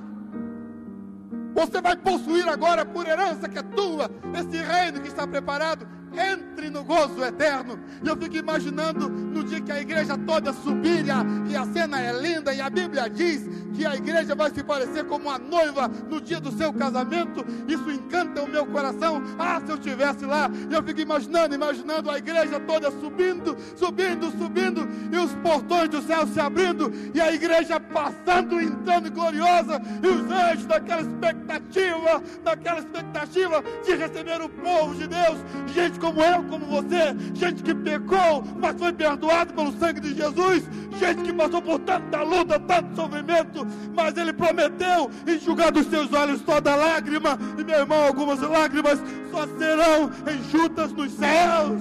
Você 1.54 1.80
vai 1.80 1.96
possuir 1.96 2.50
agora 2.50 2.84
por 2.84 3.08
herança 3.08 3.48
que 3.48 3.60
é 3.60 3.62
tua, 3.62 4.10
esse 4.34 4.58
reino 4.58 5.00
que 5.00 5.08
está 5.08 5.28
preparado 5.28 5.99
entre 6.14 6.70
no 6.70 6.84
gozo 6.84 7.24
eterno. 7.24 7.80
E 8.04 8.08
eu 8.08 8.18
fico 8.18 8.36
imaginando 8.36 9.10
no 9.10 9.44
dia 9.44 9.62
que 9.62 9.72
a 9.72 9.82
igreja 9.82 10.18
toda 10.18 10.54
subir, 10.54 11.06
e 11.50 11.56
a 11.56 11.66
cena 11.66 12.00
é 12.00 12.12
linda, 12.14 12.54
e 12.54 12.62
a 12.62 12.70
Bíblia 12.70 13.10
diz 13.10 13.48
que 13.74 13.86
a 13.86 13.96
igreja 13.96 14.36
vai 14.36 14.52
se 14.52 14.64
parecer 14.64 15.06
como 15.06 15.30
a 15.30 15.40
noiva 15.40 15.88
no 15.88 16.20
dia 16.20 16.40
do 16.40 16.52
seu 16.52 16.74
casamento. 16.74 17.46
Isso 17.68 17.90
encanta 17.90 18.42
o 18.42 18.48
meu 18.48 18.66
coração. 18.66 19.22
Ah, 19.38 19.62
se 19.64 19.72
eu 19.72 19.76
estivesse 19.76 20.26
lá, 20.26 20.50
eu 20.70 20.84
fico 20.84 21.00
imaginando, 21.00 21.56
imaginando 21.56 22.10
a 22.10 22.18
igreja 22.18 22.60
toda 22.60 22.92
subindo, 22.92 23.56
subindo, 23.76 24.32
subindo, 24.32 24.88
e 25.12 25.18
os 25.18 25.34
portões 25.36 25.90
do 25.90 26.02
céu 26.02 26.28
se 26.28 26.40
abrindo, 26.40 26.92
e 27.14 27.22
a 27.22 27.32
igreja 27.32 27.80
passando, 27.80 28.60
entrando 28.60 29.12
gloriosa, 29.12 29.82
e 30.04 30.08
os 30.08 30.32
anjos 30.32 30.66
daquela 30.66 31.02
expectativa, 31.02 32.24
daquela 32.44 32.80
expectativa 32.80 33.64
de 33.86 33.96
receber 33.96 34.42
o 34.42 34.50
povo 34.50 34.96
de 34.96 35.08
Deus, 35.08 35.40
gente 35.74 35.99
como 36.00 36.22
eu, 36.22 36.44
como 36.44 36.66
você, 36.66 37.16
gente 37.34 37.62
que 37.62 37.76
pecou, 37.76 38.44
mas 38.60 38.78
foi 38.78 38.92
perdoado 38.94 39.54
pelo 39.54 39.72
sangue 39.74 40.00
de 40.00 40.16
Jesus, 40.16 40.64
gente 40.98 41.22
que 41.24 41.34
passou 41.34 41.62
por 41.62 41.80
tanta 41.80 42.22
luta, 42.24 42.60
tanto 42.60 42.96
sofrimento, 42.96 43.68
mas 43.96 44.18
Ele 44.18 44.34
prometeu 44.34 45.12
enxugar 45.28 45.72
dos 45.72 45.88
seus 45.88 46.12
olhos 46.14 46.42
toda 46.42 46.76
lágrima, 46.76 47.38
e 47.58 47.64
meu 47.64 47.80
irmão, 47.80 48.08
algumas 48.08 48.40
lágrimas 48.40 49.02
só 49.32 49.46
serão 49.58 50.10
enxutas 50.34 50.92
nos 50.94 51.12
céus. 51.12 51.80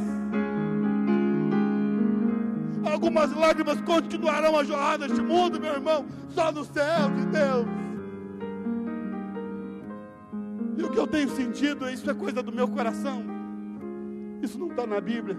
Algumas 2.92 3.32
lágrimas 3.32 3.80
continuarão 3.82 4.58
a 4.58 4.64
jorrar 4.64 4.98
neste 4.98 5.20
mundo, 5.20 5.60
meu 5.60 5.72
irmão, 5.72 6.06
só 6.30 6.50
no 6.50 6.64
céu 6.64 7.10
de 7.16 7.26
Deus. 7.26 7.66
E 10.76 10.82
o 10.82 10.90
que 10.90 10.98
eu 10.98 11.06
tenho 11.06 11.28
sentido, 11.30 11.90
isso 11.90 12.08
é 12.10 12.14
coisa 12.14 12.42
do 12.42 12.52
meu 12.52 12.68
coração. 12.68 13.27
Isso 14.42 14.58
não 14.58 14.68
está 14.68 14.86
na 14.86 15.00
Bíblia. 15.00 15.36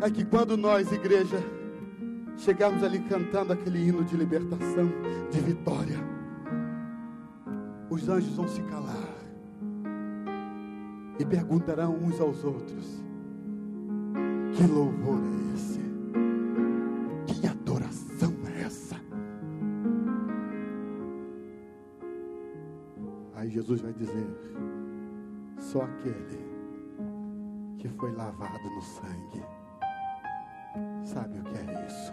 É 0.00 0.10
que 0.10 0.24
quando 0.24 0.56
nós, 0.56 0.90
igreja, 0.90 1.38
chegarmos 2.36 2.82
ali 2.82 2.98
cantando 3.00 3.52
aquele 3.52 3.86
hino 3.86 4.04
de 4.04 4.16
libertação, 4.16 4.90
de 5.30 5.40
vitória, 5.40 5.98
os 7.88 8.08
anjos 8.08 8.34
vão 8.34 8.48
se 8.48 8.62
calar 8.62 9.12
e 11.18 11.24
perguntarão 11.24 11.94
uns 11.94 12.20
aos 12.20 12.42
outros: 12.42 13.02
Que 14.54 14.66
louvor 14.66 15.20
é 15.20 15.54
esse? 15.54 15.80
Que 17.26 17.46
adoração 17.46 18.34
é 18.46 18.62
essa? 18.62 18.96
Aí 23.34 23.50
Jesus 23.50 23.80
vai 23.82 23.92
dizer: 23.92 24.26
Só 25.58 25.82
aquele 25.82 26.52
que 27.82 27.88
foi 27.88 28.12
lavado 28.12 28.70
no 28.70 28.80
sangue. 28.80 29.42
Sabe 31.02 31.40
o 31.40 31.42
que 31.42 31.58
é 31.58 31.86
isso? 31.88 32.12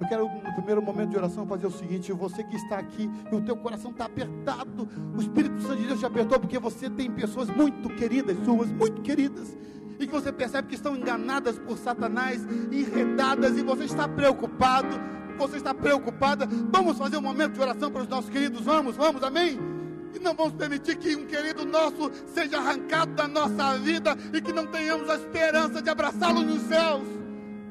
Eu 0.00 0.08
quero, 0.08 0.26
no 0.26 0.54
primeiro 0.54 0.80
momento 0.80 1.10
de 1.10 1.18
oração, 1.18 1.46
fazer 1.46 1.66
o 1.66 1.70
seguinte: 1.70 2.10
você 2.14 2.42
que 2.42 2.56
está 2.56 2.78
aqui 2.78 3.10
e 3.30 3.34
o 3.34 3.42
teu 3.42 3.58
coração 3.58 3.90
está 3.90 4.06
apertado, 4.06 4.88
o 5.14 5.20
Espírito 5.20 5.60
Santo 5.60 5.76
de 5.76 5.86
Deus 5.86 6.00
te 6.00 6.06
apertou 6.06 6.40
porque 6.40 6.58
você 6.58 6.88
tem 6.88 7.10
pessoas 7.10 7.50
muito 7.50 7.90
queridas 7.90 8.38
suas, 8.42 8.70
muito 8.70 9.02
queridas, 9.02 9.54
e 10.00 10.06
que 10.06 10.12
você 10.12 10.32
percebe 10.32 10.68
que 10.68 10.76
estão 10.76 10.96
enganadas 10.96 11.58
por 11.58 11.76
Satanás, 11.76 12.42
enredadas, 12.72 13.58
e 13.58 13.62
você 13.62 13.84
está 13.84 14.08
preocupado, 14.08 14.98
você 15.36 15.58
está 15.58 15.74
preocupada. 15.74 16.48
Vamos 16.72 16.96
fazer 16.96 17.18
um 17.18 17.22
momento 17.22 17.52
de 17.52 17.60
oração 17.60 17.90
para 17.90 18.00
os 18.00 18.08
nossos 18.08 18.30
queridos, 18.30 18.62
vamos, 18.62 18.96
vamos, 18.96 19.22
amém? 19.22 19.67
E 20.14 20.18
não 20.18 20.34
vamos 20.34 20.54
permitir 20.54 20.96
que 20.96 21.14
um 21.14 21.26
querido 21.26 21.64
nosso 21.64 22.10
seja 22.26 22.58
arrancado 22.58 23.12
da 23.12 23.28
nossa 23.28 23.78
vida 23.78 24.16
e 24.32 24.40
que 24.40 24.52
não 24.52 24.66
tenhamos 24.66 25.08
a 25.08 25.16
esperança 25.16 25.82
de 25.82 25.90
abraçá-lo 25.90 26.42
nos 26.42 26.62
céus. 26.62 27.06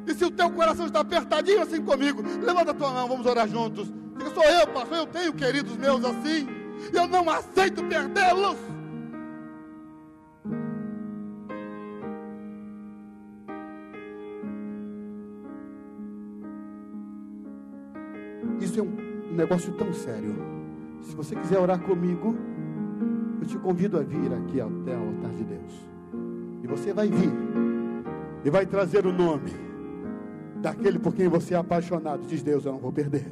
E 0.06 0.14
se 0.14 0.24
o 0.24 0.32
teu 0.32 0.50
coração 0.50 0.86
está 0.86 1.02
apertadinho 1.02 1.62
assim 1.62 1.82
comigo, 1.82 2.24
levanta 2.42 2.72
a 2.72 2.74
tua 2.74 2.92
mão, 2.92 3.08
vamos 3.10 3.26
orar 3.26 3.48
juntos. 3.48 3.92
Diga, 4.18 4.34
sou 4.34 4.44
eu, 4.44 4.68
pastor, 4.68 4.98
eu 4.98 5.08
tenho 5.08 5.34
queridos 5.34 5.76
meus 5.76 6.04
assim. 6.06 6.48
Eu 6.94 7.08
não 7.08 7.30
aceito 7.30 7.84
perdê-los. 7.84 8.58
Isso 18.62 18.80
é 18.80 18.84
um 18.84 19.36
negócio 19.36 19.74
tão 19.74 19.94
sério. 19.94 20.36
Se 21.02 21.16
você 21.16 21.36
quiser 21.36 21.60
orar 21.60 21.80
comigo, 21.80 22.36
eu 23.42 23.48
te 23.48 23.58
convido 23.58 23.98
a 23.98 24.04
vir 24.04 24.34
aqui 24.34 24.60
até 24.60 24.96
o 24.96 25.08
altar 25.08 25.32
de 25.32 25.44
Deus. 25.44 25.74
E 26.64 26.68
você 26.68 26.94
vai 26.94 27.08
vir 27.08 27.32
e 28.44 28.50
vai 28.50 28.66
trazer 28.66 29.06
o 29.06 29.14
nome 29.14 29.52
daquele 30.62 31.00
por 31.00 31.14
quem 31.14 31.28
você 31.28 31.54
é 31.54 31.58
apaixonado. 31.58 32.26
Diz 32.28 32.42
Deus: 32.42 32.66
Eu 32.66 32.74
não 32.74 32.80
vou 32.80 32.92
perder. 32.92 33.26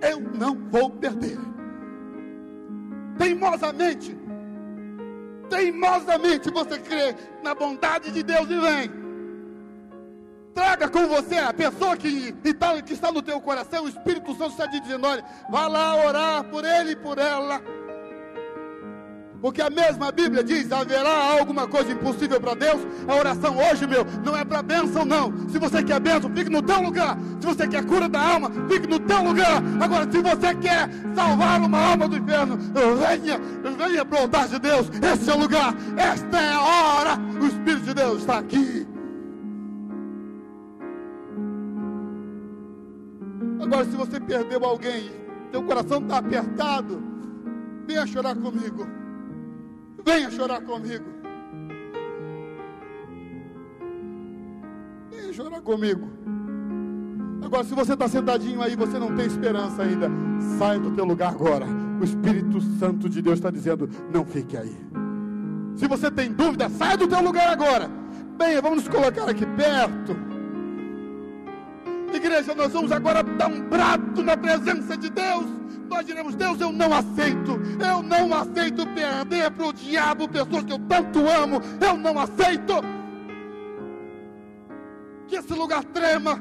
Eu 0.00 0.20
não 0.20 0.56
vou 0.70 0.90
perder. 0.90 1.38
Teimosamente, 3.18 4.16
teimosamente 5.48 6.50
você 6.50 6.78
crê 6.78 7.14
na 7.42 7.54
bondade 7.54 8.10
de 8.10 8.22
Deus 8.22 8.48
e 8.50 8.60
vem. 8.60 9.03
Traga 10.54 10.88
com 10.88 11.08
você 11.08 11.36
a 11.36 11.52
pessoa 11.52 11.96
que, 11.96 12.32
que 12.32 12.92
está 12.92 13.10
no 13.10 13.20
teu 13.20 13.40
coração, 13.40 13.84
o 13.84 13.88
Espírito 13.88 14.34
Santo 14.36 14.52
está 14.52 14.68
te 14.68 14.78
dizendo: 14.78 15.06
olha, 15.06 15.24
vá 15.50 15.66
lá 15.66 15.96
orar 15.96 16.44
por 16.44 16.64
ele 16.64 16.92
e 16.92 16.96
por 16.96 17.18
ela. 17.18 17.60
Porque 19.44 19.60
a 19.60 19.68
mesma 19.68 20.12
Bíblia 20.12 20.44
diz: 20.44 20.70
haverá 20.70 21.38
alguma 21.38 21.66
coisa 21.66 21.90
impossível 21.90 22.40
para 22.40 22.54
Deus? 22.54 22.80
A 23.08 23.14
oração 23.16 23.56
hoje, 23.58 23.84
meu, 23.84 24.06
não 24.24 24.36
é 24.36 24.44
para 24.44 24.62
bênção, 24.62 25.04
não. 25.04 25.48
Se 25.48 25.58
você 25.58 25.82
quer 25.82 25.98
bênção, 25.98 26.30
fique 26.34 26.48
no 26.48 26.62
teu 26.62 26.80
lugar. 26.80 27.18
Se 27.40 27.46
você 27.46 27.66
quer 27.66 27.84
cura 27.84 28.08
da 28.08 28.20
alma, 28.20 28.50
fique 28.70 28.86
no 28.86 29.00
teu 29.00 29.22
lugar. 29.24 29.60
Agora, 29.82 30.10
se 30.10 30.22
você 30.22 30.54
quer 30.54 30.88
salvar 31.16 31.60
uma 31.60 31.78
alma 31.78 32.08
do 32.08 32.16
inferno, 32.16 32.56
venha, 32.56 33.40
venha 33.76 34.04
para 34.04 34.18
o 34.18 34.22
altar 34.22 34.48
de 34.48 34.58
Deus. 34.60 34.88
Este 35.02 35.28
é 35.28 35.34
o 35.34 35.38
lugar, 35.38 35.74
esta 35.96 36.40
é 36.40 36.52
a 36.52 36.60
hora. 36.62 37.18
O 37.42 37.46
Espírito 37.46 37.86
de 37.86 37.94
Deus 37.94 38.20
está 38.20 38.38
aqui. 38.38 38.93
Agora, 43.74 43.90
se 43.90 43.96
você 43.96 44.20
perdeu 44.20 44.64
alguém, 44.64 45.10
teu 45.50 45.60
coração 45.64 45.98
está 45.98 46.18
apertado, 46.18 47.02
venha 47.88 48.06
chorar 48.06 48.36
comigo. 48.36 48.86
Venha 50.04 50.30
chorar 50.30 50.60
comigo. 50.60 51.04
Venha 55.10 55.32
chorar 55.32 55.60
comigo. 55.60 56.08
Agora, 57.44 57.64
se 57.64 57.74
você 57.74 57.94
está 57.94 58.06
sentadinho 58.06 58.62
aí, 58.62 58.76
você 58.76 58.96
não 58.96 59.12
tem 59.16 59.26
esperança 59.26 59.82
ainda, 59.82 60.08
saia 60.56 60.78
do 60.78 60.92
teu 60.92 61.04
lugar 61.04 61.32
agora. 61.32 61.66
O 62.00 62.04
Espírito 62.04 62.60
Santo 62.78 63.08
de 63.08 63.20
Deus 63.20 63.40
está 63.40 63.50
dizendo: 63.50 63.90
não 64.12 64.24
fique 64.24 64.56
aí. 64.56 64.76
Se 65.74 65.88
você 65.88 66.12
tem 66.12 66.30
dúvida, 66.30 66.68
saia 66.68 66.96
do 66.96 67.08
teu 67.08 67.20
lugar 67.20 67.48
agora. 67.48 67.90
Bem, 68.38 68.60
vamos 68.60 68.84
nos 68.84 68.88
colocar 68.88 69.28
aqui 69.28 69.44
perto. 69.44 70.33
Igreja, 72.16 72.54
nós 72.54 72.72
vamos 72.72 72.92
agora 72.92 73.22
dar 73.22 73.48
um 73.48 73.68
brado 73.68 74.22
na 74.22 74.36
presença 74.36 74.96
de 74.96 75.10
Deus 75.10 75.64
nós 75.88 76.06
diremos: 76.06 76.34
Deus, 76.34 76.60
eu 76.60 76.72
não 76.72 76.92
aceito, 76.92 77.60
eu 77.78 78.02
não 78.02 78.34
aceito 78.34 78.86
perder 78.88 79.50
para 79.50 79.66
o 79.66 79.72
diabo 79.72 80.28
pessoas 80.28 80.64
que 80.64 80.72
eu 80.72 80.78
tanto 80.80 81.20
amo, 81.28 81.60
eu 81.80 81.96
não 81.96 82.18
aceito 82.18 82.74
que 85.26 85.36
esse 85.36 85.52
lugar 85.52 85.84
trema, 85.84 86.38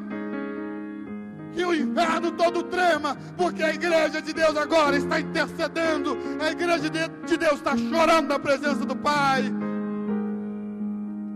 que 1.53 1.63
o 1.63 1.74
inferno 1.74 2.32
todo 2.32 2.63
trema, 2.63 3.15
porque 3.38 3.63
a 3.63 3.74
igreja 3.74 4.21
de 4.21 4.34
Deus 4.34 4.57
agora 4.57 4.97
está 4.97 5.19
intercedendo, 5.19 6.17
a 6.41 6.51
igreja 6.51 6.89
de 6.89 7.38
Deus 7.38 7.55
está 7.55 7.78
chorando 7.78 8.28
na 8.30 8.39
presença 8.39 8.86
do 8.86 8.95
Pai. 8.95 9.43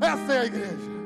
Essa 0.01 0.33
é 0.33 0.39
a 0.39 0.45
igreja. 0.45 0.96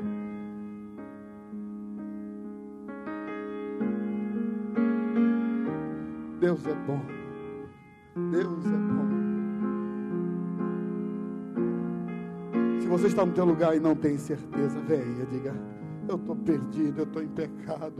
Deus 6.42 6.66
é 6.66 6.74
bom. 6.74 7.00
Deus 8.32 8.66
é 8.66 8.76
bom. 8.76 9.06
Se 12.80 12.88
você 12.88 13.06
está 13.06 13.24
no 13.24 13.32
teu 13.32 13.44
lugar 13.44 13.76
e 13.76 13.78
não 13.78 13.94
tem 13.94 14.18
certeza, 14.18 14.80
venha, 14.80 15.24
diga: 15.30 15.54
Eu 16.08 16.16
estou 16.16 16.34
perdido, 16.34 16.98
eu 16.98 17.04
estou 17.04 17.22
em 17.22 17.28
pecado, 17.28 17.94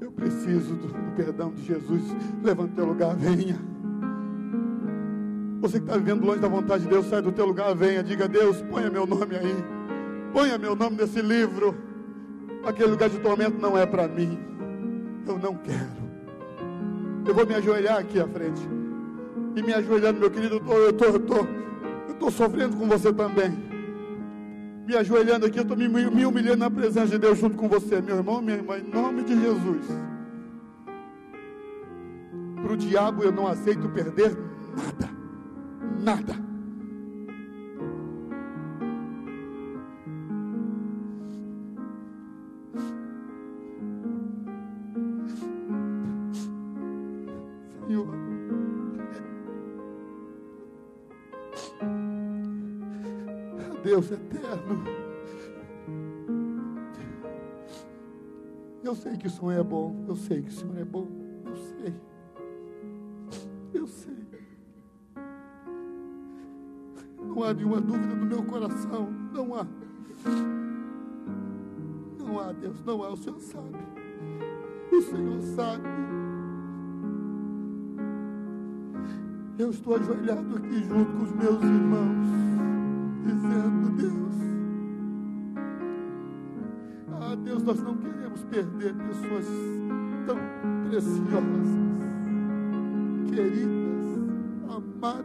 eu 0.00 0.10
preciso 0.10 0.74
do, 0.74 0.88
do 0.88 1.14
perdão 1.14 1.52
de 1.52 1.62
Jesus. 1.62 2.02
Levante 2.42 2.72
o 2.72 2.74
teu 2.74 2.86
lugar, 2.86 3.14
venha. 3.14 3.56
Você 5.60 5.78
que 5.78 5.86
está 5.86 5.96
vivendo 5.96 6.26
longe 6.26 6.40
da 6.40 6.48
vontade 6.48 6.82
de 6.82 6.88
Deus, 6.88 7.06
sai 7.06 7.22
do 7.22 7.30
teu 7.30 7.46
lugar, 7.46 7.72
venha, 7.76 8.02
diga: 8.02 8.26
Deus, 8.26 8.62
ponha 8.62 8.90
meu 8.90 9.06
nome 9.06 9.36
aí, 9.36 9.64
ponha 10.32 10.58
meu 10.58 10.74
nome 10.74 10.96
nesse 10.96 11.22
livro. 11.22 11.72
Aquele 12.64 12.90
lugar 12.90 13.08
de 13.08 13.20
tormento 13.20 13.60
não 13.60 13.78
é 13.78 13.86
para 13.86 14.08
mim, 14.08 14.36
eu 15.24 15.38
não 15.38 15.54
quero. 15.54 15.95
Eu 17.26 17.34
vou 17.34 17.46
me 17.46 17.54
ajoelhar 17.54 17.98
aqui 17.98 18.20
à 18.20 18.28
frente. 18.28 18.62
E 19.56 19.62
me 19.62 19.72
ajoelhando, 19.72 20.20
meu 20.20 20.30
querido, 20.30 20.62
eu 20.66 20.90
estou 20.90 21.08
eu 21.08 21.20
tô, 21.20 21.36
eu 22.08 22.14
tô 22.18 22.30
sofrendo 22.30 22.76
com 22.76 22.86
você 22.86 23.12
também. 23.12 23.50
Me 24.86 24.94
ajoelhando 24.94 25.46
aqui, 25.46 25.58
eu 25.58 25.62
estou 25.62 25.76
me, 25.76 25.88
me 25.88 26.24
humilhando 26.24 26.58
na 26.58 26.70
presença 26.70 27.08
de 27.08 27.18
Deus 27.18 27.38
junto 27.38 27.56
com 27.56 27.68
você, 27.68 28.00
meu 28.00 28.16
irmão, 28.16 28.40
minha 28.40 28.58
irmã, 28.58 28.78
em 28.78 28.88
nome 28.88 29.22
de 29.24 29.34
Jesus. 29.40 29.86
Para 32.62 32.72
o 32.72 32.76
diabo 32.76 33.24
eu 33.24 33.32
não 33.32 33.46
aceito 33.46 33.88
perder 33.88 34.36
nada. 34.76 35.10
Nada. 36.00 36.45
Sei 58.96 59.16
que 59.16 59.26
o 59.26 59.30
Senhor 59.30 59.52
é 59.52 59.62
bom, 59.62 60.04
eu 60.08 60.16
sei 60.16 60.42
que 60.42 60.48
o 60.48 60.52
Senhor 60.52 60.78
é 60.78 60.84
bom, 60.84 61.06
eu 61.44 61.56
sei. 61.56 61.94
Eu 63.72 63.86
sei. 63.86 64.16
Não 67.20 67.42
há 67.44 67.52
nenhuma 67.52 67.80
dúvida 67.80 68.14
no 68.14 68.26
meu 68.26 68.42
coração, 68.44 69.08
não 69.32 69.54
há. 69.54 69.66
Não 72.18 72.40
há, 72.40 72.52
Deus, 72.52 72.82
não 72.84 73.02
há, 73.02 73.10
o 73.10 73.16
Senhor 73.16 73.38
sabe. 73.40 73.78
O 74.90 75.02
Senhor 75.02 75.42
sabe. 75.42 75.88
Eu 79.58 79.70
estou 79.70 79.96
ajoelhado 79.96 80.56
aqui 80.56 80.84
junto 80.84 81.12
com 81.12 81.24
os 81.24 81.32
meus 81.32 81.62
irmãos 81.62 82.26
dizendo, 83.26 83.90
Deus, 83.96 84.25
Deus, 87.46 87.62
nós 87.62 87.80
não 87.80 87.96
queremos 87.96 88.42
perder 88.50 88.92
pessoas 88.92 89.46
tão 90.26 90.36
preciosas, 90.88 91.68
queridas, 93.28 94.18
amadas. 94.68 95.24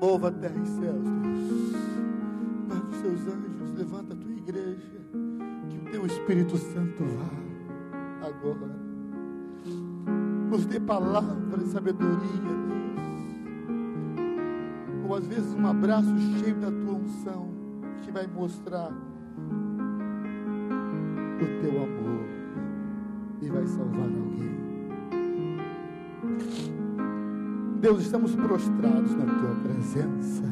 Mova 0.00 0.26
a 0.26 0.32
terra 0.32 0.58
e 0.60 0.66
céus, 0.66 1.04
Deus. 1.04 1.72
Guarda 2.66 2.88
os 2.90 2.96
seus 2.96 3.20
anjos, 3.32 3.78
levanta 3.78 4.12
a 4.12 4.16
tua 4.16 4.32
igreja, 4.32 5.00
que 5.70 5.78
o 5.78 5.90
teu 5.92 6.04
Espírito 6.06 6.56
Santo 6.56 7.04
vá 7.04 8.26
agora. 8.26 8.76
Nos 10.50 10.66
dê 10.66 10.80
palavra, 10.80 11.64
sabedoria, 11.66 12.58
ou 15.06 15.14
às 15.14 15.24
vezes 15.28 15.54
um 15.54 15.64
abraço 15.64 16.12
cheio 16.40 16.56
da 16.56 16.72
tua 16.72 16.94
unção, 16.94 17.50
que 18.02 18.10
vai 18.10 18.26
mostrar 18.26 18.92
o 21.42 21.60
teu 21.60 21.82
amor 21.82 22.26
e 23.40 23.48
vai 23.48 23.66
salvar 23.66 24.04
alguém. 24.04 24.52
Deus, 27.80 28.02
estamos 28.02 28.34
prostrados 28.34 29.14
na 29.14 29.24
tua 29.24 29.54
presença 29.56 30.44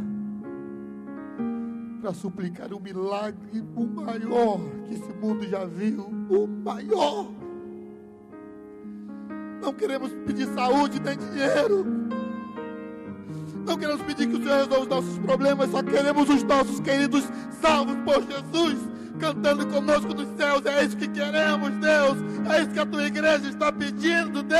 para 2.00 2.14
suplicar 2.14 2.72
o 2.72 2.80
milagre, 2.80 3.62
o 3.76 3.84
maior 3.86 4.58
que 4.86 4.94
esse 4.94 5.12
mundo 5.20 5.46
já 5.46 5.64
viu, 5.64 6.06
o 6.28 6.46
maior. 6.46 7.30
Não 9.62 9.72
queremos 9.74 10.12
pedir 10.26 10.46
saúde 10.48 11.00
nem 11.00 11.16
dinheiro. 11.16 11.84
Não 13.66 13.76
queremos 13.76 14.02
pedir 14.02 14.26
que 14.26 14.36
o 14.36 14.42
Senhor 14.42 14.56
resolva 14.56 14.80
os 14.80 14.88
nossos 14.88 15.18
problemas, 15.18 15.70
só 15.70 15.82
queremos 15.82 16.28
os 16.28 16.42
nossos 16.42 16.80
queridos 16.80 17.24
salvos 17.60 17.96
por 17.98 18.22
Jesus. 18.22 18.89
Cantando 19.20 19.66
conosco 19.68 20.14
nos 20.14 20.28
céus. 20.36 20.64
É 20.66 20.84
isso 20.84 20.96
que 20.96 21.08
queremos, 21.08 21.70
Deus. 21.76 22.18
É 22.50 22.62
isso 22.62 22.70
que 22.70 22.78
a 22.78 22.86
tua 22.86 23.06
igreja 23.06 23.48
está 23.48 23.70
pedindo, 23.70 24.42
Deus. 24.42 24.58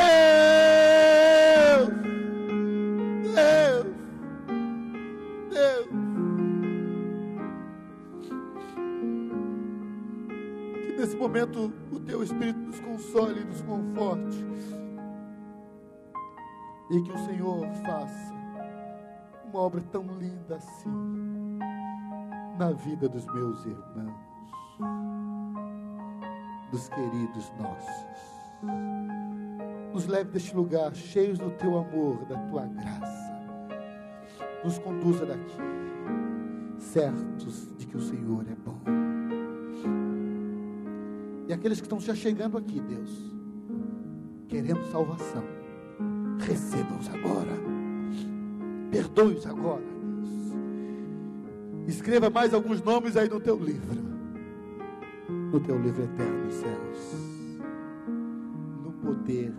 Deus. 3.35 3.87
Deus. 5.51 5.89
Que 10.87 10.93
nesse 10.99 11.17
momento 11.17 11.73
o 11.91 11.99
teu 12.01 12.23
Espírito 12.23 12.59
nos 12.59 12.79
console 12.81 13.41
e 13.41 13.45
nos 13.45 13.63
conforte. 13.63 14.47
E 16.91 17.03
que 17.03 17.13
o 17.13 17.19
Senhor 17.25 17.67
faça 17.87 18.41
uma 19.45 19.61
obra 19.61 19.81
tão 19.91 20.05
linda 20.19 20.57
assim 20.57 21.59
na 22.61 22.73
vida 22.73 23.09
dos 23.09 23.25
meus 23.27 23.65
irmãos, 23.65 24.30
dos 26.71 26.89
queridos 26.89 27.53
nossos. 27.59 28.07
Nos 29.93 30.07
leve 30.07 30.31
deste 30.31 30.55
lugar 30.55 30.95
cheios 30.95 31.39
do 31.39 31.51
teu 31.51 31.79
amor, 31.79 32.25
da 32.27 32.39
tua 32.47 32.67
graça. 32.67 33.31
Nos 34.65 34.79
conduza 34.79 35.27
daqui, 35.27 35.57
certos 36.79 37.75
de 37.77 37.87
que 37.87 37.97
o 37.97 38.01
Senhor 38.01 38.45
é 38.49 38.55
bom. 38.55 38.79
E 41.49 41.53
aqueles 41.53 41.81
que 41.81 41.87
estão 41.87 41.99
já 41.99 42.15
chegando 42.15 42.57
aqui, 42.57 42.81
Deus, 42.81 43.11
querendo 44.47 44.85
salvação, 44.93 45.43
recebam-os 46.39 47.09
agora. 47.09 47.59
Perdoe-os 48.91 49.47
agora, 49.47 49.83
Deus. 49.83 50.29
Escreva 51.89 52.31
mais 52.31 52.55
alguns 52.55 52.81
nomes 52.83 53.17
aí 53.17 53.29
no 53.29 53.41
teu 53.41 53.59
livro. 53.59 54.20
No 55.53 55.59
teu 55.59 55.77
livro 55.81 56.05
eterno, 56.05 56.49
céus. 56.53 57.17
No 58.85 58.93
poder 59.03 59.53